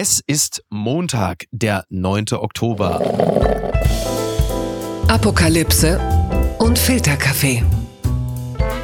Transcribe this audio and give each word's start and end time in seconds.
Es 0.00 0.22
ist 0.28 0.62
Montag, 0.70 1.46
der 1.50 1.82
9. 1.88 2.26
Oktober. 2.34 3.00
Apokalypse 5.08 5.98
und 6.60 6.78
Filterkaffee. 6.78 7.64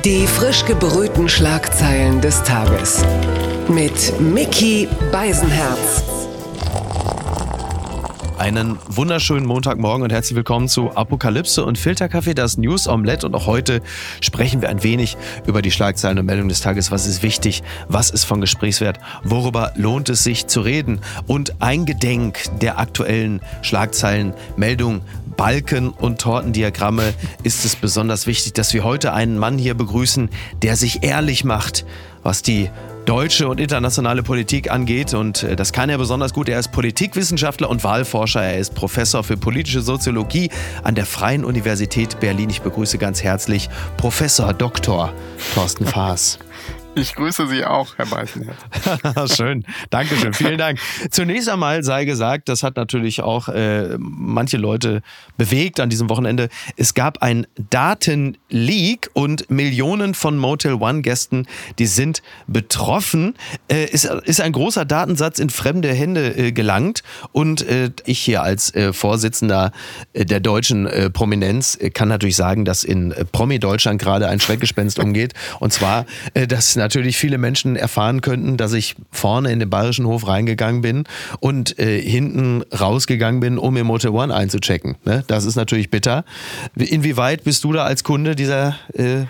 Die 0.04 0.27
frisch 0.27 0.64
gebrühten 0.64 1.29
Schlagzeilen 1.29 2.21
des 2.21 2.42
Tages. 2.42 3.04
Mit 3.69 4.21
Mickey 4.21 4.88
Beisenherz. 5.12 6.03
Einen 8.37 8.78
wunderschönen 8.88 9.46
Montagmorgen 9.46 10.03
und 10.03 10.10
herzlich 10.10 10.35
willkommen 10.35 10.69
zu 10.69 10.90
Apokalypse 10.96 11.64
und 11.64 11.78
Filterkaffee, 11.78 12.35
das 12.35 12.58
News 12.58 12.88
Omelette. 12.88 13.26
Und 13.26 13.35
auch 13.37 13.46
heute 13.46 13.80
sprechen 14.21 14.60
wir 14.60 14.71
ein 14.71 14.82
wenig 14.82 15.17
über 15.46 15.62
die 15.62 15.71
Schlagzeilen 15.71 16.18
und 16.18 16.27
Meldungen 16.27 16.48
des 16.48 16.60
Tages. 16.60 16.91
Was 16.91 17.06
ist 17.06 17.23
wichtig? 17.23 17.62
Was 17.86 18.10
ist 18.10 18.24
von 18.24 18.41
Gesprächswert? 18.41 18.98
Worüber 19.23 19.73
lohnt 19.77 20.09
es 20.09 20.24
sich 20.24 20.48
zu 20.48 20.62
reden? 20.62 21.00
Und 21.28 21.62
ein 21.62 21.86
Gedenk 21.86 22.41
der 22.60 22.80
aktuellen 22.80 23.40
Schlagzeilen, 23.62 24.34
Meldungen, 24.56 25.02
Balken 25.37 25.90
und 25.90 26.20
Tortendiagramme 26.20 27.14
ist 27.45 27.64
es 27.64 27.76
besonders 27.76 28.26
wichtig, 28.26 28.52
dass 28.54 28.74
wir 28.74 28.82
heute 28.82 29.12
einen 29.12 29.38
Mann 29.38 29.59
hier 29.59 29.74
begrüßen, 29.74 30.28
der 30.62 30.76
sich 30.76 31.04
ehrlich 31.04 31.45
macht, 31.45 31.87
was 32.24 32.42
die 32.42 32.68
deutsche 33.04 33.48
und 33.48 33.60
internationale 33.60 34.22
Politik 34.22 34.70
angeht. 34.70 35.14
Und 35.14 35.42
äh, 35.42 35.56
das 35.56 35.72
kann 35.72 35.90
er 35.90 35.98
besonders 35.98 36.32
gut. 36.32 36.48
Er 36.48 36.58
ist 36.58 36.72
Politikwissenschaftler 36.72 37.68
und 37.68 37.84
Wahlforscher. 37.84 38.42
Er 38.42 38.58
ist 38.58 38.74
Professor 38.74 39.24
für 39.24 39.36
politische 39.36 39.80
Soziologie 39.80 40.50
an 40.82 40.95
der 40.95 41.06
Freien 41.06 41.45
Universität 41.45 42.20
Berlin. 42.20 42.50
Ich 42.50 42.62
begrüße 42.62 42.98
ganz 42.98 43.22
herzlich 43.22 43.68
Professor 43.96 44.52
Dr. 44.52 45.12
Thorsten 45.54 45.86
Faas. 45.86 46.38
Ich 46.96 47.14
grüße 47.16 47.48
Sie 47.48 47.64
auch, 47.64 47.96
Herr 47.96 48.06
Beißenherz. 48.06 48.56
Schön, 49.36 49.64
Dankeschön, 49.90 50.32
vielen 50.32 50.58
Dank. 50.58 50.78
Zunächst 51.10 51.48
einmal 51.48 51.82
sei 51.82 52.04
gesagt, 52.04 52.48
das 52.48 52.62
hat 52.62 52.76
natürlich 52.76 53.20
auch 53.20 53.48
äh, 53.48 53.96
manche 53.98 54.58
Leute 54.58 55.02
bewegt 55.36 55.80
an 55.80 55.90
diesem 55.90 56.09
Wochenende. 56.09 56.48
Es 56.76 56.95
gab 56.95 57.20
ein 57.20 57.48
Datenleak 57.70 59.10
und 59.12 59.51
Millionen 59.51 60.14
von 60.14 60.38
Motel 60.38 60.74
One-Gästen, 60.74 61.46
die 61.80 61.86
sind 61.86 62.23
betroffen. 62.46 63.34
Äh, 63.68 63.86
ist, 63.86 64.05
ist 64.05 64.41
ein 64.41 64.53
großer 64.53 64.84
Datensatz 64.84 65.41
in 65.41 65.51
fremde 65.51 65.92
Hände 65.92 66.36
äh, 66.36 66.53
gelangt 66.53 67.03
und 67.33 67.67
äh, 67.67 67.91
ich 68.05 68.20
hier 68.20 68.42
als 68.42 68.73
äh, 68.75 68.92
Vorsitzender 68.92 69.73
äh, 70.12 70.25
der 70.25 70.41
deutschen 70.41 70.89
Prominenz 71.12 71.79
kann 71.92 72.08
natürlich 72.08 72.36
sagen, 72.36 72.64
dass 72.64 72.84
in 72.84 73.14
Promi-Deutschland 73.33 74.01
gerade 74.01 74.29
ein 74.29 74.41
Schreckgespenst 74.41 74.98
umgeht. 74.98 75.34
Und 75.61 75.73
zwar, 75.73 76.06
dass 76.34 76.77
natürlich 76.85 77.17
viele 77.17 77.39
Menschen 77.39 77.77
erfahren 77.77 78.21
könnten, 78.21 78.59
dass 78.59 78.75
ich 78.75 78.95
vorne 79.11 79.51
in 79.51 79.59
den 79.59 79.71
bayerischen 79.71 80.07
Hof 80.07 80.29
reingegangen 80.29 80.83
bin 80.83 81.05
und 81.41 81.79
äh, 81.79 81.99
hinten 82.01 82.63
rausgegangen 82.79 83.41
bin, 83.41 83.57
um 83.57 83.75
im 83.79 83.87
Motel 83.87 84.11
One 84.11 84.35
einzuchecken. 84.35 84.97
Ne? 85.05 85.25
Das 85.27 85.47
ist 85.47 85.57
natürlich 85.57 85.91
bitter. 85.91 86.25
Inwieweit 86.77 87.43
bist 87.45 87.65
du 87.65 87.73
da 87.73 87.85
als 87.85 88.05
Kunde 88.05 88.37
dieser 88.37 88.77
äh, 88.93 89.25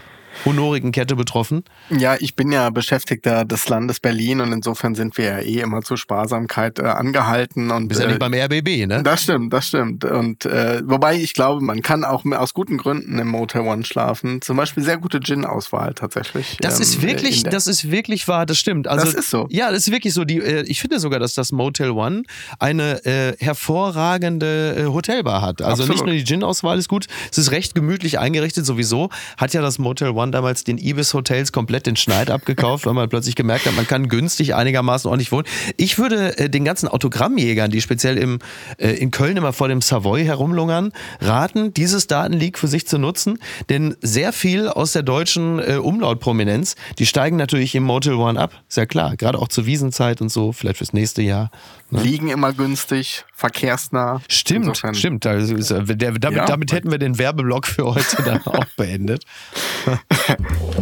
honorigen 0.45 0.93
Kette 0.93 1.17
betroffen? 1.17 1.65
Ja, 1.91 2.17
ich 2.19 2.37
bin 2.37 2.53
ja 2.53 2.71
Beschäftigter 2.71 3.45
des 3.45 3.69
Landes 3.69 4.01
Berlin 4.01 4.41
und 4.41 4.53
insofern 4.53 4.95
sind 4.95 5.17
wir 5.19 5.25
ja 5.25 5.39
eh 5.39 5.61
immer 5.61 5.83
zur 5.83 5.97
Sparsamkeit 5.97 6.79
äh, 6.79 6.83
angehalten. 6.83 7.71
Und, 7.71 7.89
Bist 7.89 8.01
ja 8.01 8.07
nicht 8.07 8.17
äh, 8.17 8.19
beim 8.19 8.35
RBB, 8.35 8.87
ne? 8.87 9.03
Das 9.03 9.23
stimmt, 9.23 9.53
das 9.53 9.69
stimmt. 9.69 10.05
Und 10.05 10.45
äh, 10.45 10.83
wobei 10.85 11.17
ich 11.17 11.35
glaube, 11.35 11.61
man 11.61 11.83
kann 11.83 12.05
auch 12.05 12.25
aus 12.25 12.55
guten 12.55 12.79
Gründen 12.79 13.19
im 13.19 13.29
Motel 13.29 13.63
One 13.63 13.85
schlafen. 13.85 14.41
Zum 14.43 14.57
Beispiel 14.57 14.83
sehr 14.83 14.99
gute 14.99 15.21
Gin-Auswahl 15.21 15.95
tatsächlich. 15.95 16.57
Das 16.61 16.77
ähm, 16.77 16.83
ist 16.83 17.03
wirklich, 17.03 17.43
das 17.43 17.67
ist 17.67 17.91
wirklich 17.91 18.27
wahr, 18.29 18.47
das 18.47 18.59
stimmt. 18.59 18.89
Also, 18.89 19.05
das 19.05 19.15
ist 19.15 19.31
so. 19.31 19.47
Ja, 19.51 19.71
das 19.71 19.87
ist 19.87 19.91
wirklich 19.91 20.15
so. 20.15 20.25
Die, 20.25 20.39
äh, 20.39 20.65
ich 20.67 20.81
finde 20.81 20.99
sogar, 21.01 21.21
dass 21.21 21.35
das 21.35 21.53
Motel 21.53 21.91
One 21.91 22.23
eine 22.59 23.05
äh, 23.05 23.37
hervorragende 23.39 24.77
äh, 24.77 24.85
Hotelbar 24.87 25.43
hat. 25.43 25.63
Also 25.63 25.83
Absolut. 25.83 25.91
nicht 25.91 26.07
nur 26.07 26.15
die 26.15 26.25
Gin-Auswahl 26.25 26.79
ist 26.79 26.89
gut, 26.89 27.07
es 27.31 27.39
ist 27.39 27.51
recht 27.51 27.75
gemütlich 27.75 28.19
eingerichtet 28.19 28.67
sowieso. 28.67 29.11
Hat 29.37 29.55
ja 29.55 29.63
das 29.63 29.79
Motel 29.79 30.11
One 30.11 30.24
damals 30.33 30.65
den 30.65 30.79
Ibis 30.79 31.15
Hotels 31.15 31.53
komplett 31.53 31.87
den 31.87 31.97
Schneid 31.97 32.31
abgekauft, 32.31 32.87
weil 32.87 32.95
man 32.95 33.09
plötzlich 33.09 33.35
gemerkt 33.35 33.67
hat, 33.67 33.75
man 33.75 33.87
kann 33.87 34.09
günstig 34.09 34.55
einigermaßen 34.55 35.09
ordentlich 35.09 35.33
wohnen. 35.33 35.47
Ich 35.77 35.99
würde 35.99 36.39
äh, 36.39 36.51
den 36.51 36.65
ganzen 36.65 36.89
Autogrammjägern, 36.89 37.71
die 37.71 37.81
speziell 37.81 38.19
im, 38.19 38.39
äh, 38.79 38.91
in 38.91 39.11
Köln 39.11 39.37
immer 39.37 39.53
vor 39.53 39.69
dem 39.69 39.81
Savoy 39.81 40.25
herumlungern, 40.25 40.93
raten, 41.21 41.75
dieses 41.75 42.07
Datenleak 42.07 42.59
für 42.59 42.69
sich 42.69 42.87
zu 42.87 42.99
nutzen, 42.99 43.39
denn 43.69 43.97
sehr 44.01 44.33
viel 44.33 44.69
aus 44.69 44.93
der 44.93 45.03
deutschen 45.03 45.59
äh, 45.59 45.77
Umlautprominenz, 45.77 46.77
die 46.99 47.07
steigen 47.07 47.37
natürlich 47.37 47.75
im 47.75 47.83
Motel 47.83 48.15
One 48.15 48.39
ab, 48.39 48.53
sehr 48.69 48.87
klar, 48.87 49.17
gerade 49.17 49.39
auch 49.39 49.49
zur 49.49 49.67
Wiesenzeit 49.67 50.21
und 50.21 50.31
so, 50.31 50.53
vielleicht 50.53 50.79
fürs 50.79 50.93
nächste 50.93 51.23
Jahr. 51.23 51.51
Ne? 51.95 52.03
Liegen 52.03 52.29
immer 52.29 52.53
günstig, 52.53 53.25
verkehrsnah. 53.33 54.21
Stimmt, 54.29 54.67
Insofern. 54.67 54.95
stimmt. 54.95 55.27
Also, 55.27 55.55
äh, 55.55 55.97
der, 55.97 56.13
damit, 56.13 56.39
ja. 56.39 56.45
damit 56.45 56.73
hätten 56.73 56.91
wir 56.91 56.99
den 56.99 57.19
Werbeblock 57.19 57.67
für 57.69 57.85
heute 57.95 58.23
dann 58.25 58.43
auch 58.47 58.65
beendet. 58.77 59.25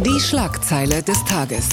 Die 0.03 0.19
Schlagzeile 0.19 1.03
des 1.03 1.23
Tages. 1.25 1.69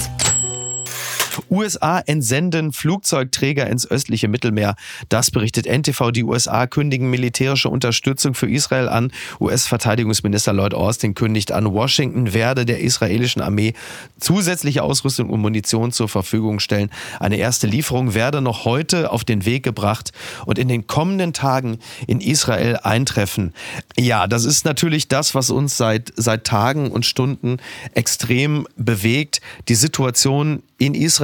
USA 1.49 1.99
entsenden 1.99 2.71
Flugzeugträger 2.73 3.67
ins 3.67 3.89
östliche 3.89 4.27
Mittelmeer. 4.27 4.75
Das 5.09 5.31
berichtet 5.31 5.65
NTV. 5.65 6.11
Die 6.11 6.23
USA 6.23 6.67
kündigen 6.67 7.09
militärische 7.09 7.69
Unterstützung 7.69 8.33
für 8.33 8.49
Israel 8.49 8.89
an. 8.89 9.11
US-Verteidigungsminister 9.39 10.53
Lloyd 10.53 10.73
Austin 10.73 11.15
kündigt 11.15 11.51
an, 11.51 11.71
Washington 11.73 12.33
werde 12.33 12.65
der 12.65 12.79
israelischen 12.79 13.41
Armee 13.41 13.73
zusätzliche 14.19 14.83
Ausrüstung 14.83 15.29
und 15.29 15.41
Munition 15.41 15.91
zur 15.91 16.09
Verfügung 16.09 16.59
stellen. 16.59 16.89
Eine 17.19 17.37
erste 17.37 17.67
Lieferung 17.67 18.13
werde 18.13 18.41
noch 18.41 18.65
heute 18.65 19.11
auf 19.11 19.23
den 19.23 19.45
Weg 19.45 19.63
gebracht 19.63 20.11
und 20.45 20.59
in 20.59 20.67
den 20.67 20.87
kommenden 20.87 21.33
Tagen 21.33 21.79
in 22.07 22.21
Israel 22.21 22.77
eintreffen. 22.83 23.53
Ja, 23.97 24.27
das 24.27 24.45
ist 24.45 24.65
natürlich 24.65 25.07
das, 25.07 25.35
was 25.35 25.49
uns 25.49 25.77
seit, 25.77 26.11
seit 26.15 26.45
Tagen 26.45 26.91
und 26.91 27.05
Stunden 27.05 27.57
extrem 27.93 28.67
bewegt. 28.75 29.41
Die 29.67 29.75
Situation 29.75 30.63
in 30.77 30.95
Israel 30.95 31.20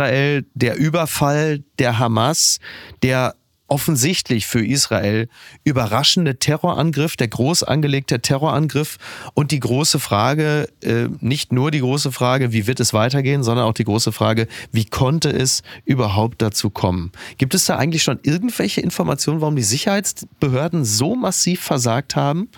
der 0.53 0.77
Überfall 0.77 1.63
der 1.79 1.99
Hamas, 1.99 2.59
der 3.03 3.35
offensichtlich 3.67 4.47
für 4.47 4.65
Israel 4.65 5.27
überraschende 5.63 6.37
Terrorangriff, 6.39 7.17
der 7.17 7.27
groß 7.27 7.63
angelegte 7.63 8.21
Terrorangriff 8.21 8.97
und 9.33 9.51
die 9.51 9.59
große 9.59 9.99
Frage, 9.99 10.69
äh, 10.81 11.07
nicht 11.19 11.51
nur 11.51 11.71
die 11.71 11.81
große 11.81 12.11
Frage, 12.11 12.53
wie 12.53 12.67
wird 12.67 12.79
es 12.79 12.93
weitergehen, 12.93 13.43
sondern 13.43 13.65
auch 13.65 13.73
die 13.73 13.83
große 13.83 14.11
Frage, 14.11 14.47
wie 14.71 14.85
konnte 14.85 15.29
es 15.29 15.63
überhaupt 15.85 16.41
dazu 16.41 16.69
kommen? 16.69 17.11
Gibt 17.37 17.53
es 17.53 17.65
da 17.65 17.75
eigentlich 17.75 18.03
schon 18.03 18.19
irgendwelche 18.23 18.81
Informationen, 18.81 19.41
warum 19.41 19.55
die 19.55 19.63
Sicherheitsbehörden 19.63 20.85
so 20.85 21.15
massiv 21.15 21.61
versagt 21.61 22.15
haben? 22.15 22.49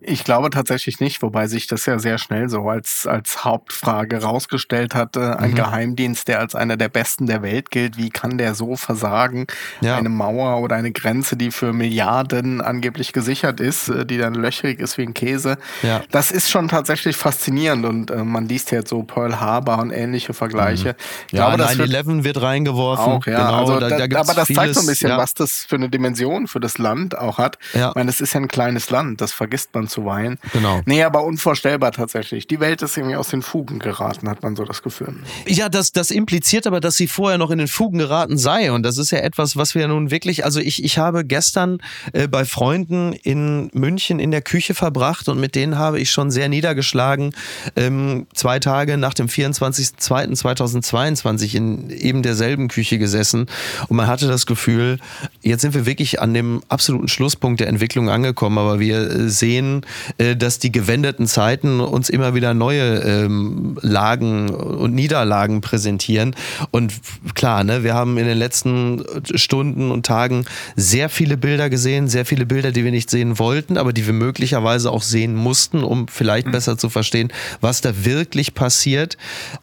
Ich 0.00 0.24
glaube 0.24 0.50
tatsächlich 0.50 1.00
nicht, 1.00 1.22
wobei 1.22 1.46
sich 1.46 1.66
das 1.66 1.86
ja 1.86 1.98
sehr 1.98 2.18
schnell 2.18 2.48
so 2.48 2.68
als, 2.68 3.06
als 3.06 3.44
Hauptfrage 3.44 4.22
rausgestellt 4.22 4.94
hat. 4.94 5.16
Ein 5.16 5.52
mhm. 5.52 5.54
Geheimdienst, 5.54 6.28
der 6.28 6.40
als 6.40 6.54
einer 6.54 6.76
der 6.76 6.88
besten 6.88 7.26
der 7.26 7.42
Welt 7.42 7.70
gilt, 7.70 7.96
wie 7.96 8.10
kann 8.10 8.38
der 8.38 8.54
so 8.54 8.76
versagen? 8.76 9.46
Ja. 9.80 9.96
Eine 9.96 10.08
Mauer 10.08 10.55
oder 10.60 10.76
eine 10.76 10.92
Grenze, 10.92 11.36
die 11.36 11.50
für 11.50 11.72
Milliarden 11.72 12.60
angeblich 12.60 13.12
gesichert 13.12 13.60
ist, 13.60 13.88
äh, 13.88 14.06
die 14.06 14.18
dann 14.18 14.34
löchrig 14.34 14.80
ist 14.80 14.98
wie 14.98 15.02
ein 15.02 15.14
Käse. 15.14 15.58
Ja. 15.82 16.02
Das 16.10 16.30
ist 16.30 16.50
schon 16.50 16.68
tatsächlich 16.68 17.16
faszinierend 17.16 17.84
und 17.84 18.10
äh, 18.10 18.24
man 18.24 18.48
liest 18.48 18.70
jetzt 18.70 18.90
so 18.90 19.02
Pearl 19.02 19.40
Harbor 19.40 19.78
und 19.78 19.90
ähnliche 19.90 20.34
Vergleiche. 20.34 20.96
Mhm. 21.32 21.38
Ja, 21.38 21.54
9-11 21.54 22.24
wird 22.24 22.40
reingeworfen. 22.40 23.12
Auch, 23.12 23.26
ja. 23.26 23.46
Genau, 23.46 23.58
also, 23.60 23.80
da, 23.80 24.06
da 24.06 24.20
aber 24.20 24.34
das 24.34 24.48
zeigt 24.48 24.74
so 24.74 24.80
ein 24.80 24.86
bisschen, 24.86 25.10
ja. 25.10 25.18
was 25.18 25.34
das 25.34 25.66
für 25.68 25.76
eine 25.76 25.88
Dimension 25.88 26.46
für 26.46 26.60
das 26.60 26.78
Land 26.78 27.16
auch 27.18 27.38
hat. 27.38 27.58
Ja. 27.74 27.90
Ich 27.90 27.94
meine, 27.94 28.10
es 28.10 28.20
ist 28.20 28.34
ja 28.34 28.40
ein 28.40 28.48
kleines 28.48 28.90
Land, 28.90 29.20
das 29.20 29.32
vergisst 29.32 29.74
man 29.74 29.88
zuweilen. 29.88 30.38
Genau. 30.52 30.80
Nee, 30.86 31.02
aber 31.02 31.24
unvorstellbar 31.24 31.92
tatsächlich. 31.92 32.46
Die 32.46 32.60
Welt 32.60 32.82
ist 32.82 32.96
irgendwie 32.96 33.16
aus 33.16 33.28
den 33.28 33.42
Fugen 33.42 33.78
geraten, 33.78 34.28
hat 34.28 34.42
man 34.42 34.56
so 34.56 34.64
das 34.64 34.82
Gefühl. 34.82 35.14
Ja, 35.46 35.68
das, 35.68 35.92
das 35.92 36.10
impliziert 36.10 36.66
aber, 36.66 36.80
dass 36.80 36.96
sie 36.96 37.06
vorher 37.06 37.38
noch 37.38 37.50
in 37.50 37.58
den 37.58 37.68
Fugen 37.68 37.98
geraten 37.98 38.38
sei. 38.38 38.72
Und 38.72 38.82
das 38.82 38.98
ist 38.98 39.10
ja 39.10 39.18
etwas, 39.18 39.56
was 39.56 39.74
wir 39.74 39.88
nun 39.88 40.10
wirklich, 40.10 40.44
also 40.46 40.60
ich, 40.60 40.82
ich 40.84 40.96
habe 40.96 41.24
gestern 41.24 41.78
äh, 42.12 42.28
bei 42.28 42.44
Freunden 42.44 43.12
in 43.12 43.68
München 43.74 44.20
in 44.20 44.30
der 44.30 44.42
Küche 44.42 44.74
verbracht 44.74 45.28
und 45.28 45.40
mit 45.40 45.56
denen 45.56 45.76
habe 45.76 45.98
ich 45.98 46.12
schon 46.12 46.30
sehr 46.30 46.48
niedergeschlagen, 46.48 47.34
ähm, 47.74 48.28
zwei 48.32 48.60
Tage 48.60 48.96
nach 48.96 49.12
dem 49.12 49.26
24.02.2022 49.26 51.56
in 51.56 51.90
eben 51.90 52.22
derselben 52.22 52.68
Küche 52.68 52.98
gesessen. 52.98 53.46
Und 53.88 53.96
man 53.96 54.06
hatte 54.06 54.28
das 54.28 54.46
Gefühl, 54.46 55.00
jetzt 55.42 55.62
sind 55.62 55.74
wir 55.74 55.84
wirklich 55.84 56.20
an 56.20 56.32
dem 56.32 56.62
absoluten 56.68 57.08
Schlusspunkt 57.08 57.58
der 57.58 57.66
Entwicklung 57.66 58.08
angekommen, 58.08 58.58
aber 58.58 58.78
wir 58.78 59.00
äh, 59.00 59.28
sehen, 59.28 59.84
äh, 60.18 60.36
dass 60.36 60.60
die 60.60 60.70
gewendeten 60.70 61.26
Zeiten 61.26 61.80
uns 61.80 62.08
immer 62.08 62.36
wieder 62.36 62.54
neue 62.54 63.00
ähm, 63.00 63.78
Lagen 63.82 64.50
und 64.50 64.94
Niederlagen 64.94 65.60
präsentieren. 65.60 66.36
Und 66.70 66.94
klar, 67.34 67.64
ne, 67.64 67.82
wir 67.82 67.94
haben 67.94 68.16
in 68.16 68.26
den 68.26 68.38
letzten 68.38 69.02
Stunden 69.34 69.90
und 69.90 70.06
Tagen 70.06 70.35
sehr 70.76 71.08
viele 71.08 71.36
Bilder 71.36 71.70
gesehen, 71.70 72.08
sehr 72.08 72.26
viele 72.26 72.46
Bilder, 72.46 72.72
die 72.72 72.84
wir 72.84 72.90
nicht 72.90 73.10
sehen 73.10 73.38
wollten, 73.38 73.78
aber 73.78 73.92
die 73.92 74.06
wir 74.06 74.12
möglicherweise 74.12 74.90
auch 74.90 75.02
sehen 75.02 75.34
mussten, 75.34 75.84
um 75.84 76.08
vielleicht 76.08 76.48
mhm. 76.48 76.52
besser 76.52 76.78
zu 76.78 76.90
verstehen, 76.90 77.32
was 77.60 77.80
da 77.80 78.04
wirklich 78.04 78.54
passiert. 78.54 79.16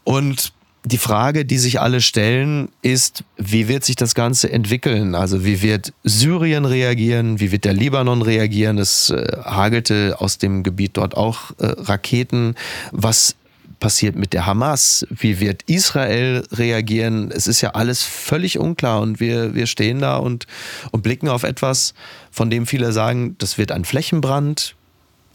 Und 0.04 0.54
die 0.86 0.98
Frage, 0.98 1.46
die 1.46 1.58
sich 1.58 1.80
alle 1.80 2.02
stellen, 2.02 2.70
ist, 2.82 3.24
wie 3.38 3.68
wird 3.68 3.86
sich 3.86 3.96
das 3.96 4.16
Ganze 4.16 4.52
entwickeln? 4.52 5.16
Also 5.16 5.46
wie 5.46 5.62
wird 5.62 5.94
Syrien 6.04 6.66
reagieren? 6.66 7.40
Wie 7.40 7.52
wird 7.52 7.64
der 7.64 7.74
Libanon 7.74 8.22
reagieren? 8.22 8.78
Es 8.78 9.10
äh, 9.10 9.38
hagelte 9.46 10.18
aus 10.20 10.40
dem 10.40 10.64
Gebiet 10.64 10.98
dort 10.98 11.16
auch 11.16 11.52
äh, 11.58 11.68
Raketen. 11.68 12.56
Was 12.92 13.36
passiert 13.84 14.16
mit 14.16 14.32
der 14.32 14.46
Hamas? 14.46 15.06
Wie 15.10 15.42
wird 15.42 15.64
Israel 15.64 16.48
reagieren? 16.54 17.32
Es 17.32 17.48
ist 17.48 17.60
ja 17.60 17.72
alles 17.72 18.02
völlig 18.02 18.58
unklar 18.58 19.02
und 19.02 19.20
wir, 19.20 19.56
wir 19.56 19.68
stehen 19.68 20.00
da 20.00 20.16
und, 20.16 20.48
und 20.92 21.04
blicken 21.04 21.28
auf 21.28 21.44
etwas, 21.44 21.94
von 22.32 22.50
dem 22.50 22.66
viele 22.66 22.94
sagen, 22.94 23.36
das 23.40 23.58
wird 23.58 23.74
ein 23.74 23.84
Flächenbrand 23.84 24.76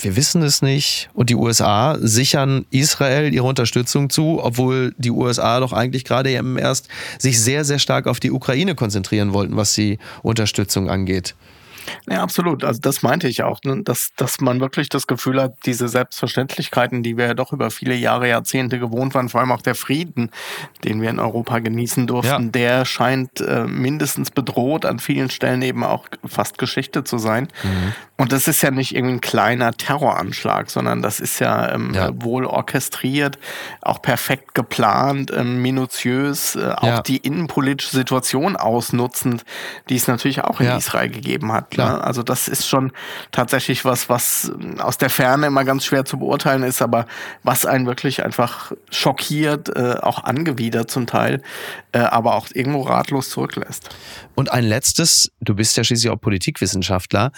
wir 0.01 0.15
wissen 0.15 0.43
es 0.43 0.63
nicht. 0.63 1.11
Und 1.13 1.29
die 1.29 1.35
USA 1.35 1.99
sichern 2.01 2.67
Israel 2.71 3.35
ihre 3.35 3.45
Unterstützung 3.45 4.11
zu, 4.11 4.39
obwohl 4.41 4.95
die 4.97 5.11
USA 5.11 5.59
doch 5.59 5.73
eigentlich 5.73 6.05
gerade 6.05 6.31
eben 6.31 6.57
erst 6.57 6.87
sich 7.19 7.41
sehr, 7.41 7.65
sehr 7.65 7.81
stark 7.81 8.07
auf 8.07 8.21
die 8.21 8.31
Ukraine 8.31 8.77
konzentrieren 8.77 9.33
wollten, 9.33 9.57
was 9.57 9.73
die 9.73 9.99
Unterstützung 10.23 10.89
angeht. 10.89 11.35
Ja, 12.09 12.23
absolut. 12.23 12.65
Also 12.65 12.81
das 12.81 13.03
meinte 13.03 13.29
ich 13.29 13.43
auch, 13.43 13.61
ne? 13.65 13.83
dass, 13.83 14.13
dass 14.17 14.41
man 14.41 14.61
wirklich 14.61 14.89
das 14.89 15.07
Gefühl 15.07 15.41
hat, 15.41 15.55
diese 15.67 15.89
Selbstverständlichkeiten, 15.89 17.03
die 17.03 17.17
wir 17.17 17.27
ja 17.27 17.35
doch 17.35 17.53
über 17.53 17.71
viele 17.71 17.95
Jahre, 17.95 18.29
Jahrzehnte 18.29 18.79
gewohnt 18.79 19.15
waren, 19.15 19.29
vor 19.29 19.41
allem 19.41 19.53
auch 19.53 19.63
der 19.63 19.75
Frieden, 19.75 20.31
den 20.85 21.03
wir 21.03 21.11
in 21.11 21.21
Europa 21.21 21.59
genießen 21.59 22.07
durften, 22.07 22.45
ja. 22.45 22.51
der 22.51 22.85
scheint 22.85 23.41
äh, 23.41 23.65
mindestens 23.65 24.31
bedroht, 24.31 24.85
an 24.85 24.99
vielen 24.99 25.31
Stellen 25.31 25.63
eben 25.63 25.85
auch 25.85 26.07
fast 26.25 26.59
Geschichte 26.59 27.05
zu 27.05 27.19
sein. 27.19 27.49
Mhm. 27.63 27.95
Und 28.21 28.33
das 28.33 28.49
ist 28.49 28.63
ja 28.63 28.73
nicht 28.73 28.97
irgendwie 28.97 29.15
ein 29.15 29.21
kleiner 29.21 29.73
Terroranschlag, 29.73 30.71
sondern 30.71 31.03
das 31.03 31.21
ist 31.21 31.39
ja, 31.39 31.73
ähm, 31.73 31.95
ja. 31.95 32.11
wohl 32.15 32.47
orchestriert, 32.47 33.39
auch 33.81 34.03
perfekt 34.03 34.55
geplant, 34.55 35.31
ähm, 35.33 35.63
minutiös, 35.63 36.57
äh, 36.57 36.73
auch 36.77 36.83
ja. 36.83 37.01
die 37.03 37.19
innenpolitische 37.19 37.95
Situation 37.95 38.57
ausnutzend, 38.57 39.45
die 39.89 39.95
es 39.95 40.09
natürlich 40.09 40.43
auch 40.43 40.61
in 40.61 40.67
Israel 40.67 41.11
gegeben 41.11 41.53
hat. 41.53 41.77
Klar. 41.79 41.99
Ne? 41.99 42.05
Also 42.05 42.23
das 42.23 42.49
ist 42.49 42.67
schon 42.67 42.93
tatsächlich 43.31 43.85
was, 43.85 44.09
was 44.09 44.51
aus 44.79 44.99
der 44.99 45.11
Ferne 45.11 45.47
immer 45.47 45.65
ganz 45.65 45.85
schwer 45.85 46.05
zu 46.05 46.19
beurteilen 46.19 46.63
ist, 46.63 46.83
aber 46.83 47.07
was 47.43 47.67
einen 47.67 47.87
wirklich 47.87 48.25
einfach 48.25 48.73
schockiert, 48.91 49.69
äh, 49.77 49.97
auch 50.01 50.25
angewidert 50.25 50.91
zum 50.91 51.07
Teil, 51.07 51.43
äh, 51.93 51.99
aber 51.99 52.35
auch 52.35 52.49
irgendwo 52.53 52.83
ratlos 52.83 53.31
zurücklässt. 53.31 53.89
Und 54.35 54.53
ein 54.53 54.65
letztes, 54.65 55.31
du 55.41 55.55
bist 55.55 55.77
ja 55.77 55.85
schließlich 55.85 56.11
auch 56.11 56.21
Politikwissenschaftler 56.21 57.33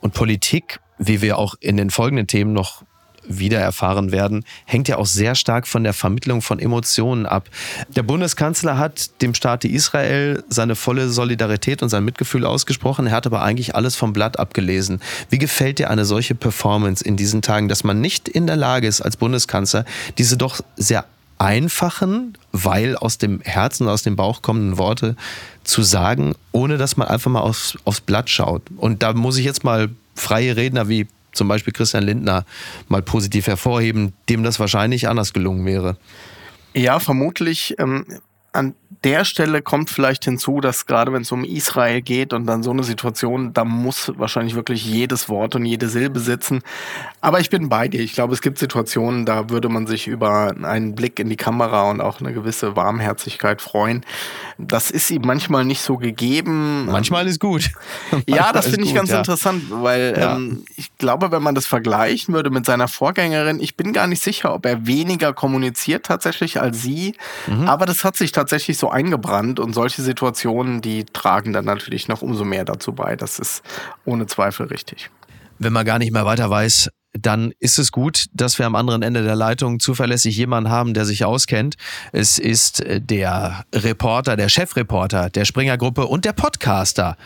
und 0.00 0.14
Politik, 0.14 0.80
wie 0.98 1.22
wir 1.22 1.38
auch 1.38 1.54
in 1.60 1.76
den 1.76 1.90
folgenden 1.90 2.26
Themen 2.26 2.52
noch 2.52 2.82
wieder 3.28 3.58
erfahren 3.58 4.12
werden, 4.12 4.44
hängt 4.64 4.88
ja 4.88 4.98
auch 4.98 5.06
sehr 5.06 5.34
stark 5.34 5.66
von 5.66 5.84
der 5.84 5.92
Vermittlung 5.92 6.42
von 6.42 6.58
Emotionen 6.58 7.26
ab. 7.26 7.48
Der 7.88 8.02
Bundeskanzler 8.02 8.78
hat 8.78 9.22
dem 9.22 9.34
Staate 9.34 9.68
Israel 9.68 10.42
seine 10.48 10.74
volle 10.74 11.08
Solidarität 11.08 11.82
und 11.82 11.88
sein 11.88 12.04
Mitgefühl 12.04 12.44
ausgesprochen. 12.44 13.06
Er 13.06 13.12
hat 13.12 13.26
aber 13.26 13.42
eigentlich 13.42 13.74
alles 13.74 13.96
vom 13.96 14.12
Blatt 14.12 14.38
abgelesen. 14.38 15.00
Wie 15.30 15.38
gefällt 15.38 15.78
dir 15.78 15.90
eine 15.90 16.04
solche 16.04 16.34
Performance 16.34 17.04
in 17.04 17.16
diesen 17.16 17.42
Tagen, 17.42 17.68
dass 17.68 17.84
man 17.84 18.00
nicht 18.00 18.28
in 18.28 18.46
der 18.46 18.56
Lage 18.56 18.86
ist, 18.86 19.00
als 19.00 19.16
Bundeskanzler 19.16 19.84
diese 20.18 20.36
doch 20.36 20.60
sehr 20.76 21.04
einfachen, 21.38 22.38
weil 22.52 22.96
aus 22.96 23.18
dem 23.18 23.40
Herzen, 23.42 23.88
aus 23.88 24.02
dem 24.02 24.16
Bauch 24.16 24.42
kommenden 24.42 24.78
Worte 24.78 25.16
zu 25.64 25.82
sagen, 25.82 26.34
ohne 26.52 26.78
dass 26.78 26.96
man 26.96 27.08
einfach 27.08 27.30
mal 27.30 27.40
aufs, 27.40 27.76
aufs 27.84 28.00
Blatt 28.00 28.30
schaut. 28.30 28.62
Und 28.76 29.02
da 29.02 29.12
muss 29.12 29.36
ich 29.36 29.44
jetzt 29.44 29.64
mal 29.64 29.90
freie 30.14 30.56
Redner 30.56 30.88
wie 30.88 31.06
zum 31.36 31.48
Beispiel 31.48 31.72
Christian 31.72 32.04
Lindner 32.04 32.44
mal 32.88 33.02
positiv 33.02 33.46
hervorheben, 33.46 34.12
dem 34.28 34.42
das 34.42 34.58
wahrscheinlich 34.58 35.08
anders 35.08 35.32
gelungen 35.32 35.64
wäre. 35.66 35.96
Ja, 36.74 36.98
vermutlich. 37.00 37.74
Ähm, 37.78 38.04
an 38.52 38.74
der 39.04 39.24
Stelle 39.24 39.62
kommt 39.62 39.90
vielleicht 39.90 40.24
hinzu, 40.24 40.60
dass 40.60 40.86
gerade 40.86 41.12
wenn 41.12 41.22
es 41.22 41.32
um 41.32 41.44
Israel 41.44 42.02
geht 42.02 42.32
und 42.32 42.46
dann 42.46 42.62
so 42.62 42.70
eine 42.70 42.84
Situation, 42.84 43.52
da 43.52 43.64
muss 43.64 44.12
wahrscheinlich 44.16 44.54
wirklich 44.54 44.84
jedes 44.84 45.28
Wort 45.28 45.54
und 45.54 45.64
jede 45.64 45.88
Silbe 45.88 46.20
sitzen. 46.20 46.62
Aber 47.20 47.40
ich 47.40 47.50
bin 47.50 47.68
bei 47.68 47.88
dir. 47.88 48.00
Ich 48.00 48.14
glaube, 48.14 48.34
es 48.34 48.40
gibt 48.40 48.58
Situationen, 48.58 49.26
da 49.26 49.50
würde 49.50 49.68
man 49.68 49.86
sich 49.86 50.06
über 50.06 50.54
einen 50.62 50.94
Blick 50.94 51.18
in 51.18 51.28
die 51.28 51.36
Kamera 51.36 51.90
und 51.90 52.00
auch 52.00 52.20
eine 52.20 52.32
gewisse 52.32 52.76
Warmherzigkeit 52.76 53.60
freuen. 53.60 54.04
Das 54.58 54.90
ist 54.90 55.10
ihm 55.10 55.22
manchmal 55.24 55.64
nicht 55.64 55.82
so 55.82 55.96
gegeben. 55.96 56.86
Manchmal 56.86 57.26
ist 57.26 57.40
gut. 57.40 57.70
ja, 58.26 58.52
das 58.52 58.68
finde 58.68 58.86
ich 58.86 58.94
ganz 58.94 59.10
ja. 59.10 59.18
interessant, 59.18 59.64
weil 59.70 60.16
ja. 60.18 60.36
ähm, 60.36 60.64
ich 60.76 60.96
glaube, 60.96 61.30
wenn 61.30 61.42
man 61.42 61.54
das 61.54 61.66
vergleichen 61.66 62.34
würde 62.34 62.50
mit 62.50 62.64
seiner 62.66 62.88
Vorgängerin, 62.88 63.60
ich 63.60 63.76
bin 63.76 63.92
gar 63.92 64.06
nicht 64.06 64.22
sicher, 64.22 64.54
ob 64.54 64.64
er 64.64 64.86
weniger 64.86 65.32
kommuniziert 65.32 66.06
tatsächlich 66.06 66.60
als 66.60 66.82
sie. 66.82 67.14
Mhm. 67.46 67.68
Aber 67.68 67.86
das 67.86 68.04
hat 68.04 68.16
sich 68.16 68.32
tatsächlich 68.32 68.78
so 68.78 68.85
eingebrannt 68.90 69.60
und 69.60 69.74
solche 69.74 70.02
Situationen, 70.02 70.80
die 70.80 71.04
tragen 71.04 71.52
dann 71.52 71.64
natürlich 71.64 72.08
noch 72.08 72.22
umso 72.22 72.44
mehr 72.44 72.64
dazu 72.64 72.92
bei. 72.92 73.16
Das 73.16 73.38
ist 73.38 73.62
ohne 74.04 74.26
Zweifel 74.26 74.66
richtig. 74.66 75.10
Wenn 75.58 75.72
man 75.72 75.86
gar 75.86 75.98
nicht 75.98 76.12
mehr 76.12 76.26
weiter 76.26 76.50
weiß, 76.50 76.90
dann 77.20 77.52
ist 77.58 77.78
es 77.78 77.92
gut, 77.92 78.26
dass 78.32 78.58
wir 78.58 78.66
am 78.66 78.74
anderen 78.74 79.02
Ende 79.02 79.22
der 79.22 79.36
Leitung 79.36 79.80
zuverlässig 79.80 80.36
jemanden 80.36 80.70
haben, 80.70 80.94
der 80.94 81.04
sich 81.04 81.24
auskennt. 81.24 81.76
Es 82.12 82.38
ist 82.38 82.80
äh, 82.80 83.00
der 83.00 83.64
Reporter, 83.74 84.36
der 84.36 84.48
Chefreporter 84.48 85.30
der 85.30 85.44
Springer-Gruppe 85.44 86.06
und 86.06 86.24
der 86.24 86.32
Podcaster 86.32 87.16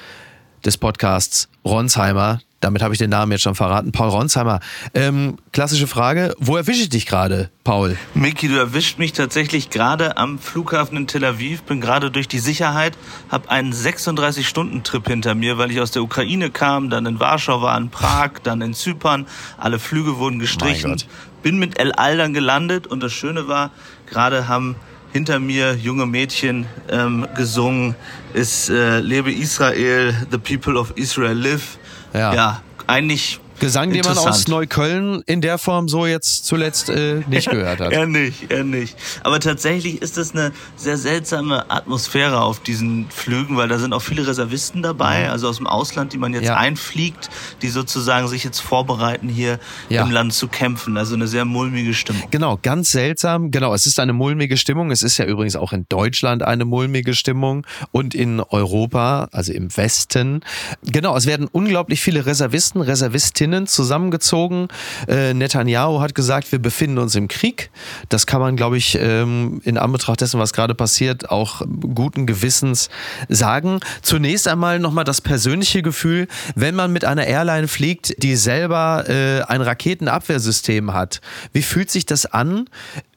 des 0.65 0.77
Podcasts 0.77 1.49
Ronsheimer, 1.65 2.41
damit 2.61 2.83
habe 2.83 2.95
ich 2.95 2.99
den 2.99 3.11
Namen 3.11 3.33
jetzt 3.33 3.43
schon 3.43 3.55
verraten. 3.55 3.91
Paul 3.91 4.11
Ronsheimer. 4.11 4.61
Ähm, 4.95 5.39
klassische 5.53 5.87
Frage, 5.87 6.35
wo 6.39 6.57
erwische 6.57 6.83
ich 6.83 6.89
dich 6.91 7.07
gerade, 7.07 7.51
Paul? 7.65 7.97
Miki, 8.15 8.49
du 8.49 8.57
erwischt 8.57 8.99
mich 8.99 9.13
tatsächlich 9.13 9.71
gerade 9.71 10.19
am 10.19 10.39
Flughafen 10.39 10.97
in 10.97 11.07
Tel 11.07 11.25
Aviv. 11.25 11.63
Bin 11.63 11.81
gerade 11.81 12.11
durch 12.11 12.29
die 12.29 12.39
Sicherheit, 12.39 12.97
habe 13.31 13.51
einen 13.51 13.73
36-Stunden-Trip 13.73 15.09
hinter 15.09 15.35
mir, 15.35 15.57
weil 15.57 15.71
ich 15.71 15.81
aus 15.81 15.91
der 15.91 16.03
Ukraine 16.03 16.51
kam, 16.51 16.91
dann 16.91 17.07
in 17.07 17.19
Warschau 17.19 17.63
war, 17.63 17.77
in 17.79 17.89
Prag, 17.89 18.33
dann 18.43 18.61
in 18.61 18.75
Zypern. 18.75 19.27
Alle 19.57 19.79
Flüge 19.79 20.19
wurden 20.19 20.39
gestrichen. 20.39 21.03
Bin 21.43 21.59
mit 21.59 21.79
El 21.79 21.93
Al 21.93 22.19
dann 22.19 22.35
gelandet 22.35 22.87
und 22.87 23.03
das 23.03 23.13
Schöne 23.13 23.49
war, 23.49 23.71
gerade 24.07 24.49
haben 24.49 24.77
hinter 25.13 25.41
mir 25.41 25.75
junge 25.75 26.07
Mädchen 26.07 26.67
ähm, 26.89 27.27
gesungen, 27.37 27.95
ist 28.35 28.69
äh, 28.71 29.01
Lebe 29.01 29.33
Israel, 29.33 30.15
the 30.31 30.39
people 30.39 30.79
of 30.79 30.93
Israel 30.97 31.37
live. 31.37 31.79
Ja, 32.13 32.35
ja 32.35 32.63
eigentlich 32.87 33.41
Gesang, 33.61 33.93
den 33.93 34.03
man 34.05 34.17
aus 34.17 34.49
Neukölln 34.49 35.23
in 35.27 35.43
der 35.43 35.59
Form 35.59 35.89
so 35.89 36.07
jetzt 36.07 36.47
zuletzt 36.47 36.89
äh, 36.89 37.23
nicht 37.29 37.51
gehört 37.51 37.81
hat. 37.81 37.93
er 37.93 38.07
nicht, 38.07 38.51
er 38.51 38.65
nicht. 38.65 38.97
Aber 39.23 39.39
tatsächlich 39.39 40.01
ist 40.01 40.17
das 40.17 40.33
eine 40.33 40.53
sehr 40.77 40.97
seltsame 40.97 41.71
Atmosphäre 41.71 42.41
auf 42.41 42.61
diesen 42.61 43.09
Flügen, 43.11 43.57
weil 43.59 43.69
da 43.69 43.79
sind 43.79 43.93
auch 43.93 44.03
viele 44.03 44.27
Reservisten 44.27 44.83
dabei, 44.83 45.25
mhm. 45.25 45.31
also 45.31 45.49
aus 45.49 45.59
dem 45.59 45.67
Ausland, 45.67 46.15
die 46.15 46.19
man 46.19 46.33
jetzt 46.33 46.47
ja. 46.47 46.57
einfliegt, 46.57 47.29
die 47.61 47.69
sozusagen 47.69 48.29
sich 48.29 48.45
jetzt 48.45 48.61
vorbereiten, 48.61 49.29
hier 49.29 49.61
ja. 49.91 50.03
im 50.03 50.11
Land 50.11 50.33
zu 50.33 50.49
kämpfen. 50.49 50.97
Also 50.97 51.15
eine 51.15 51.29
sehr 51.29 51.45
mulmige 51.45 51.93
Stimmung. 51.93 52.29
Genau, 52.31 52.59
ganz 52.63 52.91
seltsam. 52.91 53.51
Genau, 53.51 53.75
es 53.75 53.85
ist 53.85 54.01
eine 54.01 54.15
mulmige 54.15 54.57
Stimmung. 54.57 54.91
Es 54.91 55.03
ist 55.03 55.19
ja 55.19 55.27
übrigens 55.27 55.55
auch 55.55 55.75
in 55.75 55.85
Deutschland 55.91 56.43
eine 56.43 56.65
mulmige 56.65 57.15
Stimmung 57.15 57.67
und 57.93 58.15
in 58.15 58.41
Europa, 58.41 59.29
also 59.33 59.53
im 59.53 59.77
Westen. 59.77 60.41
Genau, 60.83 61.15
es 61.15 61.27
werden 61.27 61.47
unglaublich 61.53 62.01
viele 62.01 62.25
Reservisten, 62.25 62.81
Reservistinnen 62.81 63.50
Palästinenserinnen 63.51 63.67
zusammengezogen. 63.67 64.69
Äh, 65.09 65.35
Netanyahu 65.35 66.01
hat 66.01 66.15
gesagt, 66.15 66.53
wir 66.53 66.59
befinden 66.59 66.99
uns 66.99 67.15
im 67.15 67.29
Krieg. 67.29 67.71
Das 68.09 68.27
kann 68.27 68.41
man, 68.41 68.57
glaube 68.57 68.77
ich, 68.77 68.99
ähm, 69.01 69.61
in 69.65 69.79
Anbetracht 69.79 70.21
dessen, 70.21 70.41
was 70.41 70.53
gerade 70.53 70.75
passiert, 70.75 71.31
auch 71.31 71.63
guten 71.95 72.27
Gewissens 72.27 72.89
sagen. 73.29 73.81
Zunächst 74.03 74.49
einmal 74.49 74.79
nochmal 74.79 75.05
das 75.05 75.21
persönliche 75.21 75.83
Gefühl, 75.83 76.29
wenn 76.55 76.75
man 76.75 76.93
mit 76.93 77.05
einer 77.05 77.27
Airline 77.27 77.69
fliegt, 77.69 78.23
die 78.23 78.37
selber 78.37 79.05
äh, 79.09 79.43
ein 79.43 79.63
Raketenabwehrsystem 79.63 80.93
hat. 80.93 81.21
Wie 81.53 81.63
fühlt 81.63 81.91
sich 81.91 82.07
das 82.07 82.27
an, 82.27 82.67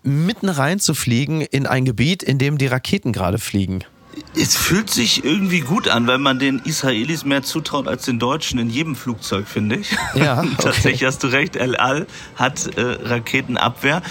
mitten 0.04 0.50
reinzufliegen 0.50 1.42
in 1.42 1.66
ein 1.68 1.86
Gebiet, 1.86 2.24
in 2.24 2.38
dem 2.38 2.58
die 2.58 2.68
Raketen 2.68 3.13
gerade 3.13 3.38
fliegen? 3.38 3.84
Es 4.36 4.55
fühlt 4.55 4.89
sich 4.89 5.24
irgendwie 5.24 5.62
gut 5.62 5.88
an, 5.88 6.08
weil 6.08 6.17
man 6.17 6.39
den 6.39 6.60
Israelis 6.60 7.25
mehr 7.25 7.43
zutraut 7.43 7.88
als 7.88 8.05
den 8.05 8.20
Deutschen 8.20 8.60
in 8.60 8.70
jedem 8.70 8.96
Flugzeug, 8.96 9.48
finde 9.48 9.77
ich. 9.77 9.96
Ja, 10.15 10.39
okay. 10.43 10.50
Tatsächlich 10.60 11.05
hast 11.05 11.24
du 11.24 11.27
recht. 11.27 11.55
El 11.55 11.75
Al 11.75 12.08
hat 12.36 12.77
äh, 12.77 12.82
Raketenabwehr. 12.82 14.01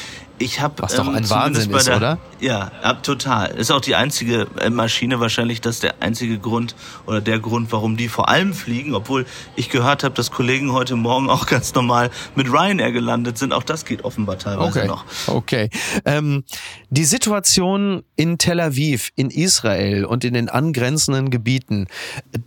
Ich 0.42 0.60
habe 0.60 0.74
was 0.82 0.96
doch 0.96 1.06
ein 1.06 1.22
ähm, 1.22 1.30
Wahnsinn 1.30 1.70
ist, 1.70 1.86
der, 1.86 1.96
oder? 1.96 2.18
Ja, 2.40 2.72
ab, 2.82 3.04
total. 3.04 3.52
Ist 3.52 3.70
auch 3.70 3.80
die 3.80 3.94
einzige 3.94 4.48
äh, 4.58 4.70
Maschine 4.70 5.20
wahrscheinlich, 5.20 5.60
das 5.60 5.76
ist 5.76 5.84
der 5.84 6.02
einzige 6.02 6.38
Grund 6.38 6.74
oder 7.06 7.20
der 7.20 7.38
Grund, 7.38 7.70
warum 7.70 7.96
die 7.96 8.08
vor 8.08 8.28
allem 8.28 8.52
fliegen. 8.52 8.94
Obwohl 8.94 9.24
ich 9.54 9.70
gehört 9.70 10.02
habe, 10.02 10.16
dass 10.16 10.32
Kollegen 10.32 10.72
heute 10.72 10.96
Morgen 10.96 11.30
auch 11.30 11.46
ganz 11.52 11.72
normal 11.74 12.10
mit 12.34 12.52
Ryanair 12.52 12.90
gelandet 12.90 13.38
sind. 13.38 13.52
Auch 13.52 13.62
das 13.62 13.84
geht 13.84 14.04
offenbar 14.04 14.36
teilweise 14.38 14.80
okay. 14.80 14.88
noch. 14.88 15.04
Okay. 15.28 15.70
Ähm, 16.04 16.42
die 16.90 17.04
Situation 17.04 18.02
in 18.16 18.38
Tel 18.38 18.58
Aviv, 18.58 19.10
in 19.14 19.30
Israel 19.30 20.04
und 20.04 20.24
in 20.24 20.34
den 20.34 20.48
angrenzenden 20.48 21.30
Gebieten, 21.30 21.86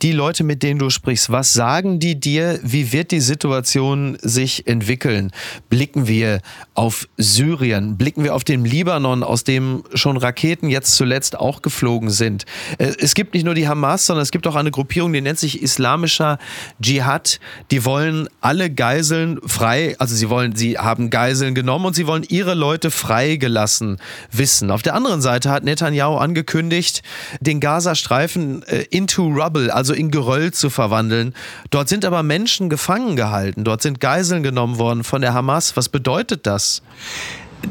die 0.02 0.12
Leute, 0.12 0.44
mit 0.44 0.64
denen 0.64 0.80
du 0.80 0.90
sprichst, 0.90 1.32
was 1.32 1.54
sagen 1.54 2.00
die 2.00 2.20
dir? 2.20 2.60
Wie 2.62 2.92
wird 2.92 3.12
die 3.12 3.22
Situation 3.22 4.18
sich 4.22 4.68
entwickeln? 4.68 5.32
Blicken 5.70 6.08
wir 6.08 6.42
auf 6.74 7.08
Syrien? 7.16 7.85
Dann 7.86 7.98
blicken 7.98 8.24
wir 8.24 8.34
auf 8.34 8.44
den 8.44 8.66
Libanon, 8.66 9.22
aus 9.22 9.44
dem 9.44 9.84
schon 9.94 10.18
Raketen 10.18 10.70
jetzt 10.70 10.96
zuletzt 10.96 11.38
auch 11.38 11.62
geflogen 11.62 12.10
sind. 12.10 12.46
Äh, 12.80 12.94
es 12.98 13.14
gibt 13.14 13.36
nicht 13.36 13.44
nur 13.44 13.54
die 13.54 13.68
Hamas, 13.68 14.08
sondern 14.08 14.24
es 14.24 14.32
gibt 14.32 14.48
auch 14.48 14.56
eine 14.56 14.72
Gruppierung, 14.72 15.14
die 15.14 15.22
nennt 15.22 15.38
sich 15.38 15.62
Islamischer 15.62 16.40
Dschihad. 16.82 17.40
Die 17.70 17.86
wollen 17.86 18.28
alle 18.42 18.72
Geiseln 18.72 19.40
frei, 19.46 19.96
also 20.00 20.16
sie 20.16 20.30
wollen, 20.30 20.56
sie 20.56 20.80
haben 20.80 21.12
Geiseln 21.12 21.54
genommen 21.54 21.86
und 21.86 21.96
sie 21.96 22.08
wollen 22.08 22.24
ihre 22.28 22.56
Leute 22.56 22.90
freigelassen 22.90 23.98
wissen. 24.32 24.72
Auf 24.72 24.82
der 24.82 24.96
anderen 24.96 25.22
Seite 25.22 25.52
hat 25.52 25.64
Netanyahu 25.64 26.16
angekündigt, 26.16 27.04
den 27.40 27.60
Gazastreifen 27.60 28.64
äh, 28.64 28.86
into 28.90 29.28
rubble, 29.28 29.72
also 29.72 29.94
in 29.94 30.10
Geröll 30.10 30.52
zu 30.54 30.72
verwandeln. 30.72 31.36
Dort 31.70 31.90
sind 31.90 32.04
aber 32.04 32.24
Menschen 32.24 32.72
gefangen 32.72 33.16
gehalten. 33.16 33.64
Dort 33.64 33.84
sind 33.84 34.00
Geiseln 34.00 34.42
genommen 34.42 34.80
worden 34.80 35.04
von 35.04 35.22
der 35.22 35.36
Hamas. 35.36 35.78
Was 35.78 35.90
bedeutet 35.90 36.48
das? 36.48 36.82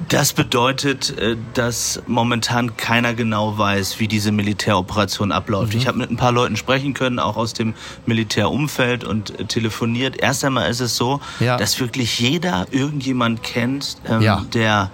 Das 0.08 0.32
bedeutet, 0.32 1.16
äh, 1.18 1.36
dass 1.54 2.02
momentan 2.06 2.76
keiner 2.76 3.14
genau 3.14 3.58
weiß, 3.58 4.00
wie 4.00 4.08
diese 4.08 4.32
Militäroperation 4.32 5.32
abläuft. 5.32 5.72
Mhm. 5.72 5.78
Ich 5.78 5.86
habe 5.86 5.98
mit 5.98 6.10
ein 6.10 6.16
paar 6.16 6.32
Leuten 6.32 6.56
sprechen 6.56 6.94
können, 6.94 7.18
auch 7.18 7.36
aus 7.36 7.52
dem 7.52 7.74
Militärumfeld 8.06 9.04
und 9.04 9.38
äh, 9.38 9.44
telefoniert. 9.44 10.16
Erst 10.20 10.44
einmal 10.44 10.70
ist 10.70 10.80
es 10.80 10.96
so, 10.96 11.20
ja. 11.40 11.56
dass 11.56 11.80
wirklich 11.80 12.18
jeder 12.18 12.66
irgendjemand 12.70 13.42
kennt, 13.42 13.96
ähm, 14.08 14.22
ja. 14.22 14.44
der 14.52 14.90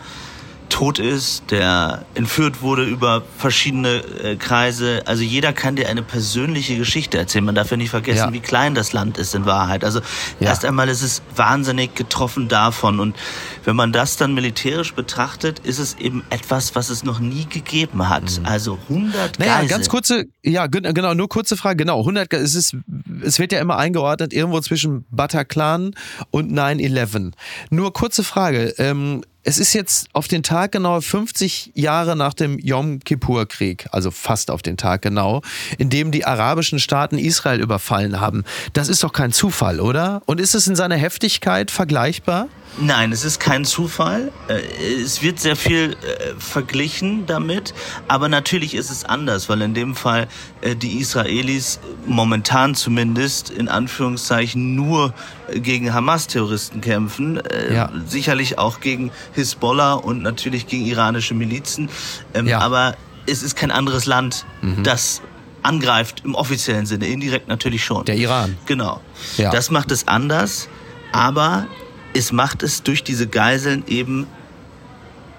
tot 0.71 0.99
ist, 0.99 1.51
der 1.51 2.07
entführt 2.15 2.63
wurde 2.63 2.85
über 2.85 3.23
verschiedene 3.37 4.03
äh, 4.23 4.37
Kreise. 4.37 5.03
Also 5.05 5.23
jeder 5.23 5.53
kann 5.53 5.77
dir 5.77 5.89
eine 5.89 6.03
persönliche 6.03 6.79
Geschichte 6.79 7.19
erzählen. 7.19 7.45
Man 7.45 7.55
darf 7.55 7.71
ja 7.71 7.77
nicht 7.77 7.91
vergessen, 7.91 8.29
ja. 8.29 8.33
wie 8.33 8.41
klein 8.41 8.75
das 8.75 8.93
Land 8.93 9.19
ist 9.19 9.35
in 9.35 9.45
Wahrheit. 9.45 9.85
Also 9.85 10.01
ja. 10.39 10.49
erst 10.49 10.65
einmal 10.65 10.89
ist 10.89 11.03
es 11.03 11.21
wahnsinnig 11.37 11.95
getroffen 11.95 12.49
davon. 12.49 13.01
Und 13.01 13.17
wenn 13.65 13.77
man 13.77 13.93
das 13.93 14.17
dann 14.17 14.33
militärisch 14.33 14.95
betrachtet, 14.95 15.59
ist 15.59 15.79
es 15.79 15.99
eben 15.99 16.25
etwas, 16.31 16.75
was 16.75 16.89
es 16.89 17.05
noch 17.05 17.21
nie 17.21 17.47
gegeben 17.47 18.09
hat. 18.09 18.39
Mhm. 18.39 18.47
Also 18.47 18.79
100 18.89 19.39
naja, 19.39 19.57
Geisel. 19.57 19.69
ganz 19.69 19.89
kurze, 19.89 20.25
ja 20.43 20.67
genau, 20.67 21.15
nur 21.15 21.29
kurze 21.29 21.57
Frage. 21.57 21.77
Genau, 21.77 22.01
100, 22.01 22.33
es 22.33 22.55
ist, 22.55 22.77
es 23.23 23.39
wird 23.39 23.53
ja 23.53 23.61
immer 23.61 23.77
eingeordnet 23.77 24.33
irgendwo 24.33 24.61
zwischen 24.61 25.05
Bataclan 25.11 25.95
und 26.31 26.53
9-11. 26.53 27.33
Nur 27.71 27.93
kurze 27.93 28.23
Frage. 28.25 28.75
Ähm, 28.79 29.23
es 29.43 29.59
ist 29.59 29.73
jetzt 29.73 30.09
auf 30.13 30.29
den 30.29 30.43
Tag 30.43 30.73
genau 30.73 31.01
50 31.01 31.73
Jahre 31.75 32.15
nach 32.15 32.35
dem 32.35 32.59
Yom 32.59 33.01
Kippur-Krieg, 33.01 33.87
also 33.91 34.11
fast 34.11 34.51
auf 34.51 34.63
den 34.63 34.77
Tag 34.77 35.03
genau, 35.03 35.43
in 35.79 35.89
dem 35.89 36.11
die 36.11 36.25
arabischen 36.25 36.79
Staaten 36.79 37.19
Israel 37.19 37.61
überfallen 37.61 38.21
haben. 38.21 38.45
Das 38.75 38.89
ist 38.89 39.03
doch 39.03 39.13
kein 39.13 39.33
Zufall, 39.33 39.81
oder? 39.81 40.23
Und 40.27 40.41
ist 40.41 40.55
es 40.55 40.67
in 40.67 40.77
seiner 40.77 40.97
Heftigkeit 40.97 41.71
vergleichbar? 41.71 42.49
Nein, 42.79 43.13
es 43.13 43.25
ist 43.25 43.41
kein 43.41 43.65
Zufall. 43.65 44.33
Äh, 44.49 44.61
es 45.03 45.23
wird 45.23 45.41
sehr 45.41 45.57
viel 45.57 45.93
äh, 45.93 46.35
verglichen 46.39 47.27
damit, 47.27 47.75
aber 48.09 48.29
natürlich 48.29 48.75
ist 48.75 48.91
es 48.91 49.05
anders, 49.05 49.49
weil 49.49 49.61
in 49.63 49.75
dem 49.75 49.95
Fall 49.95 50.29
äh, 50.61 50.77
die 50.77 50.99
Israelis 50.99 51.81
momentan 52.07 52.75
zumindest 52.75 53.51
in 53.51 53.69
Anführungszeichen 53.69 54.75
nur 54.75 55.13
gegen 55.53 55.93
Hamas-Terroristen 55.93 56.81
kämpfen, 56.81 57.43
ja. 57.73 57.91
sicherlich 58.07 58.59
auch 58.59 58.81
gegen 58.81 59.11
Hisbollah 59.33 59.95
und 59.95 60.23
natürlich 60.23 60.69
gegen 60.69 60.87
iranische 60.87 61.35
Milizen, 61.35 61.91
ähm, 62.35 62.47
ja. 62.47 62.61
aber 62.61 62.97
es 63.27 63.43
ist 63.43 63.57
kein 63.57 63.73
anderes 63.73 64.07
Land, 64.07 64.47
mhm. 64.63 64.85
das 64.85 65.23
angreift 65.63 66.23
im 66.25 66.35
offiziellen 66.35 66.87
Sinne, 66.87 67.09
indirekt 67.09 67.49
natürlich 67.49 67.85
schon. 67.85 68.05
Der 68.05 68.17
Iran. 68.17 68.57
Genau. 68.67 69.01
Ja. 69.37 69.51
Das 69.51 69.71
macht 69.71 69.91
es 69.91 70.07
anders, 70.09 70.69
aber 71.13 71.67
es 72.15 72.33
macht 72.33 72.63
es 72.63 72.83
durch 72.83 73.05
diese 73.05 73.27
Geiseln 73.27 73.85
eben 73.87 74.27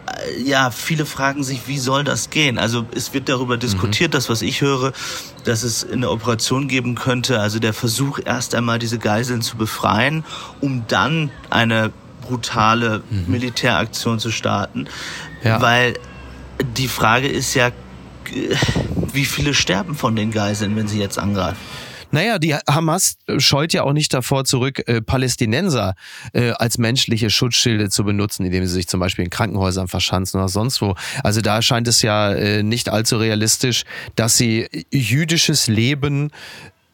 äh, 0.07 0.41
ja, 0.41 0.71
viele 0.71 1.05
fragen 1.05 1.43
sich, 1.43 1.67
wie 1.67 1.79
soll 1.79 2.03
das 2.03 2.29
gehen? 2.29 2.57
Also 2.57 2.85
es 2.95 3.13
wird 3.13 3.29
darüber 3.29 3.57
diskutiert, 3.57 4.11
mhm. 4.11 4.13
das 4.13 4.29
was 4.29 4.41
ich 4.41 4.61
höre, 4.61 4.93
dass 5.43 5.63
es 5.63 5.89
eine 5.89 6.09
Operation 6.09 6.67
geben 6.67 6.95
könnte, 6.95 7.39
also 7.39 7.59
der 7.59 7.73
Versuch 7.73 8.19
erst 8.23 8.55
einmal 8.55 8.79
diese 8.79 8.99
Geiseln 8.99 9.41
zu 9.41 9.57
befreien, 9.57 10.23
um 10.59 10.85
dann 10.87 11.31
eine 11.49 11.91
brutale 12.21 13.03
mhm. 13.09 13.25
Militäraktion 13.27 14.19
zu 14.19 14.31
starten, 14.31 14.87
ja. 15.43 15.61
weil 15.61 15.95
die 16.77 16.87
Frage 16.87 17.27
ist 17.27 17.53
ja, 17.53 17.71
wie 19.11 19.25
viele 19.25 19.53
sterben 19.53 19.95
von 19.95 20.15
den 20.15 20.31
Geiseln, 20.31 20.75
wenn 20.75 20.87
sie 20.87 20.99
jetzt 20.99 21.17
angreifen? 21.17 21.57
Naja, 22.11 22.39
die 22.39 22.55
Hamas 22.55 23.17
scheut 23.37 23.73
ja 23.73 23.83
auch 23.83 23.93
nicht 23.93 24.13
davor 24.13 24.45
zurück, 24.45 24.87
äh, 24.87 25.01
Palästinenser 25.01 25.95
äh, 26.33 26.51
als 26.51 26.77
menschliche 26.77 27.29
Schutzschilde 27.29 27.89
zu 27.89 28.03
benutzen, 28.03 28.45
indem 28.45 28.65
sie 28.65 28.73
sich 28.73 28.87
zum 28.87 28.99
Beispiel 28.99 29.25
in 29.25 29.31
Krankenhäusern 29.31 29.87
verschanzen 29.87 30.39
oder 30.39 30.49
sonst 30.49 30.81
wo. 30.81 30.95
Also 31.23 31.41
da 31.41 31.61
scheint 31.61 31.87
es 31.87 32.01
ja 32.01 32.31
äh, 32.33 32.63
nicht 32.63 32.89
allzu 32.89 33.17
realistisch, 33.17 33.83
dass 34.15 34.37
sie 34.37 34.67
jüdisches 34.91 35.67
Leben 35.67 36.31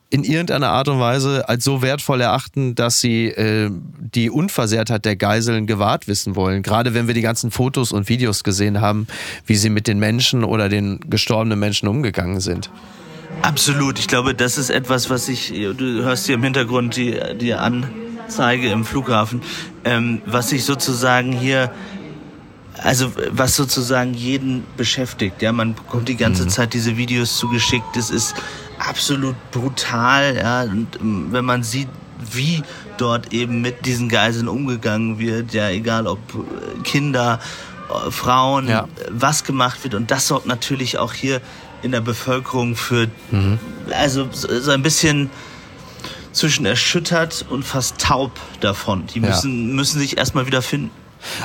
in 0.10 0.24
irgendeiner 0.24 0.70
Art 0.70 0.88
und 0.88 1.00
Weise 1.00 1.50
als 1.50 1.64
so 1.64 1.82
wertvoll 1.82 2.22
erachten, 2.22 2.76
dass 2.76 3.02
sie 3.02 3.28
äh, 3.28 3.70
die 4.00 4.30
Unversehrtheit 4.30 5.04
der 5.04 5.18
Geiseln 5.18 5.68
gewahrt 5.68 6.08
wissen 6.08 6.36
wollen. 6.36 6.64
Gerade 6.64 6.94
wenn 6.94 7.08
wir 7.08 7.14
die 7.14 7.22
ganzen 7.22 7.52
Fotos 7.52 7.92
und 7.92 8.08
Videos 8.08 8.44
gesehen 8.44 8.80
haben, 8.80 9.08
wie 9.46 9.56
sie 9.56 9.70
mit 9.70 9.88
den 9.88 10.00
Menschen 10.00 10.44
oder 10.44 10.70
den 10.70 11.02
gestorbenen 11.10 11.60
Menschen 11.60 11.88
umgegangen 11.90 12.40
sind. 12.40 12.70
Absolut. 13.42 14.00
Ich 14.00 14.08
glaube, 14.08 14.34
das 14.34 14.58
ist 14.58 14.70
etwas, 14.70 15.10
was 15.10 15.30
ich, 15.30 15.50
du 15.50 16.04
hörst 16.04 16.26
hier 16.26 16.36
im 16.36 16.44
Hintergrund 16.44 16.96
die, 16.96 17.20
die 17.40 17.54
Anzeige 17.54 18.70
im 18.70 18.86
Flughafen, 18.86 19.42
ähm, 19.84 20.22
was 20.26 20.52
ich 20.52 20.66
sozusagen 20.66 21.32
hier, 21.32 21.72
also 22.84 23.12
was 23.32 23.56
sozusagen 23.56 24.14
jeden 24.14 24.64
beschäftigt. 24.76 25.42
Ja, 25.42 25.52
man 25.52 25.76
bekommt 25.76 26.10
die 26.10 26.18
ganze 26.18 26.44
mhm. 26.44 26.50
Zeit 26.50 26.74
diese 26.74 26.98
Videos 26.98 27.38
zugeschickt. 27.38 27.96
Das 27.96 28.10
ist 28.10 28.36
absolut 28.80 29.36
brutal. 29.52 30.36
Ja, 30.36 30.64
und 30.64 31.00
ähm, 31.00 31.28
wenn 31.32 31.46
man 31.46 31.64
sieht, 31.64 31.90
wie 32.32 32.64
dort 32.98 33.34
eben 33.34 33.62
mit 33.62 33.86
diesen 33.86 34.10
Geiseln 34.10 34.48
umgegangen 34.48 35.20
wird, 35.20 35.54
ja, 35.54 35.70
egal 35.70 36.08
ob 36.08 36.20
äh, 36.34 36.82
Kinder, 36.84 37.40
äh, 37.90 38.12
Frauen, 38.12 38.68
ja. 38.68 38.88
was 39.12 39.44
gemacht 39.44 39.84
wird. 39.84 39.94
Und 39.94 40.12
das 40.12 40.28
sorgt 40.28 40.48
natürlich 40.48 40.98
auch 40.98 41.14
hier 41.14 41.42
in 41.82 41.92
der 41.92 42.02
Bevölkerung 42.02 42.76
für, 42.76 43.08
mhm. 43.32 43.60
also 43.92 44.28
so 44.32 44.72
ein 44.72 44.82
bisschen 44.82 45.30
zwischen 46.32 46.66
erschüttert 46.66 47.46
und 47.50 47.64
fast 47.64 48.00
taub 48.00 48.32
davon. 48.60 49.06
Die 49.08 49.20
müssen, 49.20 49.70
ja. 49.70 49.76
müssen 49.76 50.00
sich 50.00 50.18
erstmal 50.18 50.46
wieder 50.46 50.62
finden. 50.62 50.92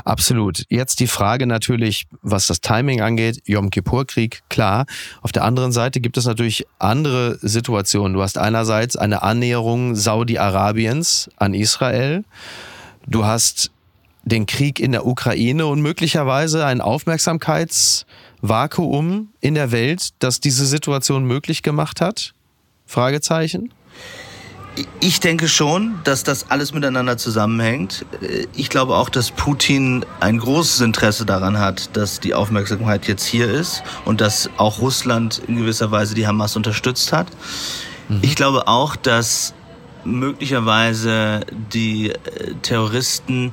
Absolut. 0.05 0.65
Jetzt 0.69 1.01
die 1.01 1.07
Frage 1.07 1.47
natürlich, 1.47 2.07
was 2.21 2.47
das 2.47 2.61
Timing 2.61 3.01
angeht. 3.01 3.41
Yom 3.47 3.71
Kippur-Krieg, 3.71 4.43
klar. 4.51 4.87
Auf 5.23 5.33
der 5.33 5.45
anderen 5.45 5.73
Seite 5.73 6.01
gibt 6.01 6.17
es 6.19 6.27
natürlich 6.27 6.67
andere 6.79 7.39
Situationen. 7.41 8.13
Du 8.13 8.23
hast 8.23 8.39
einerseits 8.39 8.97
eine 8.97 9.23
Annäherung 9.23 9.95
Saudi-Arabiens 9.95 11.31
an 11.37 11.55
Israel. 11.55 12.25
Du 13.07 13.25
hast 13.25 13.71
den 14.25 14.47
Krieg 14.47 14.79
in 14.79 14.93
der 14.93 15.07
Ukraine 15.07 15.67
und 15.67 15.81
möglicherweise 15.81 16.65
ein 16.65 16.81
Aufmerksamkeitsvakuum 18.43 19.29
in 19.41 19.55
der 19.55 19.73
Welt, 19.73 20.11
das 20.19 20.41
diese 20.41 20.67
Situation 20.67 21.25
möglich 21.25 21.63
gemacht 21.63 22.01
hat? 22.01 22.35
Fragezeichen. 22.87 23.73
Ich 25.01 25.21
denke 25.21 25.49
schon, 25.49 26.01
dass 26.05 26.25
das 26.25 26.51
alles 26.51 26.73
miteinander 26.73 27.19
zusammenhängt. 27.19 28.07
Ich 28.55 28.71
glaube 28.71 28.97
auch, 28.97 29.11
dass 29.11 29.31
Putin 29.31 30.07
ein 30.21 30.39
großes 30.39 30.81
Interesse 30.81 31.27
daran 31.27 31.59
hat, 31.59 31.95
dass 31.95 32.21
die 32.21 32.33
Aufmerksamkeit 32.33 33.07
jetzt 33.07 33.27
hier 33.27 33.51
ist 33.51 33.83
und 34.07 34.23
dass 34.23 34.49
auch 34.57 34.81
Russland 34.81 35.43
in 35.47 35.57
gewisser 35.57 35.91
Weise 35.91 36.15
die 36.15 36.27
Hamas 36.27 36.57
unterstützt 36.57 37.13
hat. 37.13 37.27
Mhm. 38.09 38.21
Ich 38.23 38.35
glaube 38.35 38.67
auch, 38.67 38.97
dass 38.97 39.53
möglicherweise 40.05 41.41
die 41.73 42.13
Terroristen 42.63 43.53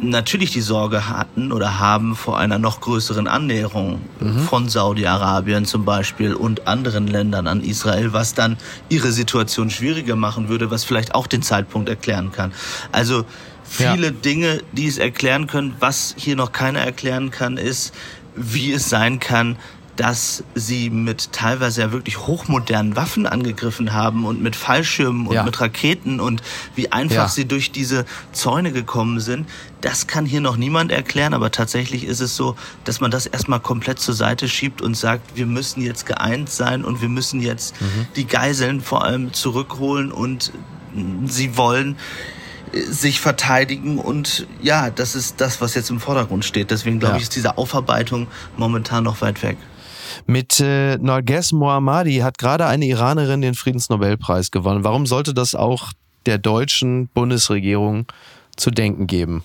natürlich 0.00 0.50
die 0.50 0.60
Sorge 0.60 1.08
hatten 1.08 1.52
oder 1.52 1.78
haben 1.78 2.16
vor 2.16 2.38
einer 2.38 2.58
noch 2.58 2.80
größeren 2.80 3.28
Annäherung 3.28 4.00
mhm. 4.20 4.40
von 4.40 4.68
Saudi-Arabien 4.68 5.64
zum 5.66 5.84
Beispiel 5.84 6.34
und 6.34 6.66
anderen 6.66 7.06
Ländern 7.06 7.46
an 7.46 7.62
Israel, 7.62 8.12
was 8.12 8.34
dann 8.34 8.56
ihre 8.88 9.12
Situation 9.12 9.70
schwieriger 9.70 10.16
machen 10.16 10.48
würde, 10.48 10.70
was 10.70 10.84
vielleicht 10.84 11.14
auch 11.14 11.26
den 11.26 11.42
Zeitpunkt 11.42 11.88
erklären 11.88 12.32
kann. 12.32 12.52
Also 12.92 13.24
viele 13.64 14.06
ja. 14.06 14.12
Dinge, 14.12 14.62
die 14.72 14.86
es 14.86 14.98
erklären 14.98 15.46
können. 15.46 15.74
Was 15.80 16.14
hier 16.16 16.36
noch 16.36 16.52
keiner 16.52 16.80
erklären 16.80 17.30
kann, 17.30 17.56
ist, 17.56 17.94
wie 18.36 18.72
es 18.72 18.88
sein 18.88 19.20
kann, 19.20 19.56
dass 19.96 20.42
sie 20.54 20.90
mit 20.90 21.32
teilweise 21.32 21.82
ja 21.82 21.92
wirklich 21.92 22.18
hochmodernen 22.18 22.96
Waffen 22.96 23.26
angegriffen 23.26 23.92
haben 23.92 24.24
und 24.24 24.42
mit 24.42 24.56
Fallschirmen 24.56 25.26
und 25.26 25.34
ja. 25.34 25.44
mit 25.44 25.60
Raketen 25.60 26.20
und 26.20 26.42
wie 26.74 26.90
einfach 26.90 27.14
ja. 27.14 27.28
sie 27.28 27.46
durch 27.46 27.70
diese 27.70 28.04
Zäune 28.32 28.72
gekommen 28.72 29.20
sind. 29.20 29.48
Das 29.80 30.06
kann 30.06 30.26
hier 30.26 30.40
noch 30.40 30.56
niemand 30.56 30.90
erklären, 30.90 31.34
aber 31.34 31.50
tatsächlich 31.50 32.04
ist 32.04 32.20
es 32.20 32.36
so, 32.36 32.56
dass 32.84 33.00
man 33.00 33.10
das 33.10 33.26
erstmal 33.26 33.60
komplett 33.60 33.98
zur 34.00 34.14
Seite 34.14 34.48
schiebt 34.48 34.82
und 34.82 34.96
sagt, 34.96 35.36
wir 35.36 35.46
müssen 35.46 35.82
jetzt 35.82 36.06
geeint 36.06 36.50
sein 36.50 36.84
und 36.84 37.00
wir 37.00 37.08
müssen 37.08 37.40
jetzt 37.40 37.80
mhm. 37.80 38.06
die 38.16 38.26
Geiseln 38.26 38.80
vor 38.80 39.04
allem 39.04 39.32
zurückholen 39.32 40.10
und 40.10 40.52
sie 41.26 41.56
wollen 41.56 41.96
sich 42.72 43.20
verteidigen 43.20 43.98
und 43.98 44.46
ja, 44.60 44.90
das 44.90 45.14
ist 45.14 45.40
das, 45.40 45.60
was 45.60 45.74
jetzt 45.74 45.90
im 45.90 46.00
Vordergrund 46.00 46.44
steht. 46.44 46.70
Deswegen 46.70 46.98
glaube 46.98 47.14
ja. 47.14 47.16
ich, 47.18 47.24
ist 47.24 47.36
diese 47.36 47.56
Aufarbeitung 47.56 48.26
momentan 48.56 49.04
noch 49.04 49.20
weit 49.20 49.42
weg. 49.42 49.56
Mit 50.26 50.60
äh, 50.60 50.96
Narges 50.98 51.52
Mohammadi 51.52 52.18
hat 52.18 52.38
gerade 52.38 52.66
eine 52.66 52.86
Iranerin 52.86 53.40
den 53.40 53.54
Friedensnobelpreis 53.54 54.50
gewonnen. 54.50 54.84
Warum 54.84 55.06
sollte 55.06 55.34
das 55.34 55.54
auch 55.54 55.92
der 56.26 56.38
deutschen 56.38 57.08
Bundesregierung 57.08 58.06
zu 58.56 58.70
denken 58.70 59.06
geben? 59.06 59.44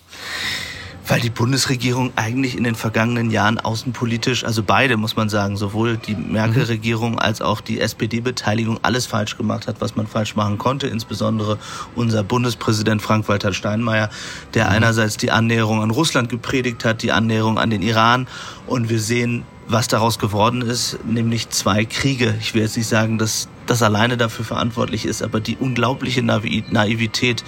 Weil 1.09 1.21
die 1.21 1.31
Bundesregierung 1.31 2.11
eigentlich 2.17 2.55
in 2.55 2.63
den 2.63 2.75
vergangenen 2.75 3.31
Jahren 3.31 3.59
außenpolitisch, 3.59 4.43
also 4.43 4.61
beide 4.61 4.95
muss 4.95 5.15
man 5.15 5.27
sagen, 5.27 5.57
sowohl 5.57 5.97
die 5.97 6.13
Merkel-Regierung 6.13 7.17
als 7.17 7.41
auch 7.41 7.61
die 7.61 7.79
SPD-Beteiligung 7.79 8.77
alles 8.83 9.07
falsch 9.07 9.35
gemacht 9.35 9.65
hat, 9.67 9.81
was 9.81 9.95
man 9.95 10.05
falsch 10.05 10.35
machen 10.35 10.59
konnte. 10.59 10.85
Insbesondere 10.85 11.57
unser 11.95 12.23
Bundespräsident 12.23 13.01
Frank-Walter 13.01 13.53
Steinmeier, 13.53 14.11
der 14.53 14.65
mhm. 14.65 14.71
einerseits 14.73 15.17
die 15.17 15.31
Annäherung 15.31 15.81
an 15.81 15.89
Russland 15.89 16.29
gepredigt 16.29 16.85
hat, 16.85 17.01
die 17.01 17.11
Annäherung 17.11 17.57
an 17.57 17.71
den 17.71 17.81
Iran. 17.81 18.27
Und 18.67 18.89
wir 18.89 18.99
sehen 18.99 19.45
was 19.69 19.87
daraus 19.87 20.17
geworden 20.17 20.61
ist, 20.61 20.97
nämlich 21.05 21.49
zwei 21.49 21.85
Kriege. 21.85 22.35
Ich 22.41 22.55
will 22.55 22.63
jetzt 22.63 22.75
nicht 22.75 22.87
sagen, 22.87 23.19
dass 23.19 23.47
das 23.67 23.83
alleine 23.83 24.17
dafür 24.17 24.43
verantwortlich 24.43 25.05
ist, 25.05 25.21
aber 25.21 25.39
die 25.39 25.57
unglaubliche 25.57 26.23
Naivität 26.23 27.43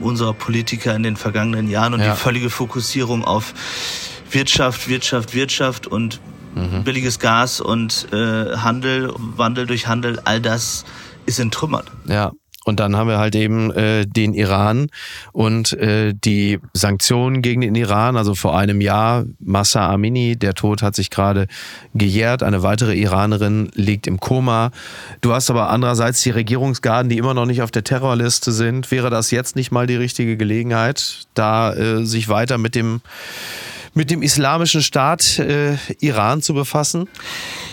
unserer 0.00 0.32
Politiker 0.32 0.94
in 0.94 1.02
den 1.02 1.16
vergangenen 1.16 1.68
Jahren 1.68 1.92
und 1.92 2.00
ja. 2.00 2.14
die 2.14 2.18
völlige 2.18 2.48
Fokussierung 2.48 3.24
auf 3.24 3.52
Wirtschaft, 4.30 4.88
Wirtschaft, 4.88 5.34
Wirtschaft 5.34 5.86
und 5.86 6.20
mhm. 6.54 6.82
billiges 6.82 7.18
Gas 7.18 7.60
und 7.60 8.08
äh, 8.10 8.56
Handel, 8.56 9.12
Wandel 9.16 9.66
durch 9.66 9.86
Handel, 9.86 10.18
all 10.24 10.40
das 10.40 10.86
ist 11.26 11.38
entrümmert. 11.38 11.90
Ja, 12.06 12.32
und 12.66 12.80
dann 12.80 12.96
haben 12.96 13.08
wir 13.08 13.18
halt 13.18 13.36
eben 13.36 13.70
äh, 13.70 14.06
den 14.06 14.34
Iran 14.34 14.88
und 15.30 15.72
äh, 15.74 16.12
die 16.12 16.58
Sanktionen 16.72 17.40
gegen 17.40 17.60
den 17.60 17.76
Iran. 17.76 18.16
Also 18.16 18.34
vor 18.34 18.58
einem 18.58 18.80
Jahr 18.80 19.24
Massa 19.38 19.88
Amini, 19.88 20.34
der 20.34 20.54
Tod 20.54 20.82
hat 20.82 20.96
sich 20.96 21.10
gerade 21.10 21.46
gejährt. 21.94 22.42
Eine 22.42 22.64
weitere 22.64 22.96
Iranerin 22.96 23.70
liegt 23.74 24.08
im 24.08 24.18
Koma. 24.18 24.72
Du 25.20 25.32
hast 25.32 25.48
aber 25.48 25.70
andererseits 25.70 26.22
die 26.22 26.30
Regierungsgarden, 26.30 27.08
die 27.08 27.18
immer 27.18 27.34
noch 27.34 27.46
nicht 27.46 27.62
auf 27.62 27.70
der 27.70 27.84
Terrorliste 27.84 28.50
sind. 28.50 28.90
Wäre 28.90 29.10
das 29.10 29.30
jetzt 29.30 29.54
nicht 29.54 29.70
mal 29.70 29.86
die 29.86 29.94
richtige 29.94 30.36
Gelegenheit, 30.36 31.28
da 31.34 31.72
äh, 31.72 32.04
sich 32.04 32.28
weiter 32.28 32.58
mit 32.58 32.74
dem 32.74 33.00
mit 33.94 34.10
dem 34.10 34.22
islamischen 34.22 34.82
Staat 34.82 35.38
äh, 35.38 35.76
Iran 36.00 36.42
zu 36.42 36.52
befassen? 36.52 37.08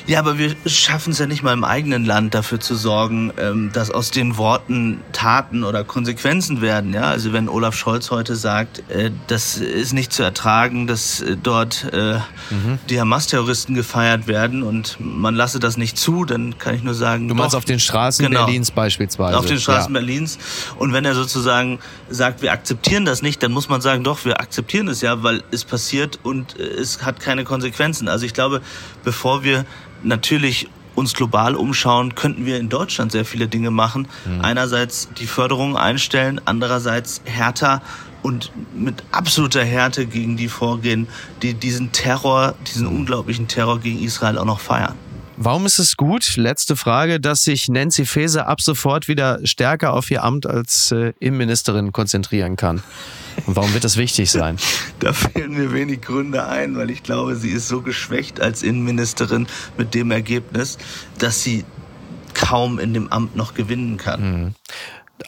Ja, 0.05 0.19
aber 0.19 0.37
wir 0.37 0.55
schaffen 0.65 1.11
es 1.11 1.19
ja 1.19 1.27
nicht 1.27 1.43
mal 1.43 1.53
im 1.53 1.63
eigenen 1.63 2.03
Land 2.03 2.33
dafür 2.33 2.59
zu 2.59 2.75
sorgen, 2.75 3.31
ähm, 3.37 3.71
dass 3.71 3.89
aus 3.89 4.11
den 4.11 4.37
Worten 4.37 4.99
Taten 5.13 5.63
oder 5.63 5.85
Konsequenzen 5.85 6.61
werden. 6.61 6.93
Ja, 6.93 7.03
also 7.03 7.31
wenn 7.31 7.47
Olaf 7.47 7.75
Scholz 7.75 8.11
heute 8.11 8.35
sagt, 8.35 8.83
äh, 8.89 9.11
das 9.27 9.57
ist 9.57 9.93
nicht 9.93 10.11
zu 10.11 10.21
ertragen, 10.21 10.87
dass 10.87 11.21
äh, 11.21 11.37
dort 11.41 11.87
äh, 11.93 12.15
mhm. 12.15 12.79
die 12.89 12.99
Hamas-Terroristen 12.99 13.75
gefeiert 13.75 14.27
werden 14.27 14.61
und 14.61 14.97
man 14.99 15.35
lasse 15.35 15.59
das 15.59 15.77
nicht 15.77 15.97
zu, 15.97 16.25
dann 16.25 16.57
kann 16.57 16.75
ich 16.75 16.83
nur 16.83 16.95
sagen. 16.95 17.29
Du 17.29 17.35
meinst 17.35 17.53
doch, 17.53 17.59
auf 17.59 17.65
den 17.65 17.79
Straßen 17.79 18.25
genau, 18.25 18.45
Berlins 18.45 18.71
beispielsweise. 18.71 19.37
Auf 19.37 19.45
den 19.45 19.59
Straßen 19.59 19.93
ja. 19.93 19.99
Berlins. 19.99 20.37
Und 20.77 20.91
wenn 20.91 21.05
er 21.05 21.15
sozusagen 21.15 21.79
sagt, 22.09 22.41
wir 22.41 22.51
akzeptieren 22.51 23.05
das 23.05 23.21
nicht, 23.21 23.41
dann 23.41 23.53
muss 23.53 23.69
man 23.69 23.79
sagen, 23.79 24.03
doch, 24.03 24.25
wir 24.25 24.41
akzeptieren 24.41 24.89
es 24.89 24.99
ja, 24.99 25.23
weil 25.23 25.43
es 25.51 25.63
passiert 25.63 26.19
und 26.23 26.59
es 26.59 27.03
hat 27.03 27.21
keine 27.21 27.45
Konsequenzen. 27.45 28.09
Also 28.09 28.25
ich 28.25 28.33
glaube, 28.33 28.61
bevor 29.03 29.43
wir 29.43 29.65
natürlich 30.03 30.67
uns 30.95 31.13
global 31.13 31.55
umschauen, 31.55 32.15
könnten 32.15 32.45
wir 32.45 32.59
in 32.59 32.69
Deutschland 32.69 33.11
sehr 33.11 33.25
viele 33.25 33.47
Dinge 33.47 33.71
machen. 33.71 34.07
Mhm. 34.25 34.41
Einerseits 34.41 35.09
die 35.19 35.27
Förderung 35.27 35.75
einstellen, 35.75 36.39
andererseits 36.45 37.21
härter 37.25 37.81
und 38.21 38.51
mit 38.73 39.03
absoluter 39.11 39.63
Härte 39.63 40.05
gegen 40.05 40.37
die 40.37 40.47
vorgehen, 40.47 41.07
die 41.41 41.53
diesen 41.53 41.91
Terror, 41.91 42.55
diesen 42.67 42.87
unglaublichen 42.87 43.47
Terror 43.47 43.79
gegen 43.79 44.01
Israel 44.01 44.37
auch 44.37 44.45
noch 44.45 44.59
feiern. 44.59 44.95
Warum 45.35 45.65
ist 45.65 45.79
es 45.79 45.97
gut, 45.97 46.37
letzte 46.37 46.75
Frage, 46.75 47.19
dass 47.19 47.43
sich 47.43 47.67
Nancy 47.67 48.05
Faeser 48.05 48.47
ab 48.47 48.61
sofort 48.61 49.07
wieder 49.07 49.39
stärker 49.45 49.93
auf 49.93 50.11
ihr 50.11 50.23
Amt 50.23 50.45
als 50.45 50.91
äh, 50.91 51.13
Innenministerin 51.19 51.91
konzentrieren 51.91 52.55
kann? 52.55 52.83
Und 53.47 53.55
warum 53.55 53.73
wird 53.73 53.83
das 53.83 53.97
wichtig 53.97 54.31
sein? 54.31 54.57
Da 54.99 55.11
fehlen 55.11 55.51
mir 55.51 55.73
wenig 55.73 56.01
Gründe 56.01 56.45
ein, 56.45 56.77
weil 56.77 56.89
ich 56.89 57.03
glaube, 57.03 57.35
sie 57.35 57.49
ist 57.49 57.67
so 57.67 57.81
geschwächt 57.81 58.39
als 58.39 58.63
Innenministerin 58.63 59.47
mit 59.77 59.93
dem 59.93 60.11
Ergebnis, 60.11 60.77
dass 61.17 61.43
sie 61.43 61.65
kaum 62.33 62.79
in 62.79 62.93
dem 62.93 63.11
Amt 63.11 63.35
noch 63.35 63.53
gewinnen 63.53 63.97
kann. 63.97 64.21
Mhm. 64.21 64.55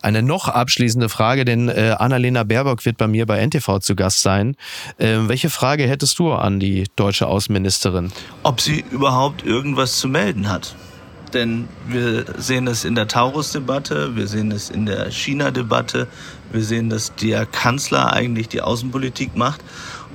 Eine 0.01 0.21
noch 0.21 0.47
abschließende 0.47 1.09
Frage, 1.09 1.45
denn 1.45 1.69
äh, 1.69 1.95
Annalena 1.97 2.43
Baerbock 2.43 2.85
wird 2.85 2.97
bei 2.97 3.07
mir 3.07 3.25
bei 3.25 3.45
NTV 3.45 3.79
zu 3.79 3.95
Gast 3.95 4.21
sein. 4.21 4.55
Äh, 4.97 5.17
welche 5.27 5.49
Frage 5.49 5.87
hättest 5.87 6.19
du 6.19 6.31
an 6.33 6.59
die 6.59 6.85
deutsche 6.95 7.27
Außenministerin? 7.27 8.11
Ob 8.43 8.61
sie 8.61 8.83
überhaupt 8.91 9.45
irgendwas 9.45 9.97
zu 9.97 10.07
melden 10.07 10.49
hat 10.49 10.75
denn 11.35 11.67
wir 11.87 12.25
sehen 12.37 12.65
es 12.65 12.85
in 12.85 12.95
der 12.95 13.07
Taurus-Debatte, 13.07 14.15
wir 14.15 14.27
sehen 14.27 14.51
es 14.51 14.69
in 14.69 14.85
der 14.85 15.11
China-Debatte, 15.11 16.07
wir 16.51 16.63
sehen, 16.63 16.89
dass 16.89 17.13
der 17.15 17.45
Kanzler 17.45 18.13
eigentlich 18.13 18.47
die 18.47 18.61
Außenpolitik 18.61 19.35
macht 19.35 19.61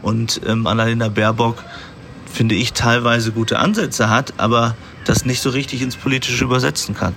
und 0.02 0.40
ähm, 0.46 0.66
Annalena 0.66 1.08
Baerbock, 1.08 1.62
finde 2.26 2.54
ich, 2.54 2.72
teilweise 2.72 3.32
gute 3.32 3.58
Ansätze 3.58 4.08
hat, 4.08 4.34
aber 4.38 4.74
das 5.04 5.24
nicht 5.24 5.40
so 5.40 5.50
richtig 5.50 5.82
ins 5.82 5.96
Politische 5.96 6.44
übersetzen 6.44 6.94
kann. 6.94 7.14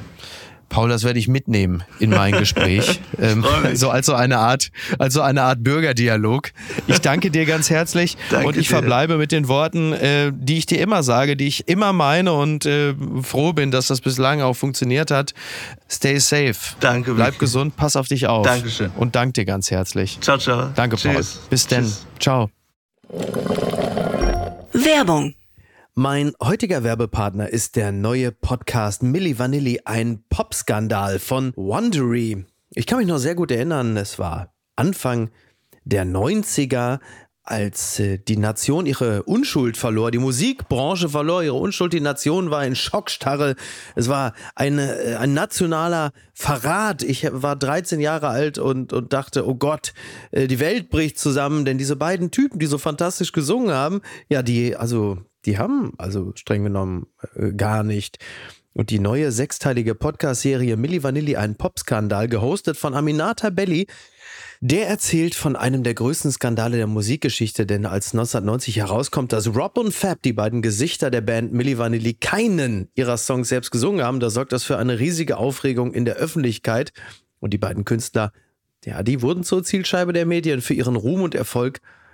Paul, 0.69 0.89
das 0.89 1.03
werde 1.03 1.19
ich 1.19 1.27
mitnehmen 1.27 1.83
in 1.99 2.09
mein 2.09 2.33
Gespräch. 2.33 2.99
ähm, 3.21 3.45
so 3.73 3.89
als 3.89 4.05
so 4.05 4.13
eine 4.13 4.39
Art, 4.39 4.71
als 4.97 5.13
so 5.13 5.21
eine 5.21 5.43
Art 5.43 5.63
Bürgerdialog. 5.63 6.51
Ich 6.87 6.99
danke 6.99 7.31
dir 7.31 7.45
ganz 7.45 7.69
herzlich 7.69 8.17
danke 8.29 8.47
und 8.47 8.57
ich 8.57 8.67
dir. 8.67 8.75
verbleibe 8.75 9.17
mit 9.17 9.31
den 9.31 9.47
Worten, 9.47 9.93
äh, 9.93 10.31
die 10.33 10.57
ich 10.57 10.65
dir 10.65 10.79
immer 10.81 11.03
sage, 11.03 11.37
die 11.37 11.47
ich 11.47 11.67
immer 11.67 11.93
meine 11.93 12.33
und 12.33 12.65
äh, 12.65 12.95
froh 13.21 13.53
bin, 13.53 13.71
dass 13.71 13.87
das 13.87 14.01
bislang 14.01 14.41
auch 14.41 14.55
funktioniert 14.55 15.11
hat. 15.11 15.33
Stay 15.89 16.17
safe. 16.19 16.55
Danke. 16.79 17.13
Bleib 17.13 17.37
gesund, 17.39 17.75
pass 17.75 17.95
auf 17.95 18.07
dich 18.07 18.27
auf. 18.27 18.45
Dankeschön. 18.45 18.91
Und 18.95 19.15
danke 19.15 19.33
dir 19.33 19.45
ganz 19.45 19.69
herzlich. 19.69 20.17
Ciao, 20.21 20.37
ciao. 20.37 20.69
Danke, 20.75 20.97
Paul. 20.97 21.23
Bis 21.49 21.67
denn. 21.67 21.91
Ciao. 22.19 22.49
Werbung 24.73 25.35
mein 25.95 26.33
heutiger 26.41 26.83
Werbepartner 26.83 27.49
ist 27.49 27.75
der 27.75 27.91
neue 27.91 28.31
Podcast 28.31 29.03
Milli 29.03 29.37
Vanilli, 29.37 29.81
ein 29.85 30.23
Popskandal 30.27 31.19
von 31.19 31.53
Wondery. 31.55 32.45
Ich 32.71 32.87
kann 32.87 32.97
mich 32.97 33.07
noch 33.07 33.19
sehr 33.19 33.35
gut 33.35 33.51
erinnern, 33.51 33.95
es 33.97 34.17
war 34.17 34.55
Anfang 34.75 35.29
der 35.85 36.05
90er, 36.05 36.99
als 37.43 37.99
äh, 37.99 38.17
die 38.17 38.37
Nation 38.37 38.85
ihre 38.85 39.23
Unschuld 39.23 39.77
verlor, 39.77 40.11
die 40.11 40.17
Musikbranche 40.17 41.09
verlor 41.09 41.43
ihre 41.43 41.55
Unschuld, 41.55 41.93
die 41.93 41.99
Nation 41.99 42.49
war 42.49 42.65
in 42.65 42.75
Schockstarre, 42.75 43.55
es 43.95 44.07
war 44.07 44.33
eine, 44.55 44.95
äh, 44.97 45.15
ein 45.17 45.33
nationaler 45.33 46.11
Verrat. 46.33 47.03
Ich 47.03 47.27
war 47.31 47.55
13 47.55 47.99
Jahre 47.99 48.29
alt 48.29 48.57
und, 48.57 48.93
und 48.93 49.13
dachte, 49.13 49.47
oh 49.47 49.55
Gott, 49.55 49.93
äh, 50.31 50.47
die 50.47 50.59
Welt 50.59 50.89
bricht 50.89 51.19
zusammen, 51.19 51.65
denn 51.65 51.77
diese 51.77 51.97
beiden 51.97 52.31
Typen, 52.31 52.59
die 52.59 52.65
so 52.65 52.77
fantastisch 52.77 53.33
gesungen 53.33 53.73
haben, 53.73 54.01
ja, 54.29 54.41
die, 54.41 54.75
also 54.75 55.19
die 55.45 55.57
haben 55.57 55.93
also 55.97 56.31
streng 56.35 56.63
genommen 56.63 57.07
äh, 57.35 57.51
gar 57.51 57.83
nicht. 57.83 58.19
Und 58.73 58.89
die 58.89 58.99
neue 58.99 59.31
sechsteilige 59.31 59.93
Podcast-Serie 59.93 60.77
Milli 60.77 61.03
Vanilli, 61.03 61.35
ein 61.35 61.55
Popskandal, 61.55 62.27
gehostet 62.27 62.75
von 62.75 62.95
Aminata 62.95 63.51
Belli, 63.51 63.85
der 64.61 64.87
erzählt 64.87 65.35
von 65.35 65.55
einem 65.55 65.83
der 65.83 65.93
größten 65.93 66.31
Skandale 66.31 66.77
der 66.77 66.87
Musikgeschichte, 66.87 67.67
denn 67.67 67.85
als 67.85 68.13
1990 68.13 68.77
herauskommt, 68.77 69.31
dass 69.31 69.55
Rob 69.55 69.77
und 69.77 69.93
Fab, 69.93 70.21
die 70.23 70.33
beiden 70.33 70.63
Gesichter 70.63 71.11
der 71.11 71.21
Band 71.21 71.53
Milli 71.53 71.77
Vanilli, 71.77 72.15
keinen 72.15 72.89
ihrer 72.95 73.17
Songs 73.17 73.49
selbst 73.49 73.69
gesungen 73.71 74.03
haben, 74.03 74.19
da 74.19 74.31
sorgt 74.31 74.53
das 74.53 74.63
für 74.63 74.77
eine 74.77 74.99
riesige 74.99 75.37
Aufregung 75.37 75.93
in 75.93 76.05
der 76.05 76.15
Öffentlichkeit. 76.15 76.93
Und 77.39 77.53
die 77.53 77.57
beiden 77.59 77.85
Künstler, 77.85 78.31
ja, 78.85 79.03
die 79.03 79.21
wurden 79.21 79.43
zur 79.43 79.63
Zielscheibe 79.63 80.13
der 80.13 80.25
Medien 80.25 80.61
für 80.61 80.73
ihren 80.73 80.95
Ruhm 80.95 81.21
und 81.21 81.35
Erfolg 81.35 81.81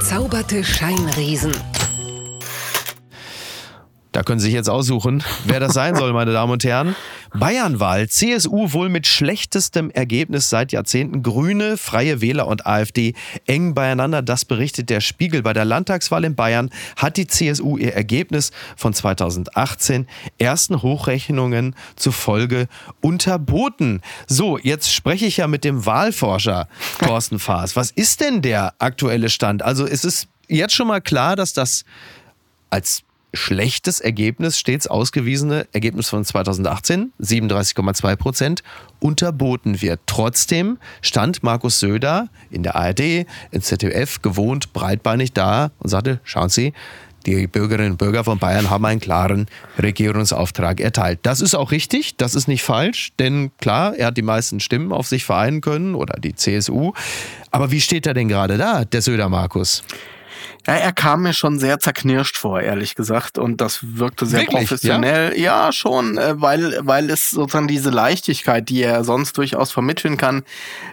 Entzauberte 0.00 0.64
Scheinriesen. 0.64 1.52
Da 4.12 4.24
können 4.24 4.40
Sie 4.40 4.46
sich 4.46 4.54
jetzt 4.54 4.68
aussuchen, 4.68 5.22
wer 5.44 5.60
das 5.60 5.72
sein 5.72 5.94
soll, 5.94 6.12
meine 6.12 6.32
Damen 6.32 6.52
und 6.52 6.64
Herren. 6.64 6.96
Bayernwahl. 7.32 8.08
CSU 8.08 8.72
wohl 8.72 8.88
mit 8.88 9.06
schlechtestem 9.06 9.88
Ergebnis 9.90 10.50
seit 10.50 10.72
Jahrzehnten. 10.72 11.22
Grüne, 11.22 11.76
Freie 11.76 12.20
Wähler 12.20 12.48
und 12.48 12.66
AfD 12.66 13.14
eng 13.46 13.72
beieinander. 13.74 14.20
Das 14.20 14.44
berichtet 14.44 14.90
der 14.90 15.00
Spiegel. 15.00 15.42
Bei 15.42 15.52
der 15.52 15.64
Landtagswahl 15.64 16.24
in 16.24 16.34
Bayern 16.34 16.70
hat 16.96 17.18
die 17.18 17.28
CSU 17.28 17.76
ihr 17.76 17.94
Ergebnis 17.94 18.50
von 18.76 18.92
2018 18.92 20.08
ersten 20.38 20.82
Hochrechnungen 20.82 21.76
zufolge 21.94 22.66
unterboten. 23.00 24.00
So, 24.26 24.58
jetzt 24.58 24.92
spreche 24.92 25.26
ich 25.26 25.36
ja 25.36 25.46
mit 25.46 25.62
dem 25.62 25.86
Wahlforscher 25.86 26.66
Thorsten 26.98 27.38
Faas. 27.38 27.76
Was 27.76 27.92
ist 27.92 28.20
denn 28.20 28.42
der 28.42 28.74
aktuelle 28.80 29.28
Stand? 29.28 29.62
Also 29.62 29.86
es 29.86 30.04
ist 30.04 30.26
jetzt 30.48 30.74
schon 30.74 30.88
mal 30.88 31.00
klar, 31.00 31.36
dass 31.36 31.52
das 31.52 31.84
als 32.70 33.04
schlechtes 33.32 34.00
Ergebnis, 34.00 34.58
stets 34.58 34.86
ausgewiesene 34.86 35.66
Ergebnis 35.72 36.08
von 36.08 36.24
2018, 36.24 37.12
37,2 37.20 38.16
Prozent, 38.16 38.62
unterboten 38.98 39.80
wird. 39.82 40.00
Trotzdem 40.06 40.78
stand 41.02 41.42
Markus 41.42 41.80
Söder 41.80 42.28
in 42.50 42.62
der 42.62 42.76
ARD, 42.76 43.26
in 43.50 43.62
ZDF 43.62 44.22
gewohnt 44.22 44.72
breitbeinig 44.72 45.32
da 45.32 45.70
und 45.78 45.88
sagte, 45.90 46.20
schauen 46.24 46.48
Sie, 46.48 46.72
die 47.26 47.46
Bürgerinnen 47.46 47.92
und 47.92 47.98
Bürger 47.98 48.24
von 48.24 48.38
Bayern 48.38 48.70
haben 48.70 48.84
einen 48.86 49.00
klaren 49.00 49.46
Regierungsauftrag 49.80 50.80
erteilt. 50.80 51.20
Das 51.22 51.40
ist 51.40 51.54
auch 51.54 51.70
richtig, 51.70 52.16
das 52.16 52.34
ist 52.34 52.48
nicht 52.48 52.62
falsch, 52.62 53.12
denn 53.18 53.50
klar, 53.58 53.94
er 53.94 54.06
hat 54.06 54.16
die 54.16 54.22
meisten 54.22 54.58
Stimmen 54.58 54.92
auf 54.92 55.06
sich 55.06 55.24
vereinen 55.24 55.60
können 55.60 55.94
oder 55.94 56.18
die 56.18 56.34
CSU. 56.34 56.92
Aber 57.50 57.70
wie 57.70 57.80
steht 57.80 58.06
er 58.06 58.14
denn 58.14 58.28
gerade 58.28 58.56
da, 58.56 58.84
der 58.84 59.02
Söder 59.02 59.28
Markus? 59.28 59.82
Ja, 60.66 60.74
er 60.74 60.92
kam 60.92 61.22
mir 61.22 61.32
schon 61.32 61.58
sehr 61.58 61.80
zerknirscht 61.80 62.36
vor, 62.36 62.60
ehrlich 62.60 62.94
gesagt. 62.94 63.38
Und 63.38 63.60
das 63.60 63.80
wirkte 63.82 64.26
sehr 64.26 64.40
Wirklich? 64.40 64.68
professionell. 64.68 65.38
Ja? 65.38 65.66
ja, 65.66 65.72
schon, 65.72 66.18
äh, 66.18 66.34
weil, 66.40 66.78
weil 66.82 67.08
es 67.10 67.30
sozusagen 67.30 67.66
diese 67.66 67.90
Leichtigkeit, 67.90 68.68
die 68.68 68.82
er 68.82 69.04
sonst 69.04 69.38
durchaus 69.38 69.72
vermitteln 69.72 70.16
kann, 70.16 70.42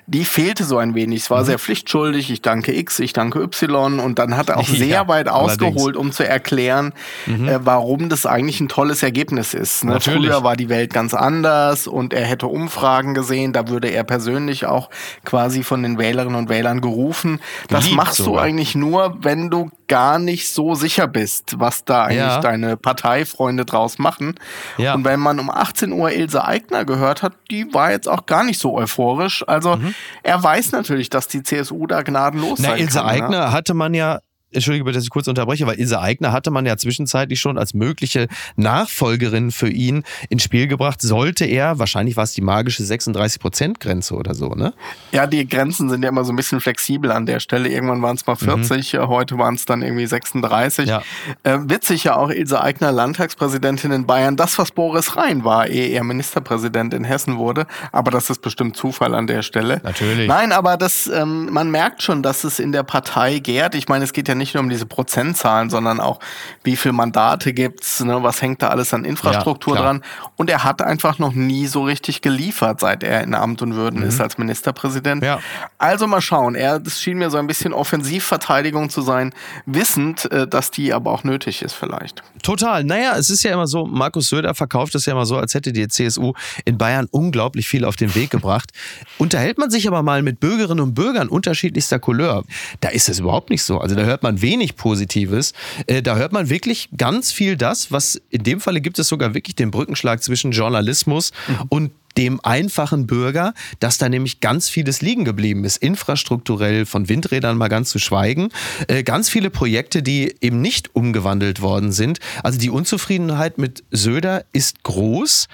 die 0.05 0.23
fehlte 0.23 0.63
so 0.63 0.77
ein 0.77 0.95
wenig. 0.95 1.23
Es 1.23 1.29
war 1.29 1.41
mhm. 1.41 1.45
sehr 1.47 1.59
pflichtschuldig. 1.59 2.31
Ich 2.31 2.41
danke 2.41 2.73
X, 2.73 2.99
ich 2.99 3.11
danke 3.11 3.41
Y. 3.41 3.99
Und 3.99 4.19
dann 4.19 4.37
hat 4.37 4.49
er 4.49 4.57
auch 4.57 4.67
sehr 4.67 4.87
ja, 4.87 5.07
weit 5.07 5.27
ausgeholt, 5.27 5.97
um 5.97 6.11
zu 6.13 6.25
erklären, 6.25 6.93
mhm. 7.25 7.49
äh, 7.49 7.65
warum 7.65 8.07
das 8.07 8.25
eigentlich 8.25 8.61
ein 8.61 8.69
tolles 8.69 9.03
Ergebnis 9.03 9.53
ist. 9.53 9.83
Ne? 9.83 9.99
Früher 9.99 10.43
war 10.43 10.55
die 10.55 10.69
Welt 10.69 10.93
ganz 10.93 11.13
anders 11.13 11.87
und 11.87 12.13
er 12.13 12.25
hätte 12.25 12.47
Umfragen 12.47 13.13
gesehen. 13.13 13.51
Da 13.51 13.67
würde 13.67 13.89
er 13.89 14.05
persönlich 14.05 14.65
auch 14.65 14.89
quasi 15.25 15.63
von 15.63 15.83
den 15.83 15.97
Wählerinnen 15.97 16.35
und 16.35 16.47
Wählern 16.47 16.79
gerufen. 16.79 17.41
Das 17.67 17.87
Lieb 17.87 17.97
machst 17.97 18.17
sogar. 18.17 18.33
du 18.33 18.39
eigentlich 18.39 18.75
nur, 18.75 19.17
wenn 19.21 19.49
du 19.49 19.56
du 19.57 19.71
gar 19.87 20.19
nicht 20.19 20.49
so 20.49 20.75
sicher 20.75 21.07
bist, 21.07 21.59
was 21.59 21.85
da 21.85 22.05
eigentlich 22.05 22.17
ja. 22.17 22.41
deine 22.41 22.77
Parteifreunde 22.77 23.65
draus 23.65 23.97
machen. 23.99 24.35
Ja. 24.77 24.93
Und 24.93 25.05
wenn 25.05 25.19
man 25.19 25.39
um 25.39 25.49
18 25.49 25.91
Uhr 25.91 26.11
Ilse 26.11 26.43
Aigner 26.43 26.85
gehört 26.85 27.23
hat, 27.23 27.33
die 27.49 27.73
war 27.73 27.91
jetzt 27.91 28.07
auch 28.07 28.25
gar 28.25 28.43
nicht 28.43 28.59
so 28.59 28.75
euphorisch. 28.75 29.47
Also 29.47 29.77
mhm. 29.77 29.93
er 30.23 30.41
weiß 30.41 30.71
natürlich, 30.71 31.09
dass 31.09 31.27
die 31.27 31.43
CSU 31.43 31.87
da 31.87 32.01
gnadenlos 32.01 32.59
Na, 32.59 32.69
sein 32.69 32.79
Ilse 32.79 32.99
kann. 32.99 33.07
Ilse 33.09 33.23
Aigner 33.23 33.37
ja. 33.37 33.51
hatte 33.51 33.73
man 33.73 33.93
ja 33.93 34.19
Entschuldige 34.51 34.85
bitte, 34.85 34.95
dass 34.95 35.03
ich 35.03 35.09
kurz 35.09 35.27
unterbreche, 35.27 35.67
weil 35.67 35.77
Ilse 35.77 35.99
Aigner 35.99 36.31
hatte 36.31 36.51
man 36.51 36.65
ja 36.65 36.77
zwischenzeitlich 36.77 37.39
schon 37.39 37.57
als 37.57 37.73
mögliche 37.73 38.27
Nachfolgerin 38.55 39.51
für 39.51 39.69
ihn 39.69 40.03
ins 40.29 40.43
Spiel 40.43 40.67
gebracht. 40.67 41.01
Sollte 41.01 41.43
er, 41.43 41.79
wahrscheinlich 41.79 42.15
war 42.15 42.23
es 42.23 42.31
die 42.31 42.41
magische 42.41 42.83
36-Prozent-Grenze 42.83 44.15
oder 44.15 44.33
so, 44.33 44.49
ne? 44.49 44.73
Ja, 45.11 45.27
die 45.27 45.45
Grenzen 45.45 45.89
sind 45.89 46.01
ja 46.01 46.09
immer 46.09 46.23
so 46.23 46.31
ein 46.31 46.37
bisschen 46.37 46.61
flexibel 46.61 47.11
an 47.11 47.25
der 47.25 47.41
Stelle. 47.41 47.67
Irgendwann 47.67 48.01
waren 48.01 48.15
es 48.15 48.25
mal 48.25 48.37
40, 48.37 48.93
mhm. 48.93 49.07
heute 49.07 49.37
waren 49.37 49.55
es 49.55 49.65
dann 49.65 49.81
irgendwie 49.81 50.05
36. 50.05 50.87
Ja. 50.87 51.01
Äh, 51.43 51.57
witzig 51.63 52.05
ja 52.05 52.15
auch 52.15 52.29
Ilse 52.29 52.61
Aigner, 52.61 52.93
Landtagspräsidentin 52.93 53.91
in 53.91 54.07
Bayern. 54.07 54.37
Das, 54.37 54.57
was 54.57 54.71
Boris 54.71 55.17
Rhein 55.17 55.43
war, 55.43 55.67
ehe 55.67 55.89
er 55.89 56.05
Ministerpräsident 56.05 56.93
in 56.93 57.03
Hessen 57.03 57.37
wurde. 57.37 57.67
Aber 57.91 58.11
das 58.11 58.29
ist 58.29 58.41
bestimmt 58.41 58.77
Zufall 58.77 59.13
an 59.13 59.27
der 59.27 59.41
Stelle. 59.41 59.81
Natürlich. 59.83 60.29
Nein, 60.29 60.53
aber 60.53 60.77
das, 60.77 61.07
ähm, 61.07 61.51
man 61.51 61.69
merkt 61.69 62.01
schon, 62.01 62.23
dass 62.23 62.45
es 62.45 62.59
in 62.59 62.71
der 62.71 62.83
Partei 62.83 63.39
gärt. 63.39 63.75
Ich 63.75 63.89
meine, 63.89 64.05
es 64.05 64.13
geht 64.13 64.29
ja 64.29 64.36
nicht 64.37 64.53
nur 64.53 64.63
um 64.63 64.69
diese 64.69 64.85
Prozentzahlen, 64.85 65.69
sondern 65.69 65.99
auch, 65.99 66.19
wie 66.63 66.75
viele 66.75 66.93
Mandate 66.93 67.53
gibt's, 67.53 68.03
ne, 68.03 68.21
was 68.23 68.41
hängt 68.41 68.61
da 68.61 68.69
alles 68.69 68.93
an 68.93 69.05
Infrastruktur 69.05 69.75
ja, 69.75 69.81
dran. 69.81 70.03
Und 70.35 70.49
er 70.49 70.63
hat 70.63 70.81
einfach 70.81 71.19
noch 71.19 71.33
nie 71.33 71.67
so 71.67 71.83
richtig 71.83 72.21
geliefert, 72.21 72.79
seit 72.79 73.03
er 73.03 73.23
in 73.23 73.33
Amt 73.33 73.61
und 73.61 73.75
Würden 73.75 74.01
mhm. 74.01 74.07
ist 74.07 74.21
als 74.21 74.37
Ministerpräsident. 74.37 75.23
Ja. 75.23 75.39
Also 75.77 76.07
mal 76.07 76.21
schauen. 76.21 76.55
Er, 76.55 76.79
das 76.79 77.01
schien 77.01 77.17
mir 77.17 77.29
so 77.29 77.37
ein 77.37 77.47
bisschen 77.47 77.73
Offensivverteidigung 77.73 78.89
zu 78.89 79.01
sein, 79.01 79.33
wissend, 79.65 80.31
äh, 80.31 80.47
dass 80.47 80.71
die 80.71 80.93
aber 80.93 81.11
auch 81.11 81.23
nötig 81.23 81.61
ist 81.61 81.73
vielleicht. 81.73 82.23
Total. 82.43 82.83
Naja, 82.83 83.15
es 83.17 83.29
ist 83.29 83.43
ja 83.43 83.53
immer 83.53 83.67
so, 83.67 83.85
Markus 83.85 84.29
Söder 84.29 84.53
verkauft 84.55 84.95
es 84.95 85.05
ja 85.05 85.13
immer 85.13 85.25
so, 85.25 85.37
als 85.37 85.53
hätte 85.53 85.71
die 85.73 85.87
CSU 85.87 86.33
in 86.65 86.77
Bayern 86.77 87.07
unglaublich 87.11 87.67
viel 87.67 87.85
auf 87.85 87.95
den 87.95 88.13
Weg 88.15 88.29
gebracht. 88.29 88.71
Unterhält 89.17 89.57
man 89.57 89.69
sich 89.69 89.87
aber 89.87 90.03
mal 90.03 90.21
mit 90.21 90.39
Bürgerinnen 90.39 90.81
und 90.81 90.93
Bürgern 90.93 91.29
unterschiedlichster 91.29 91.99
Couleur, 91.99 92.43
da 92.81 92.89
ist 92.89 93.09
es 93.09 93.19
überhaupt 93.19 93.49
nicht 93.49 93.63
so. 93.63 93.79
Also 93.79 93.95
da 93.95 94.03
hört 94.03 94.23
man 94.23 94.26
man 94.27 94.41
wenig 94.41 94.75
Positives. 94.75 95.53
Äh, 95.87 96.01
da 96.01 96.17
hört 96.17 96.33
man 96.33 96.49
wirklich 96.49 96.89
ganz 96.97 97.31
viel 97.31 97.55
das, 97.55 97.91
was 97.91 98.21
in 98.29 98.43
dem 98.43 98.59
Falle 98.59 98.81
gibt 98.81 98.99
es 98.99 99.07
sogar 99.07 99.33
wirklich 99.33 99.55
den 99.55 99.71
Brückenschlag 99.71 100.21
zwischen 100.21 100.51
Journalismus 100.51 101.31
mhm. 101.47 101.65
und 101.69 101.91
dem 102.17 102.39
einfachen 102.43 103.05
Bürger, 103.05 103.53
dass 103.79 103.99
da 103.99 104.09
nämlich 104.09 104.39
ganz 104.39 104.69
vieles 104.69 105.01
liegen 105.01 105.23
geblieben 105.23 105.63
ist. 105.63 105.77
Infrastrukturell 105.77 106.85
von 106.85 107.07
Windrädern 107.09 107.57
mal 107.57 107.67
ganz 107.67 107.91
zu 107.91 107.99
schweigen. 107.99 108.49
Äh, 108.87 109.03
ganz 109.03 109.29
viele 109.29 109.49
Projekte, 109.49 110.01
die 110.01 110.35
eben 110.41 110.59
nicht 110.59 110.95
umgewandelt 110.95 111.61
worden 111.61 111.91
sind. 111.91 112.19
Also 112.43 112.59
die 112.59 112.71
Unzufriedenheit 112.71 113.57
mit 113.59 113.83
Söder 113.91 114.45
ist 114.51 114.83
groß. 114.83 115.47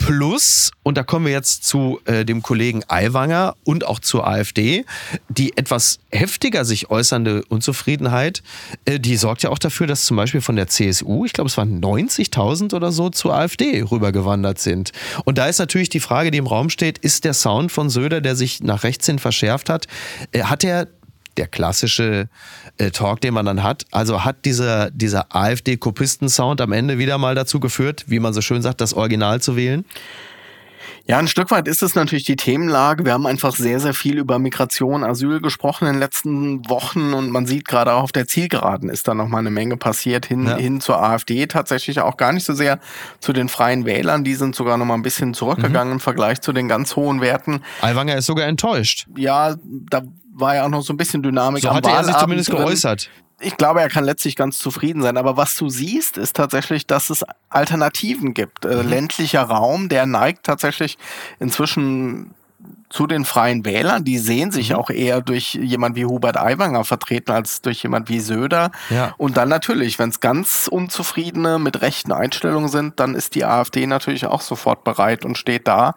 Plus, 0.00 0.72
und 0.82 0.96
da 0.96 1.02
kommen 1.02 1.26
wir 1.26 1.32
jetzt 1.32 1.64
zu 1.64 2.00
äh, 2.06 2.24
dem 2.24 2.42
Kollegen 2.42 2.82
Aiwanger 2.88 3.54
und 3.64 3.86
auch 3.86 4.00
zur 4.00 4.26
AfD, 4.26 4.84
die 5.28 5.56
etwas 5.56 5.98
heftiger 6.10 6.64
sich 6.64 6.90
äußernde 6.90 7.44
Unzufriedenheit, 7.48 8.42
äh, 8.86 8.98
die 8.98 9.16
sorgt 9.16 9.42
ja 9.42 9.50
auch 9.50 9.58
dafür, 9.58 9.86
dass 9.86 10.04
zum 10.06 10.16
Beispiel 10.16 10.40
von 10.40 10.56
der 10.56 10.68
CSU, 10.68 11.26
ich 11.26 11.34
glaube 11.34 11.48
es 11.48 11.56
waren 11.56 11.80
90.000 11.80 12.74
oder 12.74 12.92
so, 12.92 13.10
zur 13.10 13.34
AfD 13.34 13.82
rübergewandert 13.82 14.58
sind. 14.58 14.92
Und 15.24 15.38
da 15.38 15.46
ist 15.46 15.58
natürlich 15.58 15.90
die 15.90 16.00
Frage, 16.00 16.30
die 16.30 16.38
im 16.38 16.46
Raum 16.46 16.70
steht, 16.70 16.98
ist 16.98 17.24
der 17.24 17.34
Sound 17.34 17.70
von 17.70 17.90
Söder, 17.90 18.20
der 18.20 18.36
sich 18.36 18.62
nach 18.62 18.82
rechts 18.84 19.06
hin 19.06 19.18
verschärft 19.18 19.68
hat, 19.68 19.86
äh, 20.32 20.44
hat 20.44 20.64
er 20.64 20.88
der 21.40 21.48
klassische 21.48 22.28
äh, 22.76 22.90
Talk, 22.90 23.22
den 23.22 23.32
man 23.32 23.46
dann 23.46 23.62
hat. 23.62 23.86
Also 23.90 24.24
hat 24.24 24.44
dieser, 24.44 24.90
dieser 24.90 25.34
AfD-Kopisten-Sound 25.34 26.60
am 26.60 26.72
Ende 26.72 26.98
wieder 26.98 27.16
mal 27.16 27.34
dazu 27.34 27.60
geführt, 27.60 28.04
wie 28.08 28.20
man 28.20 28.34
so 28.34 28.42
schön 28.42 28.60
sagt, 28.60 28.82
das 28.82 28.92
Original 28.92 29.40
zu 29.40 29.56
wählen? 29.56 29.86
Ja, 31.06 31.18
ein 31.18 31.28
Stück 31.28 31.50
weit 31.50 31.66
ist 31.66 31.82
es 31.82 31.94
natürlich 31.94 32.24
die 32.24 32.36
Themenlage. 32.36 33.04
Wir 33.04 33.14
haben 33.14 33.26
einfach 33.26 33.56
sehr, 33.56 33.80
sehr 33.80 33.94
viel 33.94 34.18
über 34.18 34.38
Migration, 34.38 35.02
Asyl 35.02 35.40
gesprochen 35.40 35.86
in 35.86 35.94
den 35.94 35.98
letzten 35.98 36.68
Wochen 36.68 37.14
und 37.14 37.30
man 37.30 37.46
sieht 37.46 37.66
gerade 37.66 37.94
auch 37.94 38.04
auf 38.04 38.12
der 38.12 38.28
Zielgeraden 38.28 38.88
ist 38.88 39.08
da 39.08 39.14
nochmal 39.14 39.40
eine 39.40 39.50
Menge 39.50 39.76
passiert 39.76 40.26
hin, 40.26 40.46
ja. 40.46 40.56
hin 40.56 40.80
zur 40.80 41.02
AfD. 41.02 41.46
Tatsächlich 41.46 42.00
auch 42.00 42.16
gar 42.16 42.32
nicht 42.32 42.44
so 42.44 42.52
sehr 42.52 42.78
zu 43.18 43.32
den 43.32 43.48
Freien 43.48 43.86
Wählern. 43.86 44.24
Die 44.24 44.34
sind 44.34 44.54
sogar 44.54 44.76
nochmal 44.76 44.98
ein 44.98 45.02
bisschen 45.02 45.34
zurückgegangen 45.34 45.88
mhm. 45.88 45.94
im 45.94 46.00
Vergleich 46.00 46.42
zu 46.42 46.52
den 46.52 46.68
ganz 46.68 46.94
hohen 46.94 47.20
Werten. 47.20 47.62
Aiwanger 47.80 48.16
ist 48.16 48.26
sogar 48.26 48.46
enttäuscht. 48.46 49.06
Ja, 49.16 49.56
da 49.64 50.02
war 50.32 50.54
ja 50.54 50.64
auch 50.64 50.68
noch 50.68 50.82
so 50.82 50.92
ein 50.92 50.96
bisschen 50.96 51.22
Dynamik 51.22 51.62
so 51.62 51.68
am 51.68 51.76
hatte 51.76 51.90
er 51.90 52.04
sich 52.04 52.16
zumindest 52.16 52.50
geäußert. 52.50 53.10
Ich 53.42 53.56
glaube, 53.56 53.80
er 53.80 53.88
kann 53.88 54.04
letztlich 54.04 54.36
ganz 54.36 54.58
zufrieden 54.58 55.02
sein. 55.02 55.16
Aber 55.16 55.36
was 55.36 55.56
du 55.56 55.70
siehst, 55.70 56.18
ist 56.18 56.36
tatsächlich, 56.36 56.86
dass 56.86 57.08
es 57.08 57.24
Alternativen 57.48 58.34
gibt. 58.34 58.64
Äh, 58.64 58.82
mhm. 58.82 58.88
ländlicher 58.88 59.42
Raum, 59.42 59.88
der 59.88 60.06
neigt 60.06 60.44
tatsächlich 60.44 60.98
inzwischen 61.38 62.34
zu 62.90 63.06
den 63.06 63.24
Freien 63.24 63.64
Wählern. 63.64 64.04
Die 64.04 64.18
sehen 64.18 64.50
sich 64.50 64.70
mhm. 64.70 64.76
auch 64.76 64.90
eher 64.90 65.20
durch 65.20 65.54
jemand 65.54 65.96
wie 65.96 66.04
Hubert 66.04 66.36
Aiwanger 66.36 66.84
vertreten 66.84 67.30
als 67.30 67.62
durch 67.62 67.82
jemand 67.82 68.08
wie 68.08 68.20
Söder. 68.20 68.72
Ja. 68.90 69.14
Und 69.16 69.36
dann 69.36 69.48
natürlich, 69.48 69.98
wenn 69.98 70.10
es 70.10 70.20
ganz 70.20 70.68
Unzufriedene 70.70 71.58
mit 71.58 71.80
rechten 71.82 72.12
Einstellungen 72.12 72.68
sind, 72.68 72.98
dann 72.98 73.14
ist 73.14 73.36
die 73.36 73.44
AfD 73.44 73.86
natürlich 73.86 74.26
auch 74.26 74.40
sofort 74.40 74.82
bereit 74.82 75.24
und 75.24 75.38
steht 75.38 75.68
da. 75.68 75.94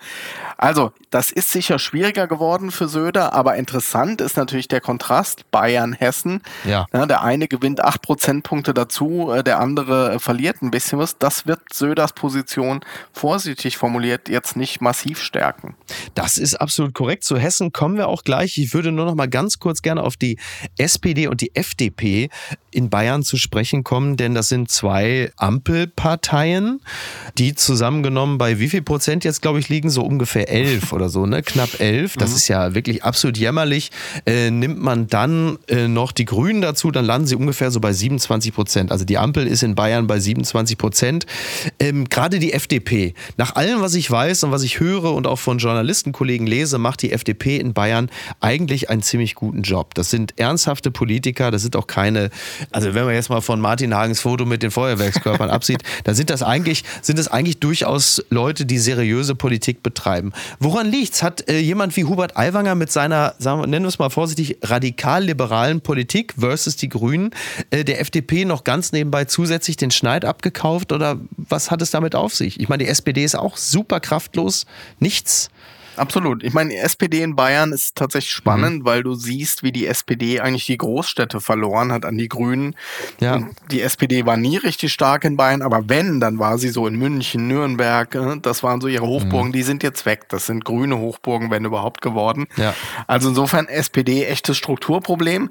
Also, 0.58 0.92
das 1.10 1.32
ist 1.32 1.52
sicher 1.52 1.80
schwieriger 1.80 2.28
geworden 2.28 2.72
für 2.72 2.88
Söder, 2.88 3.34
aber 3.34 3.56
interessant 3.56 4.22
ist 4.22 4.38
natürlich 4.38 4.68
der 4.68 4.82
Kontrast 4.82 5.50
Bayern-Hessen. 5.52 6.42
Ja. 6.64 6.86
ja. 6.94 7.06
der 7.08 7.24
eine 7.24 7.48
gewinnt 7.48 7.84
acht 7.84 8.02
Prozentpunkte 8.04 8.74
dazu, 8.74 9.32
äh, 9.32 9.44
der 9.44 9.60
andere 9.60 10.20
verliert 10.20 10.62
ein 10.62 10.72
bisschen 10.72 11.00
was. 11.00 11.18
Das 11.18 11.48
wird 11.48 11.62
Söders 11.74 12.14
Position 12.14 12.82
vorsichtig 13.12 13.78
formuliert 13.78 14.30
jetzt 14.30 14.56
nicht 14.56 14.80
massiv 14.80 15.20
stärken. 15.22 15.76
Das 16.14 16.38
ist 16.38 16.56
absolut 16.56 16.83
absolut 16.84 16.94
korrekt. 16.94 17.24
Zu 17.24 17.38
Hessen 17.38 17.72
kommen 17.72 17.96
wir 17.98 18.08
auch 18.08 18.24
gleich. 18.24 18.58
Ich 18.58 18.74
würde 18.74 18.92
nur 18.92 19.06
noch 19.06 19.16
mal 19.16 19.28
ganz 19.28 19.60
kurz 19.60 19.82
gerne 19.82 20.04
auf 20.04 20.18
die 20.18 20.38
SPD 20.78 21.28
und 21.28 21.40
die 21.40 21.56
FDP 21.56 22.30
in 22.72 22.90
Bayern 22.90 23.24
zu 23.24 23.38
sprechen 23.38 23.84
kommen, 23.84 24.18
denn 24.18 24.34
das 24.34 24.50
sind 24.50 24.70
zwei 24.70 25.32
Ampelparteien, 25.38 26.82
die 27.38 27.56
zusammengenommen 27.56 28.38
bei 28.38 28.60
wie 28.60 28.68
viel 28.68 28.82
Prozent 28.82 29.24
jetzt, 29.24 29.42
glaube 29.42 29.60
ich, 29.60 29.70
liegen? 29.70 29.90
So 29.90 30.04
ungefähr 30.04 30.50
elf 30.50 30.92
oder 30.92 31.10
so, 31.10 31.26
ne? 31.26 31.44
Knapp 31.44 31.80
elf. 31.80 32.16
Das 32.18 32.32
mhm. 32.32 32.36
ist 32.36 32.48
ja 32.48 32.76
wirklich 32.76 33.04
absolut 33.04 33.38
jämmerlich. 33.38 33.92
Äh, 34.26 34.52
nimmt 34.52 34.82
man 34.82 35.08
dann 35.08 35.58
äh, 35.68 35.88
noch 35.88 36.12
die 36.12 36.26
Grünen 36.26 36.62
dazu, 36.62 36.92
dann 36.92 37.06
landen 37.06 37.28
sie 37.28 37.36
ungefähr 37.36 37.72
so 37.72 37.80
bei 37.80 37.94
27 37.94 38.54
Prozent. 38.54 38.92
Also 38.92 39.06
die 39.06 39.18
Ampel 39.18 39.48
ist 39.48 39.64
in 39.64 39.76
Bayern 39.76 40.08
bei 40.08 40.20
27 40.20 40.78
Prozent. 40.78 41.26
Ähm, 41.80 42.10
Gerade 42.10 42.40
die 42.40 42.54
FDP, 42.54 43.14
nach 43.38 43.56
allem, 43.56 43.82
was 43.82 43.94
ich 43.94 44.10
weiß 44.10 44.44
und 44.44 44.52
was 44.52 44.64
ich 44.64 44.80
höre 44.80 45.14
und 45.14 45.28
auch 45.28 45.40
von 45.40 45.60
Journalistenkollegen 45.60 46.48
lese, 46.48 46.73
macht 46.78 47.02
die 47.02 47.12
FDP 47.12 47.58
in 47.58 47.74
Bayern 47.74 48.10
eigentlich 48.40 48.90
einen 48.90 49.02
ziemlich 49.02 49.36
guten 49.36 49.62
Job. 49.62 49.94
Das 49.96 50.10
sind 50.10 50.40
ernsthafte 50.40 50.92
Politiker, 50.92 51.52
das 51.52 51.62
sind 51.62 51.76
auch 51.76 51.88
keine, 51.88 52.30
also 52.72 52.94
wenn 52.94 53.06
man 53.06 53.14
jetzt 53.14 53.30
mal 53.30 53.42
von 53.42 53.60
Martin 53.60 53.96
Hagens 53.96 54.22
Foto 54.22 54.46
mit 54.46 54.64
den 54.64 54.72
Feuerwerkskörpern 54.72 55.50
absieht, 55.52 55.84
dann 56.04 56.16
sind 56.16 56.30
das 56.30 56.44
eigentlich, 56.44 56.84
sind 57.02 57.20
das 57.20 57.28
eigentlich 57.28 57.60
durchaus 57.60 58.24
Leute, 58.30 58.66
die 58.66 58.78
seriöse 58.78 59.36
Politik 59.36 59.84
betreiben. 59.84 60.34
Woran 60.60 60.88
liegt's? 60.88 61.24
Hat 61.24 61.50
äh, 61.50 61.60
jemand 61.60 61.96
wie 61.96 62.06
Hubert 62.06 62.38
Aiwanger 62.38 62.76
mit 62.76 62.92
seiner, 62.92 63.36
sagen 63.40 63.62
nennen 63.70 63.86
wir 63.86 63.90
es 63.90 64.00
mal 64.00 64.10
vorsichtig, 64.10 64.58
radikal-liberalen 64.62 65.82
Politik 65.82 66.34
versus 66.38 66.76
die 66.76 66.90
Grünen 66.90 67.32
äh, 67.70 67.84
der 67.84 68.00
FDP 68.02 68.46
noch 68.46 68.64
ganz 68.64 68.92
nebenbei 68.92 69.26
zusätzlich 69.26 69.78
den 69.78 69.92
Schneid 69.92 70.26
abgekauft 70.26 70.92
oder 70.92 71.20
was 71.38 71.72
hat 71.72 71.82
es 71.82 71.92
damit 71.92 72.16
auf 72.16 72.34
sich? 72.34 72.60
Ich 72.60 72.70
meine, 72.70 72.84
die 72.84 72.90
SPD 72.90 73.24
ist 73.24 73.36
auch 73.36 73.58
super 73.58 74.00
kraftlos, 74.00 74.66
nichts 75.00 75.50
Absolut. 75.96 76.44
Ich 76.44 76.54
meine, 76.54 76.72
die 76.72 76.78
SPD 76.78 77.22
in 77.22 77.36
Bayern 77.36 77.72
ist 77.72 77.96
tatsächlich 77.96 78.32
spannend, 78.32 78.80
mhm. 78.80 78.86
weil 78.86 79.04
du 79.04 79.14
siehst, 79.14 79.64
wie 79.64 79.72
die 79.72 79.88
SPD 79.88 80.40
eigentlich 80.40 80.66
die 80.66 80.78
Großstädte 80.78 81.40
verloren 81.40 81.92
hat 81.92 82.06
an 82.06 82.18
die 82.18 82.30
Grünen. 82.30 82.76
Ja. 83.20 83.36
Und 83.36 83.56
die 83.72 83.82
SPD 83.82 84.26
war 84.26 84.38
nie 84.38 84.58
richtig 84.58 84.94
stark 84.94 85.24
in 85.26 85.38
Bayern, 85.38 85.62
aber 85.62 85.90
wenn, 85.90 86.20
dann 86.20 86.40
war 86.40 86.58
sie 86.58 86.70
so 86.70 86.88
in 86.88 86.96
München, 86.96 87.48
Nürnberg. 87.48 88.16
Äh, 88.16 88.38
das 88.42 88.64
waren 88.64 88.82
so 88.82 88.88
ihre 88.88 89.06
Hochburgen. 89.06 89.50
Mhm. 89.50 89.54
Die 89.54 89.64
sind 89.64 89.84
jetzt 89.84 90.06
weg. 90.06 90.30
Das 90.30 90.46
sind 90.46 90.66
grüne 90.66 90.98
Hochburgen, 90.98 91.52
wenn 91.52 91.66
überhaupt 91.66 92.02
geworden. 92.02 92.48
Ja. 92.58 92.74
Also 93.08 93.30
insofern 93.30 93.68
SPD 93.68 94.26
echtes 94.26 94.58
Strukturproblem. 94.58 95.50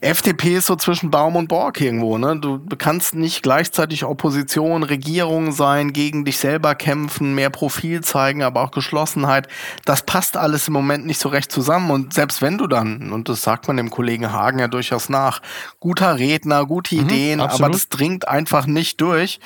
FDP 0.00 0.56
ist 0.56 0.66
so 0.66 0.76
zwischen 0.76 1.10
Baum 1.10 1.34
und 1.36 1.48
Borg 1.48 1.80
irgendwo. 1.80 2.18
Ne? 2.18 2.38
Du 2.38 2.60
kannst 2.76 3.14
nicht 3.14 3.42
gleichzeitig 3.42 4.04
Opposition, 4.04 4.82
Regierung 4.82 5.50
sein, 5.52 5.92
gegen 5.92 6.24
dich 6.24 6.38
selber 6.38 6.74
kämpfen, 6.74 7.34
mehr 7.34 7.50
Profil 7.50 8.02
zeigen, 8.02 8.42
aber 8.42 8.62
auch 8.62 8.70
Geschlossenheit. 8.70 9.48
Das 9.84 10.02
passt 10.02 10.36
alles 10.36 10.68
im 10.68 10.74
Moment 10.74 11.06
nicht 11.06 11.18
so 11.18 11.30
recht 11.30 11.50
zusammen. 11.50 11.90
Und 11.90 12.12
selbst 12.12 12.42
wenn 12.42 12.58
du 12.58 12.66
dann, 12.66 13.12
und 13.12 13.28
das 13.28 13.42
sagt 13.42 13.66
man 13.66 13.76
dem 13.76 13.90
Kollegen 13.90 14.30
Hagen 14.30 14.58
ja 14.58 14.68
durchaus 14.68 15.08
nach, 15.08 15.40
guter 15.80 16.18
Redner, 16.18 16.66
gute 16.66 16.94
mhm, 16.94 17.02
Ideen, 17.02 17.40
absolut. 17.40 17.64
aber 17.64 17.72
das 17.72 17.88
dringt 17.88 18.28
einfach 18.28 18.66
nicht 18.66 19.00
durch. 19.00 19.40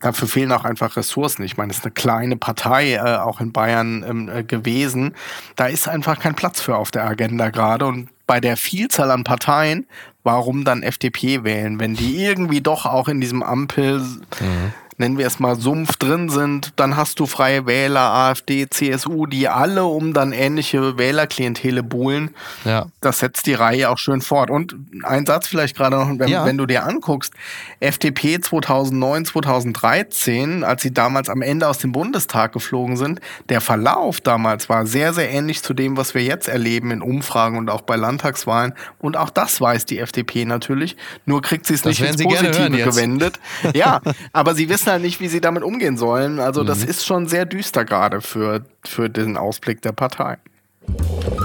Dafür 0.00 0.28
fehlen 0.28 0.52
auch 0.52 0.64
einfach 0.64 0.96
Ressourcen. 0.96 1.42
Ich 1.42 1.56
meine, 1.56 1.70
es 1.70 1.78
ist 1.78 1.84
eine 1.84 1.92
kleine 1.92 2.36
Partei, 2.36 2.94
äh, 2.94 3.18
auch 3.18 3.40
in 3.40 3.52
Bayern 3.52 4.04
ähm, 4.08 4.28
äh, 4.28 4.42
gewesen. 4.42 5.14
Da 5.56 5.66
ist 5.66 5.88
einfach 5.88 6.18
kein 6.18 6.34
Platz 6.34 6.60
für 6.60 6.76
auf 6.76 6.90
der 6.90 7.04
Agenda 7.04 7.50
gerade. 7.50 7.86
Und 7.86 8.08
bei 8.26 8.40
der 8.40 8.56
Vielzahl 8.56 9.10
an 9.10 9.24
Parteien, 9.24 9.86
warum 10.22 10.64
dann 10.64 10.82
FDP 10.82 11.44
wählen, 11.44 11.78
wenn 11.80 11.94
die 11.94 12.24
irgendwie 12.24 12.60
doch 12.60 12.86
auch 12.86 13.08
in 13.08 13.20
diesem 13.20 13.42
Ampel 13.42 14.00
mhm 14.00 14.72
nennen 15.00 15.16
wir 15.16 15.26
es 15.26 15.40
mal, 15.40 15.56
Sumpf 15.56 15.96
drin 15.96 16.28
sind, 16.28 16.74
dann 16.76 16.96
hast 16.96 17.18
du 17.20 17.26
freie 17.26 17.66
Wähler, 17.66 18.12
AfD, 18.12 18.68
CSU, 18.68 19.26
die 19.26 19.48
alle 19.48 19.86
um 19.86 20.12
dann 20.12 20.32
ähnliche 20.32 20.98
Wählerklientele 20.98 21.82
buhlen. 21.82 22.30
Ja. 22.66 22.86
Das 23.00 23.20
setzt 23.20 23.46
die 23.46 23.54
Reihe 23.54 23.88
auch 23.88 23.96
schön 23.96 24.20
fort. 24.20 24.50
Und 24.50 24.76
ein 25.02 25.24
Satz 25.24 25.48
vielleicht 25.48 25.74
gerade 25.74 25.96
noch, 25.96 26.06
wenn, 26.18 26.28
ja. 26.28 26.44
wenn 26.44 26.58
du 26.58 26.66
dir 26.66 26.84
anguckst, 26.84 27.32
FDP 27.80 28.40
2009, 28.40 29.24
2013, 29.24 30.64
als 30.64 30.82
sie 30.82 30.92
damals 30.92 31.30
am 31.30 31.40
Ende 31.40 31.66
aus 31.66 31.78
dem 31.78 31.92
Bundestag 31.92 32.52
geflogen 32.52 32.98
sind, 32.98 33.20
der 33.48 33.62
Verlauf 33.62 34.20
damals 34.20 34.68
war 34.68 34.86
sehr, 34.86 35.14
sehr 35.14 35.30
ähnlich 35.30 35.62
zu 35.62 35.72
dem, 35.72 35.96
was 35.96 36.14
wir 36.14 36.22
jetzt 36.22 36.46
erleben 36.46 36.90
in 36.90 37.00
Umfragen 37.00 37.56
und 37.56 37.70
auch 37.70 37.80
bei 37.80 37.96
Landtagswahlen. 37.96 38.74
Und 38.98 39.16
auch 39.16 39.30
das 39.30 39.62
weiß 39.62 39.86
die 39.86 39.98
FDP 39.98 40.44
natürlich. 40.44 40.98
Nur 41.24 41.40
kriegt 41.40 41.66
sie 41.66 41.74
es 41.74 41.86
nicht 41.86 42.02
ins 42.02 42.22
Positive 42.22 42.70
gewendet. 42.70 43.40
Ja, 43.74 44.02
aber 44.34 44.54
sie 44.54 44.68
wissen 44.68 44.89
halt 44.90 45.02
nicht, 45.02 45.20
wie 45.20 45.28
sie 45.28 45.40
damit 45.40 45.62
umgehen 45.62 45.96
sollen. 45.96 46.40
Also 46.40 46.64
das 46.64 46.80
mhm. 46.80 46.88
ist 46.88 47.06
schon 47.06 47.28
sehr 47.28 47.46
düster 47.46 47.84
gerade 47.84 48.20
für, 48.20 48.64
für 48.84 49.08
den 49.08 49.36
Ausblick 49.36 49.82
der 49.82 49.92
Partei. 49.92 50.38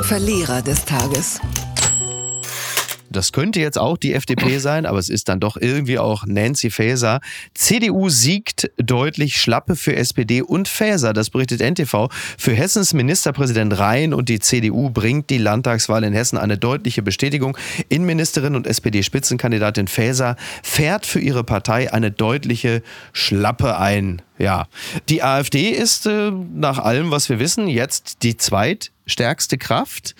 Verlierer 0.04 0.62
des 0.62 0.86
Tages. 0.86 1.40
Das 3.16 3.32
könnte 3.32 3.60
jetzt 3.60 3.78
auch 3.78 3.98
die 3.98 4.14
FDP 4.14 4.58
sein, 4.60 4.86
aber 4.86 5.00
es 5.00 5.10
ist 5.10 5.30
dann 5.30 5.40
doch 5.40 5.58
irgendwie 5.58 5.98
auch 6.00 6.26
Nancy 6.26 6.70
Faeser. 6.70 7.22
CDU 7.54 8.10
siegt 8.10 8.70
deutlich 8.78 9.38
Schlappe 9.38 9.76
für 9.76 9.96
SPD 9.96 10.42
und 10.42 10.68
Faeser, 10.68 11.14
das 11.14 11.30
berichtet 11.30 11.62
NTV. 11.62 12.10
Für 12.38 12.54
Hessens 12.54 12.94
Ministerpräsident 12.94 13.78
Rhein 13.80 14.14
und 14.14 14.30
die 14.30 14.40
CDU 14.40 14.90
bringt 14.90 15.30
die 15.30 15.38
Landtagswahl 15.38 16.04
in 16.04 16.14
Hessen 16.14 16.38
eine 16.38 16.58
deutliche 16.58 17.02
Bestätigung. 17.02 17.58
Innenministerin 17.90 18.56
und 18.56 18.68
SPD-Spitzenkandidatin 18.68 19.88
Faeser 19.88 20.36
fährt 20.64 21.06
für 21.06 21.20
ihre 21.20 21.44
Partei 21.44 21.92
eine 21.94 22.12
deutliche 22.12 22.82
Schlappe 23.14 23.78
ein. 23.78 24.22
Ja, 24.38 24.68
die 25.08 25.24
AfD 25.24 25.70
ist 25.70 26.06
äh, 26.08 26.32
nach 26.32 26.80
allem, 26.80 27.12
was 27.12 27.30
wir 27.30 27.40
wissen, 27.40 27.68
jetzt 27.68 28.24
die 28.24 28.36
zweitstärkste 28.36 29.58
Kraft 29.58 30.14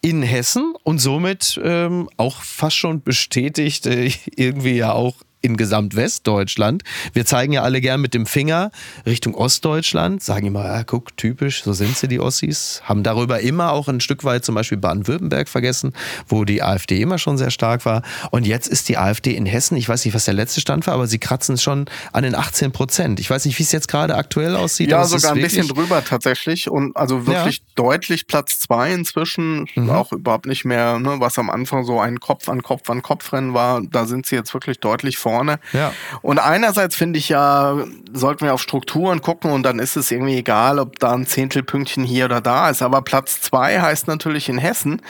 in 0.00 0.22
Hessen 0.22 0.74
und 0.82 0.98
somit 0.98 1.60
ähm, 1.62 2.08
auch 2.16 2.42
fast 2.42 2.76
schon 2.76 3.02
bestätigt, 3.02 3.86
äh, 3.86 4.10
irgendwie 4.36 4.76
ja 4.76 4.92
auch 4.92 5.16
in 5.42 5.56
Gesamtwestdeutschland. 5.56 6.82
Wir 7.12 7.24
zeigen 7.24 7.52
ja 7.52 7.62
alle 7.62 7.80
gern 7.80 8.00
mit 8.00 8.14
dem 8.14 8.26
Finger 8.26 8.70
Richtung 9.06 9.34
Ostdeutschland, 9.34 10.22
sagen 10.22 10.46
immer, 10.46 10.64
ja, 10.64 10.84
guck, 10.84 11.16
typisch, 11.16 11.62
so 11.62 11.72
sind 11.72 11.96
sie, 11.96 12.08
die 12.08 12.20
Ossis. 12.20 12.82
Haben 12.84 13.02
darüber 13.02 13.40
immer 13.40 13.72
auch 13.72 13.88
ein 13.88 14.00
Stück 14.00 14.24
weit 14.24 14.44
zum 14.44 14.54
Beispiel 14.54 14.78
Baden-Württemberg 14.78 15.48
vergessen, 15.48 15.92
wo 16.28 16.44
die 16.44 16.62
AfD 16.62 17.00
immer 17.00 17.18
schon 17.18 17.38
sehr 17.38 17.50
stark 17.50 17.84
war. 17.86 18.02
Und 18.30 18.46
jetzt 18.46 18.66
ist 18.66 18.88
die 18.88 18.98
AfD 18.98 19.34
in 19.34 19.46
Hessen, 19.46 19.76
ich 19.76 19.88
weiß 19.88 20.04
nicht, 20.04 20.14
was 20.14 20.24
der 20.24 20.34
letzte 20.34 20.60
Stand 20.60 20.86
war, 20.86 20.94
aber 20.94 21.06
sie 21.06 21.18
kratzen 21.18 21.56
schon 21.56 21.86
an 22.12 22.22
den 22.22 22.34
18 22.34 22.72
Prozent. 22.72 23.20
Ich 23.20 23.30
weiß 23.30 23.44
nicht, 23.44 23.58
wie 23.58 23.62
es 23.62 23.72
jetzt 23.72 23.88
gerade 23.88 24.16
aktuell 24.16 24.56
aussieht. 24.56 24.90
Ja, 24.90 25.04
sogar 25.04 25.32
ein 25.32 25.40
bisschen 25.40 25.68
drüber 25.68 26.04
tatsächlich. 26.04 26.68
Und 26.68 26.96
also 26.96 27.26
wirklich 27.26 27.58
ja. 27.58 27.64
deutlich 27.76 28.26
Platz 28.26 28.58
zwei 28.60 28.92
inzwischen. 28.92 29.66
Mhm. 29.74 29.90
Auch 29.90 30.12
überhaupt 30.12 30.46
nicht 30.46 30.64
mehr, 30.64 30.98
ne, 30.98 31.16
was 31.18 31.38
am 31.38 31.50
Anfang 31.50 31.84
so 31.84 32.00
ein 32.00 32.20
Kopf 32.20 32.48
an 32.48 32.62
Kopf 32.62 32.90
an 32.90 33.02
Kopf 33.02 33.32
Rennen 33.32 33.54
war. 33.54 33.80
Da 33.82 34.06
sind 34.06 34.26
sie 34.26 34.36
jetzt 34.36 34.52
wirklich 34.54 34.80
deutlich 34.80 35.18
vor 35.18 35.29
vorne. 35.30 35.60
Ja. 35.72 35.92
Und 36.22 36.38
einerseits 36.38 36.96
finde 36.96 37.18
ich 37.18 37.28
ja, 37.28 37.76
sollten 38.12 38.44
wir 38.44 38.54
auf 38.54 38.60
Strukturen 38.60 39.22
gucken 39.22 39.52
und 39.52 39.62
dann 39.62 39.78
ist 39.78 39.96
es 39.96 40.10
irgendwie 40.10 40.36
egal, 40.36 40.78
ob 40.78 40.98
da 40.98 41.12
ein 41.12 41.26
Zehntelpünktchen 41.26 42.04
hier 42.04 42.24
oder 42.24 42.40
da 42.40 42.68
ist. 42.68 42.82
Aber 42.82 43.02
Platz 43.02 43.40
zwei 43.40 43.80
heißt 43.80 44.08
natürlich 44.08 44.48
in 44.48 44.58
Hessen, 44.58 45.02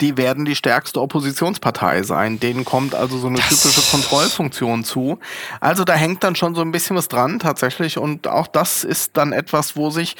die 0.00 0.16
werden 0.16 0.44
die 0.44 0.56
stärkste 0.56 1.00
Oppositionspartei 1.00 2.02
sein. 2.02 2.40
Denen 2.40 2.64
kommt 2.64 2.94
also 2.94 3.18
so 3.18 3.26
eine 3.28 3.36
das 3.36 3.48
typische 3.48 3.82
Kontrollfunktion 3.90 4.84
zu. 4.84 5.18
Also 5.60 5.84
da 5.84 5.94
hängt 5.94 6.24
dann 6.24 6.36
schon 6.36 6.54
so 6.54 6.62
ein 6.62 6.72
bisschen 6.72 6.96
was 6.96 7.08
dran 7.08 7.38
tatsächlich. 7.38 7.98
Und 7.98 8.28
auch 8.28 8.46
das 8.46 8.84
ist 8.84 9.16
dann 9.16 9.32
etwas, 9.32 9.76
wo 9.76 9.90
sich 9.90 10.16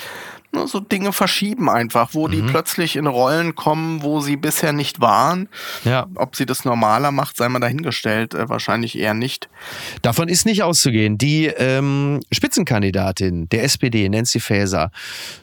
ne, 0.56 0.66
so 0.66 0.80
Dinge 0.80 1.12
verschieben 1.12 1.70
einfach, 1.70 2.10
wo 2.12 2.26
mhm. 2.26 2.32
die 2.32 2.42
plötzlich 2.42 2.96
in 2.96 3.06
Rollen 3.06 3.54
kommen, 3.54 4.02
wo 4.02 4.20
sie 4.20 4.36
bisher 4.36 4.72
nicht 4.72 5.00
waren. 5.00 5.48
Ja. 5.84 6.06
Ob 6.14 6.36
sie 6.36 6.46
das 6.46 6.64
normaler 6.64 7.12
macht, 7.12 7.36
sei 7.36 7.48
mal 7.48 7.60
dahingestellt, 7.60 8.34
äh, 8.34 8.48
wahrscheinlich 8.48 8.98
eher 8.98 9.14
nicht. 9.14 9.48
Davon 10.02 10.28
ist 10.28 10.46
nicht 10.46 10.62
auszugehen. 10.62 11.18
Die 11.18 11.46
ähm, 11.46 12.20
Spitzenkandidatin 12.32 13.48
der 13.48 13.64
SPD, 13.64 14.08
Nancy 14.08 14.40
Faeser, 14.40 14.90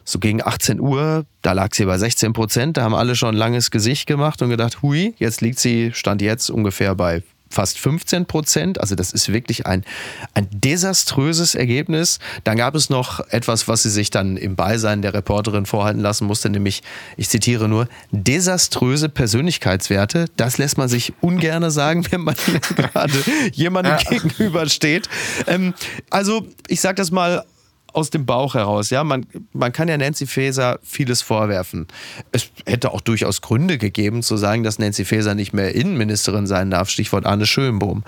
so 0.04 0.20
gegen 0.20 0.46
18 0.46 0.80
Uhr, 0.80 1.26
da 1.42 1.54
lag 1.54 1.74
sie 1.74 1.86
bei 1.86 1.98
16 1.98 2.34
Prozent, 2.34 2.78
da 2.78 2.84
haben 2.84 2.96
alle 2.96 3.16
schon 3.16 3.36
ein 3.36 3.38
langes 3.38 3.72
Gesicht 3.72 4.08
gemacht 4.08 4.42
und 4.42 4.50
gedacht, 4.50 4.82
hui, 4.82 5.14
jetzt 5.18 5.42
liegt 5.42 5.60
sie, 5.60 5.92
stand 5.94 6.22
jetzt 6.22 6.50
ungefähr 6.50 6.96
bei 6.96 7.24
fast 7.54 7.80
15 7.80 8.26
Prozent. 8.26 8.82
Also 8.82 8.96
das 8.96 9.12
ist 9.12 9.32
wirklich 9.32 9.66
ein, 9.66 9.86
ein 10.34 10.48
desaströses 10.52 11.56
Ergebnis. 11.56 12.20
Dann 12.44 12.58
gab 12.58 12.76
es 12.76 12.90
noch 12.90 13.20
etwas, 13.30 13.68
was 13.68 13.84
sie 13.84 13.90
sich 13.90 14.10
dann 14.10 14.38
im 14.38 14.56
Beisein 14.56 15.02
der 15.02 15.14
Reporterin 15.14 15.66
vorhalten 15.66 16.02
lassen 16.02 16.26
musste, 16.26 16.50
nämlich, 16.50 16.84
ich 17.16 17.30
zitiere 17.30 17.70
nur, 17.70 17.88
desaströse 18.12 19.10
Persönlichkeitswerte. 19.10 20.26
Das 20.36 20.58
lässt 20.58 20.78
man 20.78 20.90
sich 20.90 21.14
ungerne 21.22 21.72
sagen, 21.72 22.06
wenn 22.12 22.22
man 22.22 22.36
gerade 22.76 23.14
jemandem 23.54 23.98
ja. 23.98 24.10
gegenübersteht. 24.10 25.08
Ähm, 25.48 25.74
also 26.10 26.48
ich 26.68 26.82
sage 26.82 26.96
das 26.96 27.12
mal 27.12 27.46
aus 27.94 28.10
dem 28.10 28.26
Bauch 28.26 28.56
heraus. 28.56 28.90
Ja, 28.90 29.04
man, 29.04 29.26
man 29.54 29.72
kann 29.72 29.88
ja 29.88 29.98
Nancy 29.98 30.28
Faeser 30.28 30.80
vieles 30.84 31.22
vorwerfen. 31.22 31.88
Es 32.32 32.50
hätte 32.66 32.92
auch 32.92 33.02
durchaus 33.02 33.42
Gründe 33.42 33.78
gegeben, 33.78 34.24
zu 34.24 34.36
sagen, 34.36 34.64
dass 34.64 34.80
Nancy 34.80 35.06
Faeser 35.06 35.36
nicht 35.36 35.54
mehr 35.54 35.74
Innenministerin 35.76 36.48
sein 36.48 36.72
darf. 36.72 36.90
Stichwort 36.90 37.26
Arne 37.26 37.46
Schönbohm. 37.46 38.04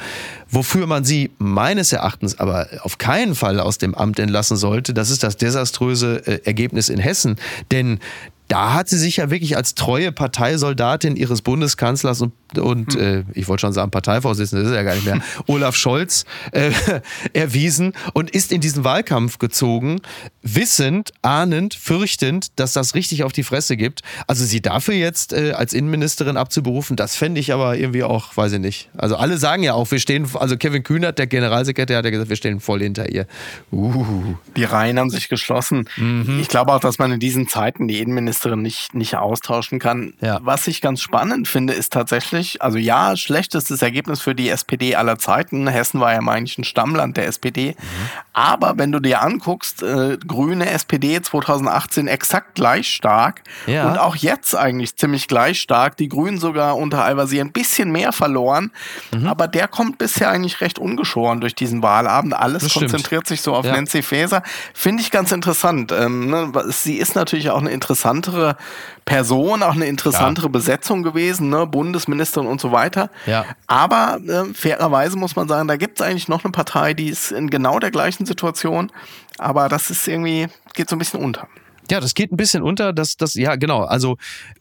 Wofür 0.50 0.88
man 0.88 1.06
sie 1.06 1.32
meines 1.38 1.94
Erachtens 1.94 2.40
aber 2.40 2.68
auf 2.82 2.98
keinen 2.98 3.36
Fall 3.36 3.60
aus 3.60 3.78
dem 3.78 3.96
Amt 3.96 4.20
entlassen 4.20 4.58
sollte, 4.58 4.94
das 4.94 5.10
ist 5.10 5.24
das 5.24 5.38
desaströse 5.38 6.26
äh, 6.26 6.40
Ergebnis 6.46 6.90
in 6.90 7.00
Hessen. 7.00 7.38
Denn 7.72 8.00
da 8.48 8.74
hat 8.74 8.90
sie 8.90 8.98
sich 8.98 9.18
ja 9.18 9.32
wirklich 9.32 9.58
als 9.58 9.76
treue 9.76 10.12
Parteisoldatin 10.12 11.16
ihres 11.16 11.42
Bundeskanzlers 11.42 12.22
und 12.22 12.34
und 12.58 12.94
hm. 12.94 13.02
äh, 13.02 13.24
ich 13.34 13.48
wollte 13.48 13.62
schon 13.62 13.74
sagen 13.74 13.92
Parteivorsitzender, 13.92 14.64
das 14.64 14.72
ist 14.72 14.76
ja 14.76 14.84
gar 14.84 14.96
nicht 14.96 15.06
mehr, 15.06 15.22
Olaf 15.48 15.76
Scholz 15.76 16.26
äh, 16.52 16.72
erwiesen 17.34 17.94
und 18.14 18.30
ist 18.30 18.52
in 18.52 18.62
diesen 18.62 18.84
Wahlkampf 18.84 19.40
gezogen, 19.40 20.02
wissend, 20.42 21.12
ahnend, 21.22 21.74
fürchtend, 21.74 22.60
dass 22.60 22.74
das 22.74 22.96
richtig 22.96 23.24
auf 23.24 23.32
die 23.32 23.44
Fresse 23.44 23.78
gibt. 23.78 24.02
Also 24.28 24.46
sie 24.46 24.62
dafür 24.62 24.96
jetzt 24.96 25.34
äh, 25.34 25.52
als 25.52 25.74
Innenministerin 25.74 26.38
abzuberufen, 26.38 26.96
das 26.96 27.16
fände 27.16 27.40
ich 27.40 27.54
aber 27.54 27.78
irgendwie 27.78 28.04
auch, 28.04 28.36
weiß 28.36 28.54
ich 28.54 28.60
nicht. 28.60 28.90
Also 28.98 29.16
alle 29.16 29.38
sagen 29.38 29.64
ja 29.64 29.74
auch, 29.74 29.90
wir 29.92 30.00
stehen, 30.00 30.28
also 30.36 30.58
Kevin 30.58 30.84
Kühnert, 30.84 31.20
der 31.20 31.28
Generalsekretär, 31.28 31.98
hat 31.98 32.06
ja 32.06 32.12
gesagt, 32.12 32.30
wir 32.30 32.36
stehen 32.36 32.60
voll 32.60 32.82
hinter 32.82 33.12
ihr. 33.12 33.28
Uh. 33.72 34.36
Die 34.56 34.64
Reihen 34.64 35.00
haben 35.00 35.10
sich 35.10 35.30
geschlossen. 35.30 35.90
Mhm. 35.98 36.40
Ich 36.40 36.48
glaube 36.48 36.74
auch, 36.74 36.80
dass 36.80 37.00
man 37.00 37.12
in 37.12 37.20
diesen 37.20 37.48
Zeiten 37.48 37.88
die 37.88 38.00
Innenministerin 38.00 38.62
nicht, 38.62 38.94
nicht 38.94 39.16
austauschen 39.16 39.80
kann. 39.80 40.14
Ja. 40.22 40.40
Was 40.44 40.68
ich 40.68 40.82
ganz 40.82 41.02
spannend 41.02 41.48
finde, 41.48 41.74
ist 41.74 41.94
tatsächlich, 41.94 42.45
also 42.62 42.78
ja, 42.78 43.16
schlechtestes 43.16 43.82
Ergebnis 43.82 44.22
für 44.22 44.36
die 44.36 44.50
SPD 44.50 44.96
aller 44.96 45.18
Zeiten. 45.18 45.68
Hessen 45.68 46.00
war 46.00 46.14
ja 46.14 46.20
eigentlich 46.20 46.58
ein 46.58 46.64
Stammland 46.64 47.18
der 47.18 47.28
SPD. 47.28 47.72
Mhm. 47.72 48.10
Aber 48.34 48.78
wenn 48.78 48.92
du 48.92 49.00
dir 49.00 49.22
anguckst, 49.22 49.82
äh, 49.82 50.18
Grüne, 50.18 50.70
SPD 50.70 51.22
2018 51.22 52.08
exakt 52.08 52.56
gleich 52.56 52.94
stark 52.94 53.44
ja. 53.68 53.88
und 53.88 53.98
auch 53.98 54.16
jetzt 54.16 54.56
eigentlich 54.56 54.96
ziemlich 54.96 55.28
gleich 55.28 55.60
stark. 55.62 55.98
Die 55.98 56.10
Grünen 56.10 56.38
sogar 56.38 56.78
unter 56.78 57.04
Al-Wazir 57.04 57.42
ein 57.42 57.52
bisschen 57.52 57.92
mehr 57.92 58.12
verloren, 58.12 58.72
mhm. 59.12 59.28
aber 59.28 59.48
der 59.48 59.68
kommt 59.68 59.98
bisher 59.98 60.30
eigentlich 60.30 60.62
recht 60.62 60.80
ungeschoren 60.80 61.42
durch 61.42 61.56
diesen 61.56 61.82
Wahlabend. 61.82 62.34
Alles 62.34 62.64
das 62.64 62.74
konzentriert 62.74 63.26
stimmt. 63.26 63.28
sich 63.28 63.42
so 63.42 63.54
auf 63.54 63.66
ja. 63.66 63.74
Nancy 63.74 64.02
Faeser. 64.02 64.44
Finde 64.74 65.02
ich 65.02 65.12
ganz 65.12 65.32
interessant. 65.32 65.92
Ähm, 65.92 66.30
ne? 66.30 66.52
Sie 66.70 66.98
ist 66.98 67.16
natürlich 67.16 67.50
auch 67.50 67.62
eine 67.62 67.72
interessantere 67.72 68.58
Person, 69.06 69.62
auch 69.62 69.76
eine 69.76 69.86
interessantere 69.86 70.48
ja. 70.48 70.52
Besetzung 70.52 71.04
gewesen, 71.04 71.50
ne? 71.50 71.68
Bundesministerin 71.68 72.48
und 72.48 72.60
so 72.60 72.72
weiter. 72.72 73.12
Ja. 73.28 73.46
Aber 73.68 74.20
äh, 74.28 74.54
fairerweise 74.54 75.16
muss 75.16 75.36
man 75.36 75.48
sagen, 75.48 75.68
da 75.68 75.78
gibt 75.78 76.00
es 76.00 76.06
eigentlich 76.06 76.28
noch 76.28 76.44
eine 76.44 76.52
Partei, 76.52 76.96
die 76.96 77.10
ist 77.10 77.32
in 77.32 77.52
genau 77.52 77.78
der 77.78 77.92
gleichen 77.92 78.26
Situation. 78.26 78.92
Aber 79.38 79.70
das 79.70 79.92
ist 79.92 80.08
irgendwie, 80.08 80.48
geht 80.74 80.90
so 80.90 80.96
ein 80.96 81.00
bisschen 81.00 81.22
unter. 81.22 81.48
Ja, 81.92 82.00
das 82.00 82.16
geht 82.16 82.32
ein 82.32 82.38
bisschen 82.38 82.64
unter. 82.64 82.94
Das, 82.94 83.18
das, 83.18 83.36
ja, 83.36 83.56
genau. 83.56 83.84
Also 83.84 84.18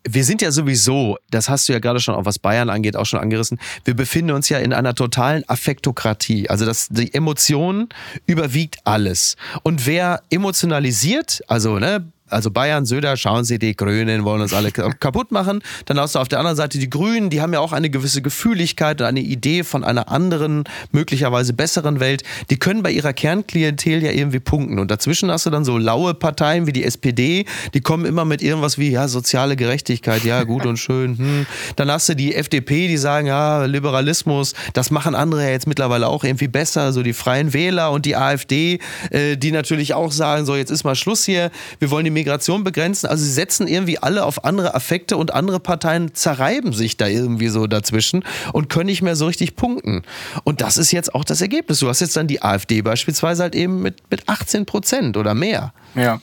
wir 0.07 0.25
sind 0.25 0.43
ja 0.43 0.51
sowieso, 0.51 1.17
das 1.31 1.49
hast 1.49 1.69
du 1.69 1.73
ja 1.73 1.79
gerade 1.79 2.01
schon 2.01 2.15
auch 2.15 2.27
was 2.27 2.39
Bayern 2.39 2.69
angeht, 2.69 2.97
auch 2.97 3.07
schon 3.07 3.21
angerissen. 3.21 3.59
Wir 3.85 3.95
befinden 3.95 4.33
uns 4.33 4.49
ja 4.49 4.59
in 4.59 4.73
einer 4.73 4.95
totalen 4.95 5.49
Affektokratie. 5.49 6.51
Also 6.51 6.67
das, 6.67 6.89
die 6.91 7.15
Emotion 7.15 7.89
überwiegt 8.27 8.79
alles. 8.85 9.37
Und 9.63 9.87
wer 9.87 10.23
emotionalisiert, 10.29 11.43
also 11.49 11.79
ne, 11.79 12.05
also 12.35 12.51
Bayern, 12.51 12.85
Söder, 12.85 13.17
schauen 13.17 13.45
Sie, 13.45 13.59
die 13.59 13.77
Grünen 13.77 14.25
wollen 14.25 14.43
uns 14.43 14.53
alle 14.53 14.73
kaputt 14.73 15.33
machen. 15.33 15.63
Dann 15.87 15.99
hast 15.99 16.15
du 16.15 16.19
auf 16.19 16.29
der 16.29 16.41
anderen 16.41 16.57
Seite 16.57 16.79
die 16.79 16.91
Grünen, 16.91 17.31
die 17.31 17.41
haben 17.41 17.53
ja 17.53 17.61
auch 17.61 17.73
eine 17.73 17.91
gewisse 17.91 18.23
Gefühligkeit 18.23 19.01
und 19.01 19.07
eine 19.07 19.21
Idee 19.21 19.65
von 19.65 19.85
einer 19.85 20.11
anderen, 20.11 20.65
möglicherweise 20.93 21.53
besseren 21.53 22.01
Welt. 22.01 22.23
Die 22.51 22.59
können 22.59 22.83
bei 22.83 22.91
ihrer 22.91 23.13
Kernklientel 23.13 24.03
ja 24.03 24.11
irgendwie 24.11 24.41
punkten. 24.41 24.79
Und 24.79 24.91
dazwischen 24.91 25.31
hast 25.31 25.47
du 25.47 25.51
dann 25.51 25.65
so 25.65 25.79
laue 25.79 26.15
Parteien 26.15 26.67
wie 26.67 26.73
die 26.73 26.85
SPD, 26.85 27.47
die 27.73 27.81
kommen 27.81 28.05
immer 28.05 28.25
mit 28.25 28.43
irgendwas 28.43 28.79
wie, 28.79 28.91
ja, 28.91 29.09
soziale 29.09 29.57
Gerechtigkeit, 29.57 30.25
ja, 30.25 30.43
gut 30.43 30.67
und 30.67 30.77
schön. 30.77 31.17
Hm. 31.17 31.47
Dann 31.77 31.91
hast 31.91 32.09
du 32.09 32.17
die 32.17 32.35
FDP, 32.35 32.89
die 32.89 32.97
sagen, 32.97 33.27
ja, 33.29 33.65
Liberalismus, 33.65 34.55
das 34.73 34.91
machen 34.91 35.15
andere 35.15 35.45
ja 35.45 35.51
jetzt 35.51 35.67
mittlerweile 35.67 36.09
auch 36.09 36.25
irgendwie 36.25 36.49
besser. 36.49 36.93
So 36.93 37.03
die 37.03 37.13
Freien 37.13 37.53
Wähler 37.53 37.93
und 37.93 38.07
die 38.07 38.17
AfD, 38.17 38.81
äh, 39.11 39.37
die 39.37 39.53
natürlich 39.53 39.95
auch 39.95 40.11
sagen, 40.13 40.47
so 40.47 40.57
jetzt 40.57 40.71
ist 40.71 40.85
mal 40.85 40.95
Schluss 40.95 41.25
hier, 41.25 41.51
wir 41.79 41.91
wollen 41.91 42.05
die 42.05 42.11
Migration 42.25 42.65
begrenzen. 42.65 43.07
Also 43.07 43.23
sie 43.23 43.31
setzen 43.31 43.69
irgendwie 43.69 43.99
alle 43.99 44.25
auf 44.25 44.45
andere 44.45 44.75
Affekte 44.75 45.19
und 45.19 45.35
andere 45.35 45.61
Parteien 45.61 46.15
zerreiben 46.15 46.73
sich 46.73 46.97
da 46.97 47.07
irgendwie 47.07 47.49
so 47.49 47.67
dazwischen 47.67 48.25
und 48.55 48.71
können 48.71 48.87
nicht 48.87 49.03
mehr 49.03 49.15
so 49.15 49.27
richtig 49.27 49.57
punkten. 49.57 50.03
Und 50.43 50.63
das 50.63 50.79
ist 50.79 50.91
jetzt 50.91 51.15
auch 51.15 51.25
das 51.25 51.43
Ergebnis. 51.43 51.81
Du 51.81 51.89
hast 51.89 52.01
jetzt 52.01 52.17
dann 52.17 52.27
die 52.27 52.43
AfD 52.43 52.81
beispielsweise 52.81 53.43
halt 53.43 53.55
eben 53.55 53.83
mit, 53.83 54.03
mit 54.11 54.27
18 54.27 54.65
Prozent 54.65 55.19
oder 55.19 55.35
mehr. 55.35 55.75
Ja, 55.95 56.21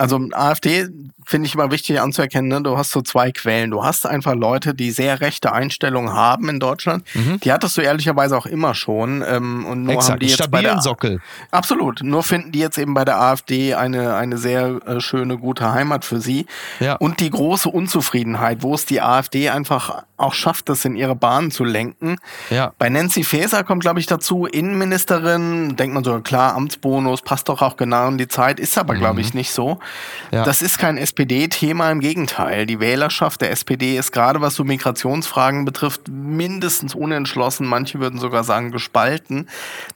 also 0.00 0.18
AfD 0.32 0.88
finde 1.26 1.46
ich 1.46 1.54
immer 1.54 1.70
wichtig 1.70 2.00
anzuerkennen, 2.00 2.48
ne? 2.48 2.62
du 2.62 2.76
hast 2.76 2.90
so 2.90 3.02
zwei 3.02 3.30
Quellen. 3.30 3.70
Du 3.70 3.84
hast 3.84 4.06
einfach 4.06 4.34
Leute, 4.34 4.74
die 4.74 4.90
sehr 4.90 5.20
rechte 5.20 5.52
Einstellungen 5.52 6.12
haben 6.12 6.48
in 6.48 6.58
Deutschland. 6.58 7.04
Mhm. 7.14 7.38
Die 7.40 7.52
hattest 7.52 7.76
du 7.76 7.82
ehrlicherweise 7.82 8.36
auch 8.36 8.46
immer 8.46 8.74
schon. 8.74 9.22
Ähm, 9.26 9.66
und 9.66 9.84
nur 9.84 9.94
Exakt, 9.94 10.12
haben 10.12 10.18
die 10.20 10.26
jetzt 10.26 10.34
stabilen 10.36 10.64
bei 10.64 10.70
der, 10.70 10.80
Sockel. 10.80 11.20
Absolut. 11.50 12.02
Nur 12.02 12.22
finden 12.22 12.50
die 12.50 12.58
jetzt 12.58 12.78
eben 12.78 12.94
bei 12.94 13.04
der 13.04 13.20
AfD 13.20 13.74
eine, 13.74 14.14
eine 14.14 14.38
sehr 14.38 14.80
äh, 14.86 15.00
schöne, 15.00 15.38
gute 15.38 15.70
Heimat 15.72 16.04
für 16.04 16.20
sie. 16.20 16.46
Ja. 16.80 16.94
Und 16.94 17.20
die 17.20 17.30
große 17.30 17.68
Unzufriedenheit, 17.68 18.62
wo 18.62 18.74
es 18.74 18.86
die 18.86 19.00
AfD 19.00 19.50
einfach 19.50 20.04
auch 20.20 20.34
schafft, 20.34 20.68
das 20.68 20.84
in 20.84 20.96
ihre 20.96 21.14
Bahnen 21.14 21.50
zu 21.50 21.64
lenken. 21.64 22.16
Ja. 22.50 22.72
Bei 22.78 22.88
Nancy 22.88 23.24
Faeser 23.24 23.64
kommt, 23.64 23.82
glaube 23.82 24.00
ich, 24.00 24.06
dazu, 24.06 24.46
Innenministerin, 24.46 25.76
denkt 25.76 25.94
man 25.94 26.04
so, 26.04 26.20
klar, 26.20 26.54
Amtsbonus, 26.54 27.22
passt 27.22 27.48
doch 27.48 27.62
auch 27.62 27.76
genau 27.76 28.08
in 28.08 28.18
die 28.18 28.28
Zeit, 28.28 28.60
ist 28.60 28.76
aber, 28.78 28.94
glaube 28.94 29.14
mhm. 29.14 29.20
ich, 29.20 29.34
nicht 29.34 29.52
so. 29.52 29.78
Ja. 30.30 30.44
Das 30.44 30.62
ist 30.62 30.78
kein 30.78 30.96
SPD-Thema, 30.96 31.90
im 31.90 32.00
Gegenteil. 32.00 32.66
Die 32.66 32.80
Wählerschaft 32.80 33.40
der 33.40 33.50
SPD 33.50 33.96
ist 33.96 34.12
gerade, 34.12 34.40
was 34.40 34.54
so 34.54 34.64
Migrationsfragen 34.64 35.64
betrifft, 35.64 36.08
mindestens 36.08 36.94
unentschlossen. 36.94 37.66
Manche 37.66 38.00
würden 38.00 38.18
sogar 38.18 38.44
sagen 38.44 38.70
gespalten. 38.70 39.48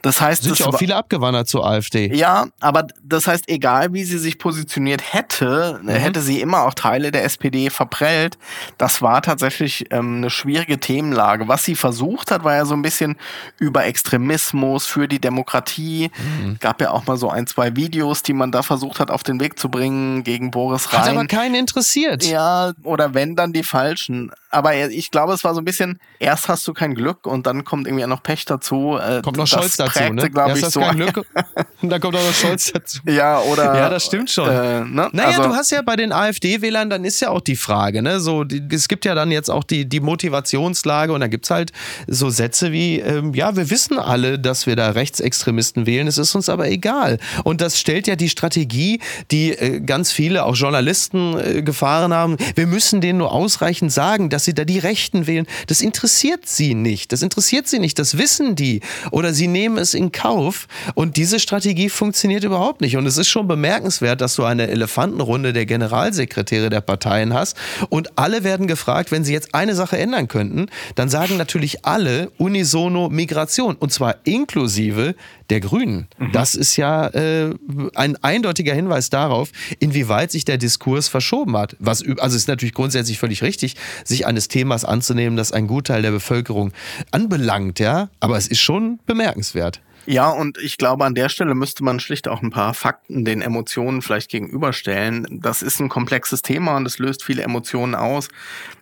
Das 0.03 0.21
heißt, 0.21 0.45
sind 0.45 0.59
ja 0.59 0.67
auch 0.67 0.79
viele 0.79 0.97
abgewandert 0.97 1.49
zur 1.49 1.67
AfD. 1.67 2.15
Ja, 2.15 2.47
aber 2.61 2.87
das 3.03 3.27
heißt, 3.27 3.49
egal 3.49 3.93
wie 3.93 4.05
sie 4.05 4.19
sich 4.19 4.39
positioniert 4.39 5.13
hätte, 5.13 5.81
mhm. 5.83 5.89
hätte 5.89 6.21
sie 6.21 6.41
immer 6.41 6.63
auch 6.63 6.75
Teile 6.75 7.11
der 7.11 7.25
SPD 7.25 7.71
verprellt. 7.71 8.39
Das 8.79 9.03
war 9.03 9.23
tatsächlich 9.23 9.87
ähm, 9.91 10.14
eine 10.17 10.31
schwierige 10.31 10.79
Themenlage. 10.79 11.49
Was 11.49 11.65
sie 11.65 11.75
versucht 11.75 12.31
hat, 12.31 12.45
war 12.45 12.55
ja 12.55 12.65
so 12.65 12.75
ein 12.75 12.83
bisschen 12.83 13.17
über 13.59 13.85
Extremismus 13.85 14.87
für 14.87 15.09
die 15.09 15.21
Demokratie. 15.21 16.11
Mhm. 16.43 16.59
Gab 16.61 16.81
ja 16.81 16.91
auch 16.91 17.07
mal 17.07 17.17
so 17.17 17.31
ein, 17.31 17.47
zwei 17.47 17.77
Videos, 17.77 18.23
die 18.23 18.33
man 18.33 18.53
da 18.53 18.63
versucht 18.63 19.01
hat, 19.01 19.11
auf 19.11 19.23
den 19.23 19.41
Weg 19.41 19.59
zu 19.59 19.69
bringen 19.69 20.25
gegen 20.25 20.51
Boris 20.51 20.93
Rhein. 20.93 21.03
Hat 21.03 21.09
aber 21.09 21.27
keinen 21.27 21.55
interessiert. 21.55 22.25
Ja, 22.25 22.73
oder 22.83 23.15
wenn, 23.15 23.37
dann 23.37 23.53
die 23.53 23.63
Falschen. 23.63 24.31
Aber 24.51 24.75
ich 24.77 25.11
glaube, 25.11 25.33
es 25.33 25.43
war 25.43 25.55
so 25.55 25.61
ein 25.61 25.65
bisschen, 25.65 25.99
erst 26.21 26.49
hast 26.49 26.67
du 26.69 26.73
kein 26.73 26.95
Glück 26.95 27.27
und 27.27 27.47
dann 27.47 27.65
kommt 27.65 27.89
irgendwie 27.89 28.07
noch 28.07 28.23
Pech 28.23 28.45
dazu. 28.45 28.97
Äh, 28.97 29.21
kommt 29.23 29.37
noch 29.37 29.47
Scholz 29.47 29.77
dazu, 29.77 30.13
ne? 30.13 30.31
Erst 30.33 30.59
ich, 30.59 30.65
hast 30.65 30.73
so. 30.73 30.81
kein 30.81 30.97
Glück 30.97 31.27
und 31.83 31.91
dann 31.91 32.01
kommt 32.01 32.17
auch 32.17 32.25
noch 32.25 32.35
Scholz 32.35 32.73
dazu. 32.73 33.01
Ja, 33.07 33.41
oder... 33.41 33.77
Ja, 33.77 33.89
das 33.89 34.05
stimmt 34.05 34.31
schon. 34.31 34.49
Äh, 34.49 34.85
ne? 34.85 35.09
Naja, 35.13 35.39
also, 35.39 35.43
du 35.43 35.55
hast 35.55 35.71
ja 35.71 35.83
bei 35.83 35.97
den 35.97 36.13
AfD-Wählern, 36.13 36.89
dann 36.89 37.05
ist 37.05 37.21
ja 37.21 37.31
auch 37.31 37.41
die 37.41 37.57
Frage, 37.57 38.01
ne? 38.01 38.21
So, 38.21 38.45
die, 38.45 38.63
es 38.71 38.87
gibt 38.89 39.05
ja 39.05 39.15
dann 39.15 39.31
jetzt 39.33 39.51
auch 39.51 39.65
die, 39.65 39.89
die 39.89 40.01
Motivationslage 40.05 41.13
und 41.13 41.21
da 41.21 41.27
gibt 41.27 41.47
es 41.47 41.51
halt 41.51 41.73
so 42.07 42.31
Sätze 42.31 42.73
wie, 42.73 43.01
ähm, 43.01 43.35
ja, 43.35 43.57
wir 43.57 43.71
wissen 43.71 43.99
alle, 43.99 44.39
dass 44.39 44.67
wir 44.67 44.77
da 44.77 44.91
Rechtsextremisten 44.91 45.87
wählen, 45.87 46.07
es 46.07 46.19
ist 46.19 46.35
uns 46.35 46.49
aber 46.49 46.71
egal. 46.71 47.19
Und 47.43 47.61
das 47.61 47.79
stellt 47.79 48.07
ja 48.07 48.17
die 48.17 48.29
Strategie, 48.29 49.01
die 49.31 49.53
äh, 49.53 49.81
ganz 49.81 50.13
viele, 50.13 50.45
auch 50.45 50.55
Journalisten, 50.55 51.39
äh, 51.39 51.63
gefahren 51.63 52.13
haben. 52.13 52.37
Wir 52.55 52.67
müssen 52.67 53.01
denen 53.01 53.19
nur 53.19 53.33
ausreichend 53.33 53.93
sagen, 53.93 54.31
dass 54.31 54.45
sie 54.45 54.55
da 54.55 54.65
die 54.65 54.79
Rechten 54.79 55.27
wählen. 55.27 55.47
Das 55.67 55.81
interessiert 55.81 56.47
sie 56.47 56.75
nicht. 56.75 57.13
Das 57.13 57.23
interessiert 57.23 57.69
sie 57.69 57.79
nicht. 57.79 57.99
Das 57.99 58.19
wissen 58.19 58.55
die. 58.55 58.81
Oder 59.11 59.33
sie 59.33 59.49
nehmen 59.49 59.79
es 59.79 59.95
in 59.95 60.13
Kauf. 60.13 60.67
Und 60.95 61.17
diese 61.17 61.41
Strategie 61.41 61.89
funktioniert 61.89 62.45
überhaupt 62.45 62.81
nicht. 62.81 62.97
Und 62.97 63.07
es 63.07 63.19
ist 63.19 63.29
schon 63.29 63.49
bemerkenswert, 63.49 64.21
dass 64.21 64.37
du 64.37 64.45
eine 64.45 64.69
Elefantenrunde 64.69 65.53
der 65.53 65.67
Generalsekretäre 65.67 66.71
der 66.71 66.81
Parteien 66.81 67.35
hast. 67.35 67.57
Und 67.89 68.19
alle 68.19 68.45
werden 68.45 68.67
gefragt, 68.67 69.11
wenn 69.11 69.25
sie 69.25 69.33
jetzt 69.33 69.55
eine 69.55 69.75
Sache 69.75 69.94
ändern 69.99 70.29
könnten, 70.29 70.67
dann 70.95 71.09
sagen 71.09 71.37
natürlich 71.37 71.85
alle 71.85 72.31
unisono 72.39 73.09
Migration. 73.09 73.77
Und 73.77 73.93
zwar 73.93 74.17
inklusive 74.25 75.15
der 75.51 75.61
Grünen. 75.61 76.09
Mhm. 76.19 76.33
Das 76.33 76.55
ist 76.55 76.77
ja 76.77 77.09
äh, 77.09 77.55
ein 77.95 78.17
eindeutiger 78.23 78.75
Hinweis 78.75 79.11
darauf, 79.11 79.51
inwieweit 79.79 80.31
sich 80.31 80.45
der 80.45 80.59
Diskurs 80.59 81.09
verschoben 81.09 81.57
hat. 81.57 81.77
Was, 81.79 82.03
also 82.19 82.37
ist 82.37 82.49
natürlich 82.49 82.75
grundsätzlich 82.75 83.19
völlig 83.19 83.43
richtig, 83.43 83.77
sich 84.05 84.27
eines 84.27 84.49
Themas 84.49 84.85
anzunehmen, 84.85 85.37
das 85.37 85.53
ein 85.53 85.67
Gutteil 85.67 86.03
der 86.03 86.11
Bevölkerung 86.11 86.73
anbelangt, 87.11 87.79
ja. 87.81 88.09
Aber 88.21 88.37
es 88.37 88.49
ist 88.49 88.61
schon 88.61 88.99
bemerkenswert. 89.07 89.81
Ja, 90.07 90.29
und 90.29 90.59
ich 90.59 90.77
glaube, 90.77 91.05
an 91.05 91.15
der 91.15 91.31
Stelle 91.31 91.55
müsste 91.55 91.83
man 91.83 91.99
schlicht 91.99 92.29
auch 92.29 92.43
ein 92.43 92.51
paar 92.51 92.75
Fakten 92.75 93.25
den 93.25 93.41
Emotionen 93.41 94.03
vielleicht 94.03 94.31
gegenüberstellen. 94.31 95.27
Das 95.31 95.63
ist 95.63 95.81
ein 95.81 95.89
komplexes 95.89 96.43
Thema 96.43 96.77
und 96.77 96.87
es 96.87 96.99
löst 96.99 97.25
viele 97.25 97.43
Emotionen 97.43 97.95
aus. 97.95 98.29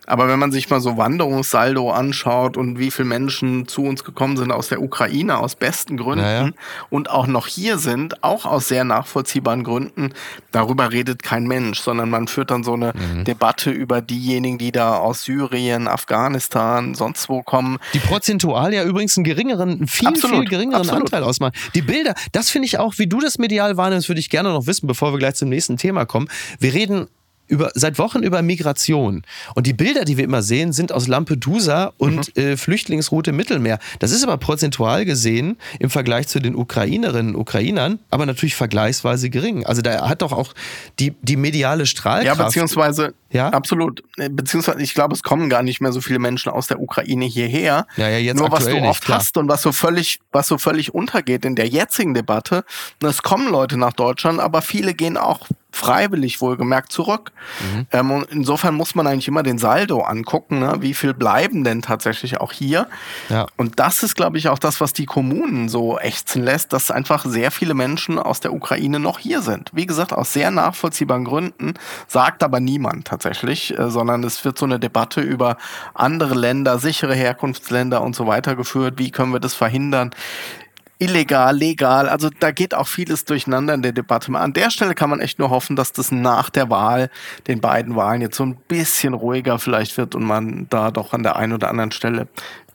Aber 0.05 0.27
wenn 0.27 0.39
man 0.39 0.51
sich 0.51 0.69
mal 0.69 0.81
so 0.81 0.97
Wanderungssaldo 0.97 1.91
anschaut 1.91 2.57
und 2.57 2.77
wie 2.77 2.91
viele 2.91 3.07
Menschen 3.07 3.67
zu 3.67 3.83
uns 3.83 4.03
gekommen 4.03 4.37
sind 4.37 4.51
aus 4.51 4.67
der 4.67 4.81
Ukraine 4.81 5.37
aus 5.37 5.55
besten 5.55 5.97
Gründen 5.97 6.25
ja, 6.25 6.45
ja. 6.45 6.51
und 6.89 7.09
auch 7.09 7.27
noch 7.27 7.47
hier 7.47 7.77
sind, 7.77 8.23
auch 8.23 8.45
aus 8.45 8.67
sehr 8.67 8.83
nachvollziehbaren 8.83 9.63
Gründen, 9.63 10.13
darüber 10.51 10.91
redet 10.91 11.23
kein 11.23 11.47
Mensch, 11.47 11.79
sondern 11.79 12.09
man 12.09 12.27
führt 12.27 12.51
dann 12.51 12.63
so 12.63 12.73
eine 12.73 12.93
mhm. 12.93 13.23
Debatte 13.23 13.71
über 13.71 14.01
diejenigen, 14.01 14.57
die 14.57 14.71
da 14.71 14.97
aus 14.97 15.23
Syrien, 15.23 15.87
Afghanistan, 15.87 16.95
sonst 16.95 17.29
wo 17.29 17.41
kommen. 17.41 17.77
Die 17.93 17.99
prozentual 17.99 18.73
ja 18.73 18.83
übrigens 18.83 19.17
einen 19.17 19.23
geringeren, 19.23 19.69
einen 19.69 19.87
viel, 19.87 20.07
absolut, 20.07 20.39
viel 20.41 20.49
geringeren 20.49 20.81
absolut. 20.81 21.03
Anteil 21.03 21.23
ausmachen. 21.23 21.53
Die 21.75 21.81
Bilder, 21.81 22.13
das 22.31 22.49
finde 22.49 22.65
ich 22.65 22.77
auch, 22.77 22.95
wie 22.97 23.07
du 23.07 23.19
das 23.19 23.37
medial 23.37 23.77
wahrnimmst, 23.77 24.09
würde 24.09 24.19
ich 24.19 24.29
gerne 24.29 24.49
noch 24.49 24.67
wissen, 24.67 24.87
bevor 24.87 25.13
wir 25.13 25.19
gleich 25.19 25.35
zum 25.35 25.49
nächsten 25.49 25.77
Thema 25.77 26.05
kommen. 26.05 26.27
Wir 26.59 26.73
reden 26.73 27.07
über, 27.47 27.71
seit 27.75 27.99
Wochen 27.99 28.23
über 28.23 28.41
Migration. 28.41 29.23
Und 29.55 29.67
die 29.67 29.73
Bilder, 29.73 30.05
die 30.05 30.17
wir 30.17 30.23
immer 30.23 30.41
sehen, 30.41 30.73
sind 30.73 30.91
aus 30.91 31.07
Lampedusa 31.07 31.93
und 31.97 32.35
mhm. 32.35 32.43
äh, 32.43 32.57
Flüchtlingsroute 32.57 33.31
Mittelmeer. 33.31 33.79
Das 33.99 34.11
ist 34.11 34.23
aber 34.23 34.37
prozentual 34.37 35.05
gesehen 35.05 35.57
im 35.79 35.89
Vergleich 35.89 36.27
zu 36.27 36.39
den 36.39 36.55
Ukrainerinnen 36.55 37.35
und 37.35 37.41
Ukrainern, 37.41 37.99
aber 38.09 38.25
natürlich 38.25 38.55
vergleichsweise 38.55 39.29
gering. 39.29 39.65
Also 39.65 39.81
da 39.81 40.07
hat 40.07 40.21
doch 40.21 40.31
auch 40.31 40.53
die, 40.99 41.13
die 41.21 41.35
mediale 41.35 41.85
Strahlkraft. 41.85 42.39
Ja, 42.39 42.45
beziehungsweise, 42.45 43.13
ja? 43.33 43.49
absolut. 43.49 44.03
Äh, 44.17 44.29
beziehungsweise, 44.29 44.81
ich 44.81 44.93
glaube, 44.93 45.13
es 45.13 45.23
kommen 45.23 45.49
gar 45.49 45.63
nicht 45.63 45.81
mehr 45.81 45.91
so 45.91 46.01
viele 46.01 46.19
Menschen 46.19 46.51
aus 46.51 46.67
der 46.67 46.79
Ukraine 46.79 47.25
hierher. 47.25 47.87
Ja, 47.97 48.09
ja, 48.09 48.17
jetzt 48.17 48.37
Nur 48.39 48.51
was 48.51 48.65
du 48.65 48.73
nicht, 48.73 48.83
oft 48.83 49.03
klar. 49.03 49.19
hast 49.19 49.37
und 49.37 49.49
was 49.49 49.61
so 49.61 49.71
völlig, 49.71 50.19
was 50.31 50.47
so 50.47 50.57
völlig 50.57 50.93
untergeht 50.93 51.45
in 51.45 51.55
der 51.55 51.67
jetzigen 51.67 52.13
Debatte, 52.13 52.63
es 53.03 53.21
kommen 53.21 53.49
Leute 53.49 53.77
nach 53.77 53.93
Deutschland, 53.93 54.39
aber 54.39 54.61
viele 54.61 54.93
gehen 54.93 55.17
auch 55.17 55.47
freiwillig 55.73 56.39
wohlgemerkt 56.39 56.91
zurück. 56.91 57.31
Mhm. 57.59 57.87
Ähm, 57.91 58.11
und 58.11 58.23
insofern 58.31 58.75
muss 58.75 58.93
man 58.93 59.07
eigentlich 59.07 59.27
immer 59.27 59.41
den 59.41 59.57
Saldo 59.57 60.01
angucken, 60.01 60.59
ne? 60.59 60.75
wie 60.79 60.93
viel 60.93 61.15
bleiben 61.15 61.63
denn 61.63 61.81
tatsächlich 61.81 62.39
auch 62.39 62.51
hier. 62.51 62.87
Ja. 63.29 63.47
Und 63.57 63.79
das 63.79 64.03
ist, 64.03 64.15
glaube 64.15 64.37
ich, 64.37 64.49
auch 64.49 64.59
das, 64.59 64.79
was 64.79 64.93
die 64.93 65.07
Kommunen 65.07 65.69
so 65.69 65.97
ächzen 65.97 66.43
lässt, 66.43 66.73
dass 66.73 66.91
einfach 66.91 67.25
sehr 67.25 67.49
viele 67.49 67.73
Menschen 67.73 68.19
aus 68.19 68.39
der 68.39 68.53
Ukraine 68.53 68.99
noch 68.99 69.17
hier 69.17 69.41
sind. 69.41 69.71
Wie 69.73 69.87
gesagt, 69.87 70.13
aus 70.13 70.31
sehr 70.31 70.51
nachvollziehbaren 70.51 71.25
Gründen, 71.25 71.73
sagt 72.07 72.43
aber 72.43 72.59
niemand 72.59 73.07
tatsächlich, 73.07 73.22
äh, 73.25 73.89
sondern 73.89 74.23
es 74.23 74.43
wird 74.45 74.57
so 74.57 74.65
eine 74.65 74.79
Debatte 74.79 75.21
über 75.21 75.57
andere 75.93 76.35
Länder, 76.35 76.79
sichere 76.79 77.15
Herkunftsländer 77.15 78.01
und 78.01 78.15
so 78.15 78.27
weiter 78.27 78.55
geführt. 78.55 78.95
Wie 78.97 79.11
können 79.11 79.33
wir 79.33 79.39
das 79.39 79.53
verhindern? 79.53 80.11
illegal, 81.03 81.55
legal. 81.55 82.09
Also 82.09 82.29
da 82.29 82.51
geht 82.51 82.73
auch 82.73 82.87
vieles 82.87 83.25
durcheinander 83.25 83.73
in 83.73 83.81
der 83.81 83.91
Debatte. 83.91 84.33
An 84.33 84.53
der 84.53 84.69
Stelle 84.69 84.95
kann 84.95 85.09
man 85.09 85.19
echt 85.19 85.39
nur 85.39 85.49
hoffen, 85.49 85.75
dass 85.75 85.91
das 85.91 86.11
nach 86.11 86.49
der 86.49 86.69
Wahl, 86.69 87.09
den 87.47 87.61
beiden 87.61 87.95
Wahlen 87.95 88.21
jetzt 88.21 88.37
so 88.37 88.45
ein 88.45 88.55
bisschen 88.67 89.13
ruhiger 89.13 89.59
vielleicht 89.59 89.97
wird 89.97 90.15
und 90.15 90.23
man 90.23 90.67
da 90.69 90.91
doch 90.91 91.13
an 91.13 91.23
der 91.23 91.35
einen 91.35 91.53
oder 91.53 91.69
anderen 91.69 91.91
Stelle, 91.91 92.27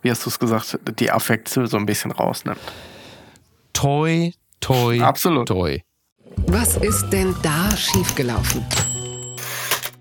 wie 0.03 0.11
hast 0.11 0.25
du 0.27 0.31
es 0.31 0.39
gesagt, 0.39 0.79
die 0.99 1.11
Affekte 1.11 1.67
so 1.67 1.77
ein 1.77 1.87
bisschen 1.87 2.11
rausnimmt. 2.11 2.61
Toi, 3.73 4.33
toi, 4.61 5.01
Absolut. 5.01 5.49
toi. 5.49 5.81
Was 6.47 6.77
ist 6.77 7.11
denn 7.11 7.35
da 7.43 7.77
schiefgelaufen? 7.77 8.65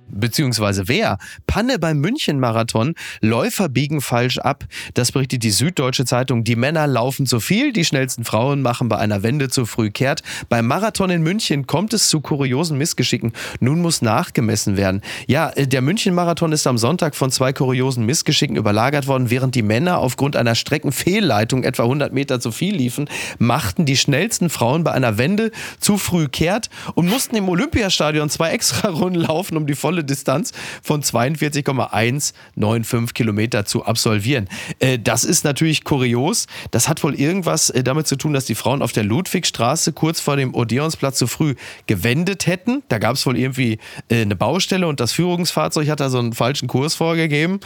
Beziehungsweise 0.09 0.87
wer? 0.87 1.17
Panne 1.45 1.79
beim 1.79 1.99
München-Marathon, 1.99 2.95
Läufer 3.21 3.69
biegen 3.69 4.01
falsch 4.01 4.37
ab. 4.37 4.65
Das 4.93 5.11
berichtet 5.11 5.43
die 5.43 5.51
Süddeutsche 5.51 6.05
Zeitung. 6.05 6.43
Die 6.43 6.55
Männer 6.55 6.87
laufen 6.87 7.25
zu 7.25 7.39
viel, 7.39 7.73
die 7.73 7.85
schnellsten 7.85 8.23
Frauen 8.23 8.61
machen 8.61 8.89
bei 8.89 8.97
einer 8.97 9.23
Wende 9.23 9.49
zu 9.49 9.65
früh 9.65 9.91
kehrt. 9.91 10.23
Beim 10.49 10.67
Marathon 10.67 11.09
in 11.09 11.23
München 11.23 11.67
kommt 11.67 11.93
es 11.93 12.09
zu 12.09 12.21
kuriosen 12.21 12.77
Missgeschicken. 12.77 13.33
Nun 13.59 13.81
muss 13.81 14.01
nachgemessen 14.01 14.77
werden. 14.77 15.01
Ja, 15.27 15.49
äh, 15.49 15.67
der 15.67 15.81
München-Marathon 15.81 16.51
ist 16.51 16.67
am 16.67 16.77
Sonntag 16.77 17.15
von 17.15 17.31
zwei 17.31 17.53
kuriosen 17.53 18.05
Missgeschicken 18.05 18.55
überlagert 18.55 19.07
worden. 19.07 19.29
Während 19.29 19.55
die 19.55 19.61
Männer 19.61 19.99
aufgrund 19.99 20.35
einer 20.35 20.55
Streckenfehlleitung 20.55 21.63
etwa 21.63 21.83
100 21.83 22.13
Meter 22.13 22.39
zu 22.39 22.51
viel 22.51 22.75
liefen, 22.75 23.09
machten 23.39 23.85
die 23.85 23.97
schnellsten 23.97 24.49
Frauen 24.49 24.83
bei 24.83 24.91
einer 24.91 25.17
Wende 25.17 25.51
zu 25.79 25.97
früh 25.97 26.27
kehrt 26.27 26.69
und 26.95 27.07
mussten 27.07 27.35
im 27.35 27.49
Olympiastadion 27.49 28.29
zwei 28.29 28.51
extra 28.57 28.89
Runden 28.89 29.19
laufen, 29.19 29.57
um 29.57 29.67
die 29.67 29.75
volle 29.75 29.96
Distanz 30.03 30.51
von 30.81 31.03
42,195 31.03 33.13
Kilometer 33.13 33.65
zu 33.65 33.85
absolvieren. 33.85 34.49
Äh, 34.79 34.97
das 34.99 35.23
ist 35.23 35.43
natürlich 35.43 35.83
kurios. 35.83 36.47
Das 36.71 36.89
hat 36.89 37.03
wohl 37.03 37.15
irgendwas 37.15 37.69
äh, 37.69 37.83
damit 37.83 38.07
zu 38.07 38.15
tun, 38.15 38.33
dass 38.33 38.45
die 38.45 38.55
Frauen 38.55 38.81
auf 38.81 38.91
der 38.91 39.03
Ludwigstraße 39.03 39.93
kurz 39.93 40.19
vor 40.19 40.35
dem 40.35 40.55
Odeonsplatz 40.55 41.17
zu 41.17 41.27
früh 41.27 41.55
gewendet 41.87 42.47
hätten. 42.47 42.83
Da 42.89 42.97
gab 42.97 43.15
es 43.15 43.25
wohl 43.25 43.37
irgendwie 43.37 43.79
äh, 44.09 44.21
eine 44.21 44.35
Baustelle 44.35 44.87
und 44.87 44.99
das 44.99 45.13
Führungsfahrzeug 45.13 45.89
hat 45.89 45.99
da 45.99 46.09
so 46.09 46.19
einen 46.19 46.33
falschen 46.33 46.67
Kurs 46.67 46.95
vorgegeben. 46.95 47.59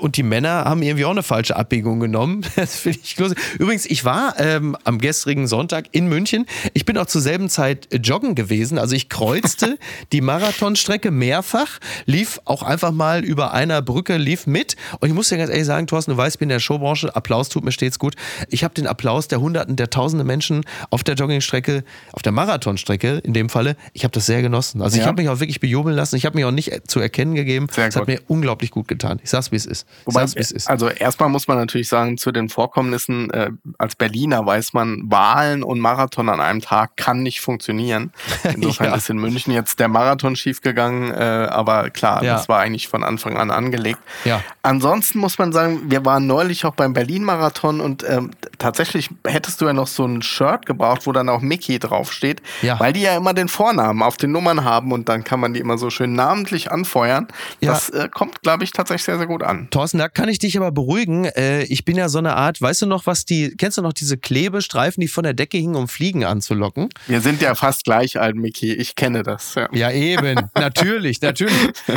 Und 0.00 0.16
die 0.16 0.22
Männer 0.22 0.64
haben 0.64 0.82
irgendwie 0.82 1.04
auch 1.04 1.10
eine 1.10 1.22
falsche 1.22 1.56
Abbiegung 1.56 2.00
genommen. 2.00 2.44
Das 2.56 2.80
finde 2.80 2.98
ich 3.02 3.16
lustig. 3.18 3.38
Übrigens, 3.58 3.86
ich 3.86 4.04
war 4.04 4.34
ähm, 4.38 4.76
am 4.84 4.98
gestrigen 4.98 5.46
Sonntag 5.46 5.86
in 5.92 6.08
München. 6.08 6.46
Ich 6.74 6.84
bin 6.84 6.98
auch 6.98 7.06
zur 7.06 7.20
selben 7.20 7.48
Zeit 7.48 7.88
joggen 8.04 8.34
gewesen. 8.34 8.78
Also 8.78 8.94
ich 8.94 9.08
kreuzte 9.08 9.78
die 10.12 10.20
Marathonstrecke 10.20 11.10
mehrfach 11.10 11.67
lief 12.06 12.40
auch 12.44 12.62
einfach 12.62 12.92
mal 12.92 13.24
über 13.24 13.52
einer 13.52 13.82
Brücke, 13.82 14.16
lief 14.16 14.46
mit. 14.46 14.76
Und 15.00 15.08
ich 15.08 15.14
muss 15.14 15.28
dir 15.28 15.38
ganz 15.38 15.50
ehrlich 15.50 15.66
sagen, 15.66 15.86
Thorsten, 15.86 16.12
du 16.12 16.16
weißt, 16.16 16.36
ich 16.36 16.38
bin 16.38 16.46
in 16.46 16.54
der 16.54 16.60
Showbranche, 16.60 17.14
Applaus 17.14 17.48
tut 17.48 17.64
mir 17.64 17.72
stets 17.72 17.98
gut. 17.98 18.14
Ich 18.48 18.64
habe 18.64 18.74
den 18.74 18.86
Applaus 18.86 19.28
der 19.28 19.40
Hunderten, 19.40 19.76
der 19.76 19.90
Tausende 19.90 20.24
Menschen 20.24 20.64
auf 20.90 21.02
der 21.02 21.14
Joggingstrecke, 21.14 21.84
auf 22.12 22.22
der 22.22 22.32
Marathonstrecke 22.32 23.18
in 23.18 23.32
dem 23.32 23.48
Falle, 23.48 23.76
ich 23.92 24.04
habe 24.04 24.12
das 24.12 24.26
sehr 24.26 24.42
genossen. 24.42 24.82
Also 24.82 24.96
ja. 24.96 25.02
ich 25.02 25.08
habe 25.08 25.20
mich 25.20 25.30
auch 25.30 25.40
wirklich 25.40 25.60
bejubeln 25.60 25.96
lassen. 25.96 26.16
Ich 26.16 26.26
habe 26.26 26.36
mich 26.36 26.44
auch 26.44 26.50
nicht 26.50 26.90
zu 26.90 27.00
erkennen 27.00 27.34
gegeben. 27.34 27.66
Es 27.74 27.96
hat 27.96 28.06
mir 28.06 28.20
unglaublich 28.28 28.70
gut 28.70 28.88
getan. 28.88 29.20
Ich 29.22 29.30
sag's, 29.30 29.52
wie 29.52 29.56
es 29.56 29.66
ist. 29.66 29.86
Wobei, 30.04 30.20
sag's, 30.20 30.36
wie 30.36 30.40
es 30.40 30.50
ist. 30.50 30.68
Also 30.68 30.88
erstmal 30.88 31.28
muss 31.28 31.48
man 31.48 31.56
natürlich 31.58 31.88
sagen, 31.88 32.18
zu 32.18 32.32
den 32.32 32.48
Vorkommnissen, 32.48 33.30
äh, 33.30 33.50
als 33.78 33.96
Berliner 33.96 34.44
weiß 34.44 34.72
man, 34.72 35.02
Wahlen 35.10 35.62
und 35.62 35.80
Marathon 35.80 36.28
an 36.28 36.40
einem 36.40 36.60
Tag 36.60 36.96
kann 36.96 37.22
nicht 37.22 37.40
funktionieren. 37.40 38.12
Insofern 38.54 38.88
ja. 38.88 38.96
ist 38.96 39.10
in 39.10 39.18
München 39.18 39.52
jetzt 39.52 39.80
der 39.80 39.88
Marathon 39.88 40.36
schiefgegangen, 40.36 41.10
äh, 41.10 41.48
aber 41.58 41.90
klar, 41.90 42.22
ja. 42.22 42.34
das 42.34 42.48
war 42.48 42.60
eigentlich 42.60 42.86
von 42.86 43.02
Anfang 43.02 43.36
an 43.36 43.50
angelegt. 43.50 43.98
Ja. 44.24 44.42
Ansonsten 44.62 45.18
muss 45.18 45.38
man 45.38 45.52
sagen, 45.52 45.90
wir 45.90 46.04
waren 46.04 46.26
neulich 46.26 46.64
auch 46.64 46.74
beim 46.74 46.92
Berlin-Marathon 46.92 47.80
und 47.80 48.04
ähm, 48.08 48.30
tatsächlich 48.58 49.10
hättest 49.26 49.60
du 49.60 49.66
ja 49.66 49.72
noch 49.72 49.88
so 49.88 50.04
ein 50.04 50.22
Shirt 50.22 50.66
gebraucht, 50.66 51.06
wo 51.06 51.12
dann 51.12 51.28
auch 51.28 51.40
Mickey 51.40 51.78
draufsteht, 51.80 52.42
ja. 52.62 52.78
weil 52.78 52.92
die 52.92 53.00
ja 53.02 53.16
immer 53.16 53.34
den 53.34 53.48
Vornamen 53.48 54.02
auf 54.02 54.16
den 54.16 54.30
Nummern 54.30 54.64
haben 54.64 54.92
und 54.92 55.08
dann 55.08 55.24
kann 55.24 55.40
man 55.40 55.52
die 55.52 55.60
immer 55.60 55.78
so 55.78 55.90
schön 55.90 56.12
namentlich 56.12 56.70
anfeuern. 56.70 57.26
Ja. 57.60 57.72
Das 57.72 57.90
äh, 57.90 58.08
kommt, 58.08 58.42
glaube 58.42 58.62
ich, 58.62 58.70
tatsächlich 58.70 59.04
sehr, 59.04 59.18
sehr 59.18 59.26
gut 59.26 59.42
an. 59.42 59.68
Thorsten, 59.70 59.98
da 59.98 60.08
kann 60.08 60.28
ich 60.28 60.38
dich 60.38 60.56
aber 60.56 60.70
beruhigen. 60.70 61.24
Äh, 61.24 61.64
ich 61.64 61.84
bin 61.84 61.96
ja 61.96 62.08
so 62.08 62.18
eine 62.18 62.36
Art, 62.36 62.62
weißt 62.62 62.82
du 62.82 62.86
noch, 62.86 63.06
was 63.06 63.24
die, 63.24 63.56
kennst 63.56 63.78
du 63.78 63.82
noch 63.82 63.92
diese 63.92 64.16
Klebestreifen, 64.16 65.00
die 65.00 65.08
von 65.08 65.24
der 65.24 65.34
Decke 65.34 65.58
hingen, 65.58 65.74
um 65.74 65.88
Fliegen 65.88 66.24
anzulocken? 66.24 66.88
Wir 67.08 67.20
sind 67.20 67.42
ja 67.42 67.54
fast 67.54 67.84
gleich 67.84 68.20
alt, 68.20 68.36
Mickey. 68.36 68.72
Ich 68.72 68.94
kenne 68.94 69.22
das. 69.22 69.54
Ja, 69.54 69.68
ja 69.72 69.90
eben. 69.90 70.50
natürlich, 70.54 71.20
natürlich. 71.20 71.47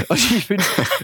Und, 0.07 0.47
bin, 0.47 0.61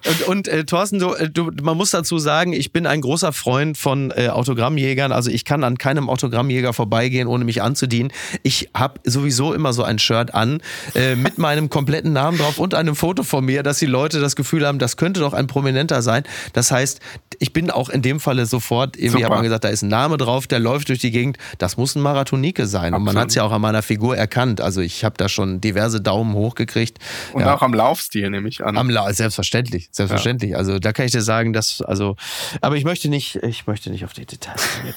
und, 0.08 0.28
und 0.28 0.48
äh, 0.48 0.64
Thorsten, 0.66 1.00
du, 1.00 1.14
äh, 1.14 1.30
du, 1.30 1.52
man 1.62 1.78
muss 1.78 1.92
dazu 1.92 2.20
sagen, 2.20 2.54
ich 2.54 2.72
bin 2.72 2.88
ein 2.88 3.02
großer 3.02 3.34
Freund 3.34 3.78
von 3.78 4.12
äh, 4.12 4.30
Autogrammjägern. 4.30 5.12
Also 5.12 5.30
ich 5.30 5.46
kann 5.46 5.64
an 5.64 5.78
keinem 5.78 6.10
Autogrammjäger 6.10 6.74
vorbeigehen, 6.74 7.28
ohne 7.28 7.46
mich 7.46 7.62
anzudienen. 7.62 8.12
Ich 8.44 8.70
habe 8.74 9.00
sowieso 9.04 9.54
immer 9.54 9.74
so 9.74 9.84
ein 9.84 10.00
Shirt 10.00 10.34
an 10.34 10.62
äh, 10.96 11.16
mit 11.16 11.38
meinem 11.38 11.70
kompletten 11.70 12.14
Namen 12.14 12.38
drauf 12.38 12.58
und 12.58 12.74
einem 12.74 12.96
Foto 12.96 13.24
von 13.24 13.46
mir, 13.46 13.64
dass 13.64 13.80
die 13.80 13.86
Leute 13.86 14.20
das 14.20 14.36
Gefühl 14.36 14.66
haben, 14.66 14.80
das 14.80 14.98
könnte 14.98 15.20
doch 15.20 15.34
ein 15.34 15.48
Prominenter 15.48 16.02
sein. 16.02 16.24
Das 16.54 16.72
heißt, 16.72 17.00
ich 17.40 17.54
bin 17.54 17.72
auch 17.72 17.90
in 17.90 18.02
dem 18.02 18.20
Falle 18.20 18.46
sofort, 18.46 18.98
irgendwie 18.98 19.26
habe 19.26 19.42
gesagt, 19.42 19.64
da 19.64 19.70
ist 19.70 19.84
ein 19.84 19.90
Name 19.90 20.18
drauf, 20.18 20.48
der 20.48 20.60
läuft 20.60 20.90
durch 20.90 21.00
die 21.00 21.12
Gegend. 21.12 21.38
Das 21.58 21.78
muss 21.78 21.96
ein 21.96 22.02
Marathonike 22.02 22.66
sein. 22.66 22.94
Absolut. 22.94 23.00
Und 23.00 23.14
man 23.14 23.22
hat 23.22 23.30
es 23.30 23.36
ja 23.36 23.44
auch 23.44 23.52
an 23.52 23.62
meiner 23.62 23.82
Figur 23.82 24.18
erkannt. 24.18 24.62
Also 24.62 24.82
ich 24.82 25.04
habe 25.04 25.16
da 25.18 25.30
schon 25.30 25.62
diverse 25.62 26.02
Daumen 26.02 26.34
hochgekriegt. 26.34 27.00
Und 27.34 27.42
ja. 27.42 27.56
auch 27.56 27.62
am 27.62 27.74
Laufstil 27.74 28.30
nehme 28.38 28.50
ich 28.50 28.64
an. 28.64 28.78
Am 28.78 28.90
La 28.90 29.12
selbstverständlich, 29.12 29.90
selbstverständlich. 29.92 30.52
Ja. 30.52 30.58
Also 30.58 30.80
da 30.80 30.94
kann 30.94 31.06
ich 31.06 31.12
dir 31.12 31.22
sagen, 31.22 31.54
dass, 31.54 31.82
also, 31.82 32.16
aber 32.62 32.78
ich 32.78 32.84
möchte 32.84 33.10
nicht, 33.10 33.38
ich 33.38 33.66
möchte 33.68 33.90
nicht 33.90 34.06
auf 34.06 34.14
die 34.14 34.26
Details 34.26 34.64
gehen. 34.84 34.94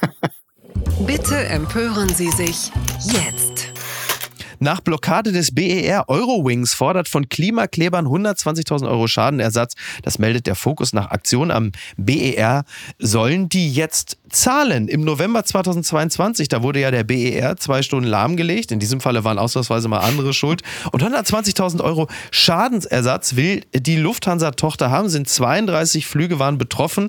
Bitte 1.07 1.37
empören 1.47 2.09
Sie 2.11 2.31
sich 2.31 2.71
jetzt. 3.03 3.73
Nach 4.63 4.83
Blockade 4.83 5.33
des 5.33 5.55
BER 5.55 6.05
Eurowings 6.09 6.75
fordert 6.75 7.09
von 7.09 7.31
Klimaklebern 7.31 8.07
120.000 8.07 8.87
Euro 8.91 9.07
Schadenersatz. 9.07 9.75
Das 10.03 10.19
meldet 10.19 10.47
der 10.47 10.55
Fokus 10.55 10.93
nach 10.93 11.11
Aktion 11.11 11.51
am 11.51 11.73
BER. 11.97 12.65
Sollen 12.99 13.49
die 13.49 13.73
jetzt 13.73 14.19
zahlen? 14.31 14.89
Im 14.89 15.03
November 15.03 15.45
2022, 15.45 16.49
da 16.49 16.63
wurde 16.63 16.81
ja 16.81 16.91
der 16.91 17.05
BER 17.05 17.57
zwei 17.57 17.83
Stunden 17.83 18.09
lahmgelegt. 18.09 18.73
In 18.73 18.79
diesem 18.79 19.01
Falle 19.01 19.25
waren 19.25 19.39
ausnahmsweise 19.39 19.89
mal 19.89 19.99
andere 19.99 20.33
schuld. 20.33 20.63
Und 20.93 21.03
120.000 21.03 21.83
Euro 21.83 22.09
Schadensersatz 22.31 23.37
will 23.37 23.63
die 23.75 23.97
Lufthansa-Tochter 23.97 24.91
haben. 24.91 25.09
Sind 25.09 25.29
32 25.29 26.07
Flüge 26.07 26.39
waren 26.39 26.59
betroffen. 26.59 27.09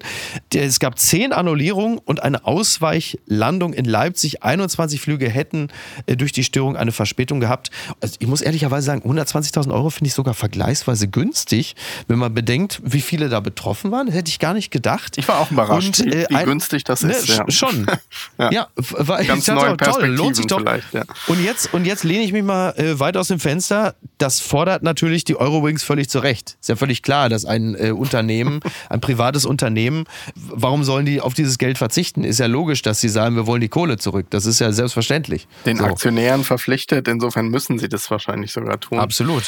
Es 0.53 0.79
gab 0.79 0.99
10 0.99 1.33
Annullierungen 1.33 1.97
und 1.99 2.23
eine 2.23 2.45
Ausweichlandung 2.45 3.73
in 3.73 3.85
Leipzig. 3.85 4.43
21 4.43 5.01
Flüge 5.01 5.29
hätten 5.29 5.69
äh, 6.05 6.15
durch 6.17 6.31
die 6.31 6.43
Störung 6.43 6.75
eine 6.75 6.91
Verspätung 6.91 7.39
gehabt. 7.39 7.71
Also 8.01 8.15
ich 8.19 8.27
muss 8.27 8.41
ehrlicherweise 8.41 8.85
sagen, 8.85 9.01
120.000 9.09 9.73
Euro 9.73 9.89
finde 9.89 10.07
ich 10.07 10.13
sogar 10.13 10.33
vergleichsweise 10.33 11.07
günstig, 11.07 11.75
wenn 12.07 12.19
man 12.19 12.33
bedenkt, 12.33 12.81
wie 12.83 13.01
viele 13.01 13.29
da 13.29 13.39
betroffen 13.39 13.91
waren. 13.91 14.07
Das 14.07 14.15
hätte 14.15 14.29
ich 14.29 14.39
gar 14.39 14.53
nicht 14.53 14.71
gedacht. 14.71 15.17
Ich 15.17 15.27
war 15.27 15.39
auch 15.39 15.51
überrascht, 15.51 15.99
Und, 15.99 16.13
äh, 16.13 16.25
wie, 16.29 16.35
ein, 16.35 16.45
günstig 16.45 16.83
das 16.83 17.03
ne, 17.03 17.10
ist. 17.17 17.29
Ja. 17.29 17.45
Schon. 17.49 17.85
ja. 18.39 18.51
ja, 18.51 18.67
war, 18.75 19.23
Ganz 19.23 19.47
ich 19.47 19.53
dachte, 19.53 19.77
toll, 19.77 20.05
lohnt 20.07 20.35
sich 20.35 20.47
doch. 20.47 20.63
Ja. 20.91 21.03
Und 21.27 21.43
jetzt, 21.43 21.73
und 21.73 21.85
jetzt 21.85 22.03
lehne 22.03 22.23
ich 22.23 22.33
mich 22.33 22.43
mal 22.43 22.71
äh, 22.77 22.99
weit 22.99 23.17
aus 23.17 23.27
dem 23.27 23.39
Fenster. 23.39 23.95
Das 24.17 24.39
fordert 24.39 24.83
natürlich 24.83 25.23
die 25.23 25.35
Eurowings 25.35 25.83
völlig 25.83 26.09
zurecht. 26.09 26.57
Ist 26.59 26.69
ja 26.69 26.75
völlig 26.75 27.01
klar, 27.01 27.29
dass 27.29 27.45
ein 27.45 27.75
äh, 27.75 27.91
Unternehmen, 27.91 28.59
ein 28.89 29.01
privates 29.01 29.45
Unternehmen, 29.45 30.05
warum 30.35 30.83
sollen 30.83 31.05
die 31.05 31.21
auf 31.21 31.33
dieses 31.33 31.57
Geld 31.57 31.77
verzichten? 31.77 32.23
Ist 32.23 32.39
ja 32.39 32.47
logisch, 32.47 32.81
dass 32.81 33.01
sie 33.01 33.09
sagen, 33.09 33.35
wir 33.35 33.47
wollen 33.47 33.61
die 33.61 33.69
Kohle 33.69 33.97
zurück. 33.97 34.27
Das 34.29 34.45
ist 34.45 34.59
ja 34.59 34.71
selbstverständlich. 34.71 35.47
Den 35.65 35.77
so. 35.77 35.85
Aktionären 35.85 36.43
verpflichtet, 36.43 37.07
insofern 37.07 37.47
müssen 37.49 37.79
sie 37.79 37.89
das 37.89 38.09
wahrscheinlich 38.11 38.51
sogar 38.51 38.79
tun. 38.79 38.99
Absolut. 38.99 39.43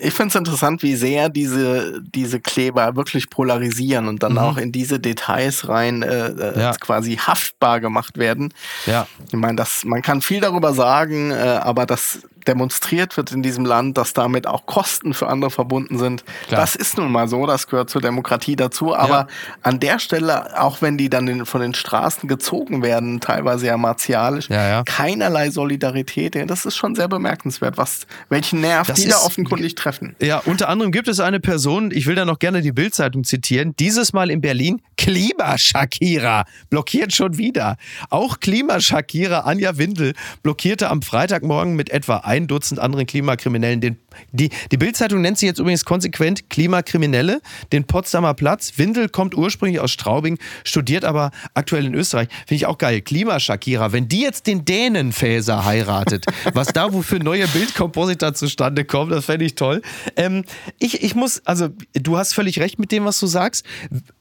Ich 0.00 0.14
finde 0.14 0.30
es 0.30 0.34
interessant, 0.34 0.82
wie 0.82 0.96
sehr 0.96 1.28
diese, 1.28 2.02
diese 2.02 2.40
Kleber 2.40 2.96
wirklich 2.96 3.30
polarisieren 3.30 4.08
und 4.08 4.22
dann 4.22 4.32
mhm. 4.32 4.38
auch 4.38 4.56
in 4.56 4.72
diese 4.72 4.98
Details 4.98 5.68
rein 5.68 6.02
äh, 6.02 6.28
äh 6.28 6.60
ja. 6.60 6.72
quasi 6.72 7.16
haftbar 7.16 7.80
gemacht 7.80 8.18
werden. 8.18 8.52
Ja. 8.86 9.06
Ich 9.28 9.34
meine, 9.34 9.64
man 9.84 10.02
kann 10.02 10.22
viel 10.22 10.40
darüber 10.40 10.72
sagen, 10.74 11.30
äh, 11.30 11.34
aber 11.34 11.86
das 11.86 12.20
demonstriert 12.46 13.16
wird 13.16 13.32
in 13.32 13.42
diesem 13.42 13.64
Land, 13.64 13.98
dass 13.98 14.12
damit 14.12 14.46
auch 14.46 14.66
Kosten 14.66 15.14
für 15.14 15.28
andere 15.28 15.50
verbunden 15.50 15.98
sind. 15.98 16.24
Klar. 16.46 16.60
Das 16.60 16.76
ist 16.76 16.96
nun 16.96 17.10
mal 17.10 17.28
so, 17.28 17.46
das 17.46 17.66
gehört 17.66 17.90
zur 17.90 18.00
Demokratie 18.00 18.56
dazu. 18.56 18.94
Aber 18.94 19.08
ja. 19.08 19.26
an 19.62 19.80
der 19.80 19.98
Stelle, 19.98 20.60
auch 20.60 20.82
wenn 20.82 20.98
die 20.98 21.10
dann 21.10 21.46
von 21.46 21.60
den 21.60 21.74
Straßen 21.74 22.28
gezogen 22.28 22.82
werden, 22.82 23.20
teilweise 23.20 23.66
ja 23.66 23.76
martialisch, 23.76 24.48
ja, 24.48 24.68
ja. 24.68 24.82
keinerlei 24.84 25.50
Solidarität. 25.50 26.36
Das 26.48 26.66
ist 26.66 26.76
schon 26.76 26.94
sehr 26.94 27.08
bemerkenswert, 27.08 27.78
was, 27.78 28.06
welchen 28.28 28.60
Nerv 28.60 28.86
das 28.86 29.00
die 29.00 29.08
da 29.08 29.18
offenkundig 29.18 29.74
treffen. 29.74 30.16
Ja, 30.20 30.38
unter 30.44 30.68
anderem 30.68 30.92
gibt 30.92 31.08
es 31.08 31.20
eine 31.20 31.40
Person, 31.40 31.90
ich 31.90 32.06
will 32.06 32.14
da 32.14 32.24
noch 32.24 32.38
gerne 32.38 32.62
die 32.62 32.72
Bildzeitung 32.72 33.24
zitieren, 33.24 33.74
dieses 33.78 34.12
Mal 34.12 34.30
in 34.30 34.40
Berlin, 34.40 34.82
Klima-Shakira 34.96 36.44
blockiert 36.70 37.14
schon 37.14 37.38
wieder. 37.38 37.76
Auch 38.10 38.40
Klima-Shakira 38.40 39.40
Anja 39.40 39.78
Windel 39.78 40.14
blockierte 40.42 40.90
am 40.90 41.02
Freitagmorgen 41.02 41.76
mit 41.76 41.90
etwa 41.90 42.18
ein 42.36 42.46
Dutzend 42.46 42.80
anderen 42.80 43.06
Klimakriminellen 43.06 43.80
den 43.80 43.98
die, 44.32 44.50
die 44.70 44.76
Bildzeitung 44.76 45.20
nennt 45.20 45.38
sie 45.38 45.46
jetzt 45.46 45.58
übrigens 45.58 45.84
konsequent 45.84 46.50
Klimakriminelle, 46.50 47.40
den 47.72 47.84
Potsdamer 47.84 48.34
Platz. 48.34 48.72
Windel 48.76 49.08
kommt 49.08 49.34
ursprünglich 49.34 49.80
aus 49.80 49.90
Straubing, 49.90 50.38
studiert 50.64 51.04
aber 51.04 51.30
aktuell 51.54 51.86
in 51.86 51.94
Österreich. 51.94 52.28
Finde 52.46 52.54
ich 52.54 52.66
auch 52.66 52.78
geil. 52.78 53.00
Klimaschakira. 53.00 53.92
Wenn 53.92 54.08
die 54.08 54.20
jetzt 54.20 54.46
den 54.46 54.64
Dänenfäser 54.64 55.64
heiratet, 55.64 56.26
was 56.52 56.68
da 56.68 56.92
wofür 56.92 57.18
neue 57.18 57.46
Bildkomposita 57.48 58.34
zustande 58.34 58.84
kommen, 58.84 59.10
das 59.10 59.26
fände 59.26 59.44
ich 59.44 59.54
toll. 59.54 59.82
Ähm, 60.16 60.44
ich, 60.78 61.02
ich 61.02 61.14
muss, 61.14 61.42
also 61.44 61.68
du 61.94 62.18
hast 62.18 62.34
völlig 62.34 62.58
recht 62.58 62.78
mit 62.78 62.92
dem, 62.92 63.04
was 63.04 63.18
du 63.20 63.26
sagst. 63.26 63.64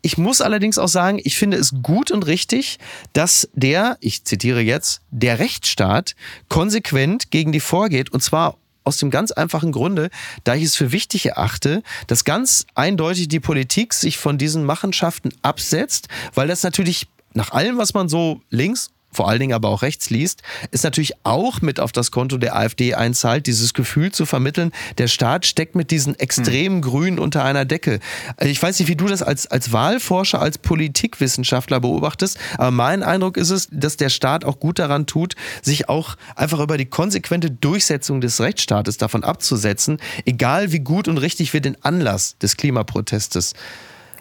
Ich 0.02 0.18
muss 0.18 0.42
allerdings 0.42 0.78
auch 0.78 0.88
sagen, 0.88 1.20
ich 1.24 1.38
finde 1.38 1.58
es 1.58 1.74
gut 1.82 2.12
und 2.12 2.28
richtig, 2.28 2.78
dass 3.14 3.50
der, 3.54 3.98
ich 4.00 4.24
zitiere 4.26 4.62
jetzt, 4.62 5.02
der 5.12 5.40
Rechtsstaat 5.40 6.16
konsequent 6.50 7.32
gegen 7.32 7.52
die 7.52 7.60
vorgeht 7.60 8.05
und 8.12 8.22
zwar 8.22 8.58
aus 8.84 8.98
dem 8.98 9.10
ganz 9.10 9.32
einfachen 9.32 9.72
Grunde, 9.72 10.10
da 10.44 10.56
ich 10.56 10.64
es 10.64 10.76
für 10.76 10.92
wichtig 10.92 11.26
erachte, 11.26 11.82
dass 12.08 12.24
ganz 12.24 12.66
eindeutig 12.76 13.28
die 13.28 13.40
Politik 13.40 13.94
sich 13.94 14.18
von 14.18 14.38
diesen 14.38 14.64
Machenschaften 14.64 15.34
absetzt, 15.42 16.08
weil 16.36 16.48
das 16.48 16.64
natürlich 16.64 17.08
nach 17.34 17.52
allem, 17.52 17.78
was 17.78 17.94
man 17.94 18.08
so 18.08 18.42
links 18.50 18.92
vor 19.16 19.30
allen 19.30 19.40
Dingen 19.40 19.54
aber 19.54 19.70
auch 19.70 19.82
rechts 19.82 20.10
liest, 20.10 20.42
ist 20.72 20.84
natürlich 20.84 21.14
auch 21.24 21.62
mit 21.62 21.80
auf 21.80 21.92
das 21.92 22.12
Konto 22.12 22.38
der 22.38 22.56
AfD 22.56 22.96
einzahlt, 22.96 23.48
dieses 23.48 23.74
Gefühl 23.74 24.12
zu 24.12 24.26
vermitteln, 24.26 24.72
der 24.98 25.08
Staat 25.08 25.46
steckt 25.46 25.76
mit 25.76 25.92
diesen 25.92 26.18
extremen 26.20 26.82
Grünen 26.82 27.20
unter 27.20 27.44
einer 27.44 27.66
Decke. 27.66 28.00
Also 28.38 28.52
ich 28.52 28.62
weiß 28.62 28.80
nicht, 28.80 28.88
wie 28.90 28.96
du 28.96 29.08
das 29.08 29.24
als, 29.24 29.48
als 29.48 29.72
Wahlforscher, 29.72 30.42
als 30.42 30.58
Politikwissenschaftler 30.58 31.80
beobachtest, 31.80 32.38
aber 32.58 32.72
mein 32.72 33.04
Eindruck 33.04 33.38
ist 33.38 33.50
es, 33.50 33.68
dass 33.72 33.98
der 33.98 34.10
Staat 34.10 34.46
auch 34.46 34.60
gut 34.60 34.80
daran 34.80 35.06
tut, 35.06 35.36
sich 35.62 35.90
auch 35.90 36.16
einfach 36.36 36.60
über 36.60 36.78
die 36.78 36.86
konsequente 36.86 37.50
Durchsetzung 37.52 38.22
des 38.22 38.42
Rechtsstaates 38.42 38.98
davon 38.98 39.24
abzusetzen, 39.24 40.00
egal 40.26 40.72
wie 40.72 40.80
gut 40.80 41.08
und 41.08 41.18
richtig 41.18 41.54
wir 41.54 41.62
den 41.62 41.82
Anlass 41.84 42.38
des 42.38 42.58
Klimaprotestes 42.58 43.54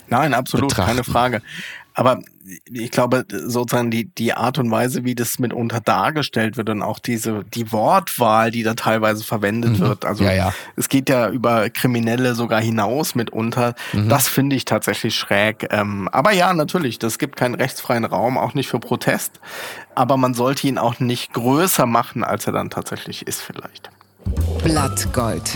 Nein, 0.08 0.34
absolut, 0.34 0.68
betrachten. 0.68 0.90
keine 0.90 1.04
Frage. 1.04 1.42
Aber 1.94 2.20
ich 2.66 2.90
glaube, 2.90 3.24
sozusagen 3.30 3.90
die, 3.90 4.06
die 4.06 4.34
Art 4.34 4.58
und 4.58 4.70
Weise, 4.70 5.04
wie 5.04 5.14
das 5.14 5.38
mitunter 5.38 5.80
dargestellt 5.80 6.56
wird 6.56 6.68
und 6.68 6.82
auch 6.82 6.98
diese, 6.98 7.44
die 7.54 7.70
Wortwahl, 7.70 8.50
die 8.50 8.64
da 8.64 8.74
teilweise 8.74 9.22
verwendet 9.22 9.78
mhm. 9.78 9.80
wird. 9.80 10.04
Also 10.04 10.24
ja, 10.24 10.32
ja. 10.32 10.54
es 10.76 10.88
geht 10.88 11.08
ja 11.08 11.30
über 11.30 11.70
Kriminelle 11.70 12.34
sogar 12.34 12.60
hinaus 12.60 13.14
mitunter. 13.14 13.74
Mhm. 13.92 14.08
Das 14.08 14.28
finde 14.28 14.56
ich 14.56 14.64
tatsächlich 14.64 15.14
schräg. 15.14 15.68
Ähm, 15.70 16.08
aber 16.08 16.32
ja, 16.32 16.52
natürlich, 16.52 16.98
das 16.98 17.18
gibt 17.18 17.36
keinen 17.36 17.54
rechtsfreien 17.54 18.04
Raum, 18.04 18.36
auch 18.36 18.54
nicht 18.54 18.68
für 18.68 18.80
Protest. 18.80 19.40
Aber 19.94 20.16
man 20.16 20.34
sollte 20.34 20.66
ihn 20.66 20.78
auch 20.78 20.98
nicht 20.98 21.32
größer 21.32 21.86
machen, 21.86 22.24
als 22.24 22.46
er 22.46 22.52
dann 22.52 22.70
tatsächlich 22.70 23.26
ist 23.26 23.40
vielleicht. 23.40 23.90
Blattgold. 24.64 25.52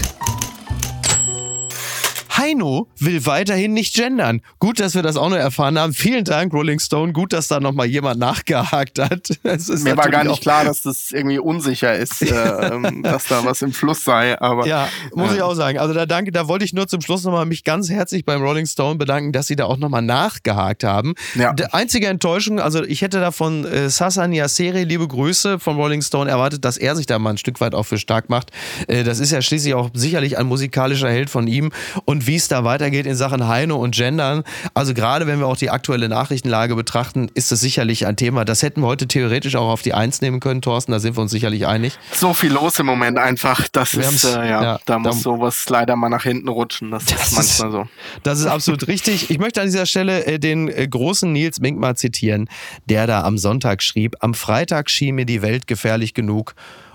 Heino 2.38 2.86
will 2.98 3.26
weiterhin 3.26 3.72
nicht 3.74 3.94
gendern. 3.94 4.40
Gut, 4.58 4.80
dass 4.80 4.94
wir 4.94 5.02
das 5.02 5.16
auch 5.16 5.28
noch 5.28 5.36
erfahren 5.36 5.78
haben. 5.78 5.92
Vielen 5.92 6.24
Dank, 6.24 6.52
Rolling 6.52 6.78
Stone. 6.78 7.12
Gut, 7.12 7.32
dass 7.32 7.48
da 7.48 7.58
nochmal 7.58 7.86
jemand 7.86 8.20
nachgehakt 8.20 8.98
hat. 8.98 9.30
Mir 9.42 9.96
war 9.96 10.08
gar 10.08 10.24
nicht 10.24 10.40
klar, 10.40 10.64
dass 10.64 10.82
das 10.82 11.10
irgendwie 11.10 11.38
unsicher 11.38 11.94
ist, 11.94 12.22
äh, 12.22 12.68
ähm, 12.68 13.02
dass 13.02 13.26
da 13.26 13.44
was 13.44 13.62
im 13.62 13.72
Fluss 13.72 14.04
sei. 14.04 14.40
Aber 14.40 14.66
ja, 14.66 14.88
muss 15.14 15.32
äh, 15.32 15.36
ich 15.36 15.42
auch 15.42 15.54
sagen. 15.54 15.78
Also 15.78 15.94
da 15.94 16.06
danke, 16.06 16.30
da 16.30 16.48
wollte 16.48 16.64
ich 16.64 16.72
nur 16.72 16.86
zum 16.86 17.00
Schluss 17.00 17.24
nochmal 17.24 17.46
mich 17.46 17.64
ganz 17.64 17.90
herzlich 17.90 18.24
beim 18.24 18.40
Rolling 18.40 18.66
Stone 18.66 18.96
bedanken, 18.96 19.32
dass 19.32 19.48
sie 19.48 19.56
da 19.56 19.64
auch 19.64 19.76
nochmal 19.76 20.02
nachgehakt 20.02 20.84
haben. 20.84 21.14
Ja. 21.34 21.52
Die 21.52 21.64
einzige 21.66 22.06
Enttäuschung, 22.06 22.60
also 22.60 22.84
ich 22.84 23.02
hätte 23.02 23.20
da 23.20 23.32
von 23.32 23.64
äh, 23.64 23.90
Sasan 23.90 24.32
Yasseri, 24.32 24.84
liebe 24.84 25.08
Grüße 25.08 25.58
von 25.58 25.76
Rolling 25.76 26.02
Stone, 26.02 26.30
erwartet, 26.30 26.64
dass 26.64 26.76
er 26.76 26.94
sich 26.94 27.06
da 27.06 27.18
mal 27.18 27.30
ein 27.30 27.38
Stück 27.38 27.60
weit 27.60 27.74
auch 27.74 27.84
für 27.84 27.98
stark 27.98 28.28
macht. 28.28 28.52
Äh, 28.86 29.02
das 29.02 29.18
ist 29.18 29.32
ja 29.32 29.42
schließlich 29.42 29.74
auch 29.74 29.90
sicherlich 29.92 30.38
ein 30.38 30.46
musikalischer 30.46 31.10
Held 31.10 31.30
von 31.30 31.48
ihm. 31.48 31.72
Und 32.04 32.27
wie 32.28 32.36
es 32.36 32.46
da 32.46 32.62
weitergeht 32.62 33.06
in 33.06 33.16
Sachen 33.16 33.48
Heino 33.48 33.76
und 33.76 33.94
Gendern. 33.94 34.44
Also 34.74 34.92
gerade 34.92 35.26
wenn 35.26 35.40
wir 35.40 35.46
auch 35.46 35.56
die 35.56 35.70
aktuelle 35.70 36.10
Nachrichtenlage 36.10 36.76
betrachten, 36.76 37.30
ist 37.32 37.50
das 37.50 37.60
sicherlich 37.60 38.06
ein 38.06 38.16
Thema. 38.16 38.44
Das 38.44 38.62
hätten 38.62 38.82
wir 38.82 38.86
heute 38.86 39.08
theoretisch 39.08 39.56
auch 39.56 39.68
auf 39.68 39.80
die 39.80 39.94
Eins 39.94 40.20
nehmen 40.20 40.38
können, 40.38 40.60
Thorsten, 40.60 40.92
da 40.92 41.00
sind 41.00 41.16
wir 41.16 41.22
uns 41.22 41.30
sicherlich 41.30 41.66
einig. 41.66 41.98
So 42.12 42.34
viel 42.34 42.52
los 42.52 42.78
im 42.78 42.86
Moment 42.86 43.18
einfach. 43.18 43.66
Das 43.72 43.96
wir 43.96 44.06
ist, 44.06 44.24
äh, 44.24 44.48
ja, 44.48 44.62
ja, 44.62 44.80
da 44.84 44.98
muss 44.98 45.22
sowas 45.22 45.68
leider 45.70 45.96
mal 45.96 46.10
nach 46.10 46.22
hinten 46.22 46.48
rutschen. 46.48 46.90
Das, 46.90 47.06
das 47.06 47.28
ist 47.28 47.32
manchmal 47.34 47.70
so. 47.72 47.88
Das 48.22 48.38
ist 48.38 48.46
absolut 48.46 48.86
richtig. 48.88 49.30
Ich 49.30 49.38
möchte 49.38 49.62
an 49.62 49.66
dieser 49.66 49.86
Stelle 49.86 50.26
äh, 50.26 50.38
den 50.38 50.68
äh, 50.68 50.86
großen 50.86 51.32
Nils 51.32 51.60
Mink 51.60 51.78
mal 51.78 51.96
zitieren, 51.96 52.48
der 52.84 53.06
da 53.06 53.24
am 53.24 53.38
Sonntag 53.38 53.82
schrieb, 53.82 54.16
am 54.20 54.34
Freitag 54.34 54.90
schien 54.90 55.14
mir 55.14 55.24
die 55.24 55.40
Welt 55.40 55.66
gefährlich 55.66 56.12
genug 56.12 56.54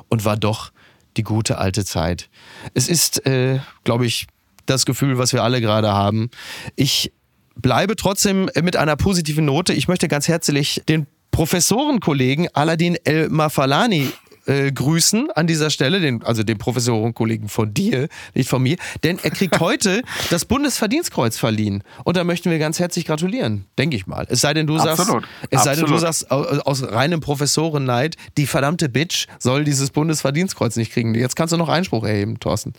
und 0.10 0.26
war 0.26 0.38
doch 0.38 0.72
die 1.18 1.24
gute 1.24 1.58
alte 1.58 1.86
Zeit. 1.86 2.30
Es 2.76 2.88
ist, 2.88 3.26
äh, 3.26 3.60
glaube 3.84 4.06
ich, 4.06 4.28
das 4.66 4.86
Gefühl, 4.86 5.18
was 5.18 5.34
wir 5.34 5.44
alle 5.44 5.62
gerade 5.62 5.92
haben. 5.92 6.30
Ich 6.76 7.12
bleibe 7.56 7.96
trotzdem 7.96 8.50
mit 8.62 8.76
einer 8.76 8.96
positiven 8.96 9.46
Note. 9.46 9.74
Ich 9.74 9.88
möchte 9.88 10.08
ganz 10.08 10.28
herzlich 10.28 10.82
den 10.88 11.08
Professorenkollegen 11.32 12.48
Aladin 12.54 12.96
El 13.04 13.30
Mafalani 13.30 14.12
äh, 14.46 14.72
grüßen 14.72 15.32
an 15.32 15.48
dieser 15.48 15.70
Stelle, 15.70 16.00
den, 16.00 16.24
also 16.24 16.44
den 16.44 16.58
Professorenkollegen 16.58 17.50
von 17.50 17.74
dir, 17.74 18.08
nicht 18.34 18.50
von 18.50 18.62
mir, 18.64 18.78
denn 19.04 19.20
er 19.22 19.32
kriegt 19.32 19.60
heute 19.60 20.02
das 20.30 20.46
Bundesverdienstkreuz 20.46 21.38
verliehen. 21.38 21.84
Und 22.04 22.18
da 22.18 22.24
möchten 22.24 22.52
wir 22.52 22.60
ganz 22.60 22.80
herzlich 22.80 23.06
gratulieren, 23.06 23.66
denke 23.78 23.96
ich 23.96 24.08
mal. 24.08 24.26
Es 24.30 24.42
sei 24.42 24.54
denn, 24.54 24.68
du 24.68 24.78
Absolut. 24.78 24.98
sagst, 24.98 25.28
es 25.50 25.60
Absolut. 25.60 25.64
sei 25.64 25.82
denn, 25.82 25.92
du 25.92 25.98
sagst 25.98 26.32
aus, 26.32 26.60
aus 26.60 26.92
reinem 26.92 27.20
Professorenneid, 27.20 28.16
die 28.38 28.48
verdammte 28.48 28.90
Bitch 28.90 29.28
soll 29.40 29.64
dieses 29.64 29.92
Bundesverdienstkreuz 29.92 30.76
nicht 30.76 30.92
kriegen. 30.92 31.16
Jetzt 31.16 31.36
kannst 31.36 31.54
du 31.54 31.58
noch 31.58 31.70
Einspruch 31.70 32.04
erheben, 32.04 32.40
Thorsten. 32.40 32.74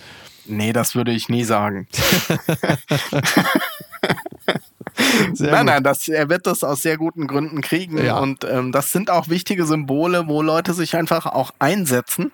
Nee, 0.46 0.72
das 0.72 0.94
würde 0.94 1.12
ich 1.12 1.28
nie 1.28 1.44
sagen. 1.44 1.88
Sehr 5.32 5.50
nein, 5.50 5.66
gut. 5.66 5.74
nein, 5.74 5.82
das, 5.84 6.08
er 6.08 6.28
wird 6.28 6.46
das 6.46 6.64
aus 6.64 6.82
sehr 6.82 6.96
guten 6.96 7.26
Gründen 7.26 7.60
kriegen. 7.60 8.02
Ja. 8.04 8.18
Und 8.18 8.44
ähm, 8.44 8.72
das 8.72 8.92
sind 8.92 9.10
auch 9.10 9.28
wichtige 9.28 9.66
Symbole, 9.66 10.26
wo 10.26 10.42
Leute 10.42 10.74
sich 10.74 10.96
einfach 10.96 11.26
auch 11.26 11.52
einsetzen. 11.58 12.32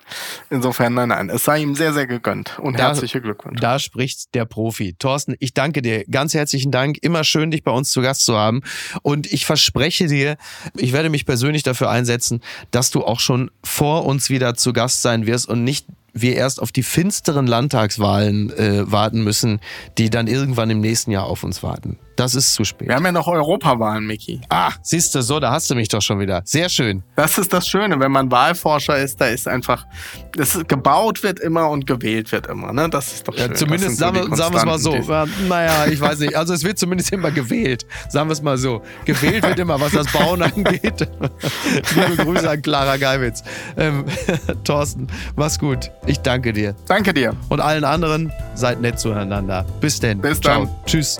Insofern, 0.49 0.93
nein, 0.93 1.09
nein, 1.09 1.29
es 1.29 1.43
sei 1.43 1.61
ihm 1.61 1.75
sehr, 1.75 1.93
sehr 1.93 2.07
gegönnt. 2.07 2.59
Und 2.59 2.79
da, 2.79 2.87
herzliche 2.87 3.21
Glückwünsche. 3.21 3.61
Da 3.61 3.79
spricht 3.79 4.33
der 4.35 4.45
Profi. 4.45 4.93
Thorsten, 4.97 5.35
ich 5.39 5.53
danke 5.53 5.81
dir. 5.81 6.03
Ganz 6.05 6.33
herzlichen 6.33 6.71
Dank. 6.71 6.97
Immer 7.01 7.23
schön, 7.23 7.51
dich 7.51 7.63
bei 7.63 7.71
uns 7.71 7.91
zu 7.91 8.01
Gast 8.01 8.25
zu 8.25 8.37
haben. 8.37 8.61
Und 9.01 9.31
ich 9.31 9.45
verspreche 9.45 10.07
dir, 10.07 10.37
ich 10.75 10.93
werde 10.93 11.09
mich 11.09 11.25
persönlich 11.25 11.63
dafür 11.63 11.89
einsetzen, 11.89 12.41
dass 12.71 12.91
du 12.91 13.03
auch 13.03 13.19
schon 13.19 13.51
vor 13.63 14.05
uns 14.05 14.29
wieder 14.29 14.55
zu 14.55 14.73
Gast 14.73 15.01
sein 15.01 15.25
wirst 15.25 15.47
und 15.47 15.63
nicht 15.63 15.85
wir 16.13 16.35
erst 16.35 16.61
auf 16.61 16.71
die 16.71 16.83
finsteren 16.83 17.47
Landtagswahlen 17.47 18.51
äh, 18.51 18.91
warten 18.91 19.23
müssen, 19.23 19.61
die 19.97 20.09
dann 20.09 20.27
irgendwann 20.27 20.69
im 20.69 20.81
nächsten 20.81 21.11
Jahr 21.11 21.25
auf 21.25 21.43
uns 21.43 21.63
warten. 21.63 21.97
Das 22.15 22.35
ist 22.35 22.53
zu 22.53 22.63
spät. 22.63 22.87
Wir 22.87 22.95
haben 22.95 23.05
ja 23.05 23.11
noch 23.11 23.27
Europawahlen, 23.27 24.05
Micky. 24.05 24.41
Ah, 24.49 24.71
siehst 24.81 25.15
du, 25.15 25.21
so, 25.21 25.39
da 25.39 25.51
hast 25.51 25.69
du 25.69 25.75
mich 25.75 25.87
doch 25.87 26.01
schon 26.01 26.19
wieder. 26.19 26.41
Sehr 26.45 26.69
schön. 26.69 27.03
Das 27.15 27.37
ist 27.37 27.53
das 27.53 27.67
Schöne, 27.67 27.99
wenn 27.99 28.11
man 28.11 28.31
Wahlforscher 28.31 28.97
ist, 28.97 29.21
da 29.21 29.27
ist 29.27 29.47
einfach, 29.47 29.85
das 30.33 30.55
ist, 30.55 30.67
gebaut 30.67 31.23
wird 31.23 31.39
immer 31.39 31.69
und 31.69 31.87
gewählt 31.87 32.31
wird 32.31 32.47
immer. 32.47 32.73
Ne? 32.73 32.89
Das 32.89 33.13
ist 33.13 33.27
doch 33.27 33.35
schön. 33.35 33.49
Ja, 33.49 33.53
zumindest 33.53 33.97
sagen, 33.97 34.15
wir, 34.15 34.35
sagen 34.35 34.53
wir 34.53 34.59
es 34.59 34.65
mal 34.65 34.79
so. 34.79 34.95
Ja, 34.95 35.25
naja, 35.47 35.87
ich 35.87 35.99
weiß 35.99 36.19
nicht. 36.19 36.35
Also 36.35 36.53
es 36.53 36.63
wird 36.63 36.77
zumindest 36.77 37.11
immer 37.11 37.31
gewählt. 37.31 37.85
Sagen 38.09 38.29
wir 38.29 38.33
es 38.33 38.41
mal 38.41 38.57
so. 38.57 38.81
Gewählt 39.05 39.43
wird 39.43 39.59
immer, 39.59 39.79
was 39.79 39.91
das 39.91 40.11
Bauen 40.11 40.41
angeht. 40.41 41.07
Liebe 41.95 42.23
Grüße 42.23 42.49
an 42.49 42.61
Clara 42.61 42.97
Geiwitz. 42.97 43.43
Ähm, 43.77 44.05
Thorsten, 44.63 45.07
mach's 45.35 45.59
gut. 45.59 45.91
Ich 46.05 46.19
danke 46.19 46.53
dir. 46.53 46.75
Danke 46.87 47.13
dir. 47.13 47.35
Und 47.49 47.61
allen 47.61 47.83
anderen, 47.83 48.31
seid 48.55 48.81
nett 48.81 48.99
zueinander. 48.99 49.65
Bis 49.79 49.99
denn. 49.99 50.19
Bis 50.21 50.41
dann. 50.41 50.67
Ciao. 50.67 50.81
Tschüss. 50.85 51.19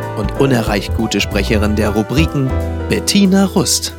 und 0.17 0.39
unerreicht 0.39 0.95
gute 0.95 1.21
Sprecherin 1.21 1.75
der 1.75 1.89
Rubriken 1.89 2.49
Bettina 2.89 3.45
Rust. 3.45 3.93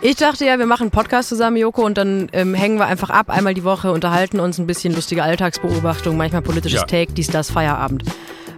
Ich 0.00 0.14
dachte 0.16 0.44
ja, 0.44 0.58
wir 0.58 0.66
machen 0.66 0.82
einen 0.82 0.90
Podcast 0.92 1.28
zusammen, 1.28 1.56
Joko, 1.56 1.84
und 1.84 1.98
dann 1.98 2.28
ähm, 2.32 2.54
hängen 2.54 2.78
wir 2.78 2.86
einfach 2.86 3.10
ab, 3.10 3.30
einmal 3.30 3.54
die 3.54 3.64
Woche, 3.64 3.90
unterhalten 3.90 4.38
uns 4.38 4.58
ein 4.58 4.66
bisschen 4.66 4.94
lustige 4.94 5.24
Alltagsbeobachtung, 5.24 6.16
manchmal 6.16 6.42
politisches 6.42 6.80
ja. 6.80 6.86
Take, 6.86 7.12
dies, 7.14 7.28
das, 7.28 7.50
Feierabend. 7.50 8.04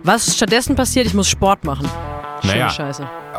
Was 0.03 0.37
stattdessen 0.37 0.77
passiert, 0.77 1.07
ich 1.07 1.15
muss 1.15 1.29
Sport 1.29 1.65
machen. 1.65 1.89
Schöne 2.43 2.53
naja, 2.55 2.71
Scheiße. 2.71 3.09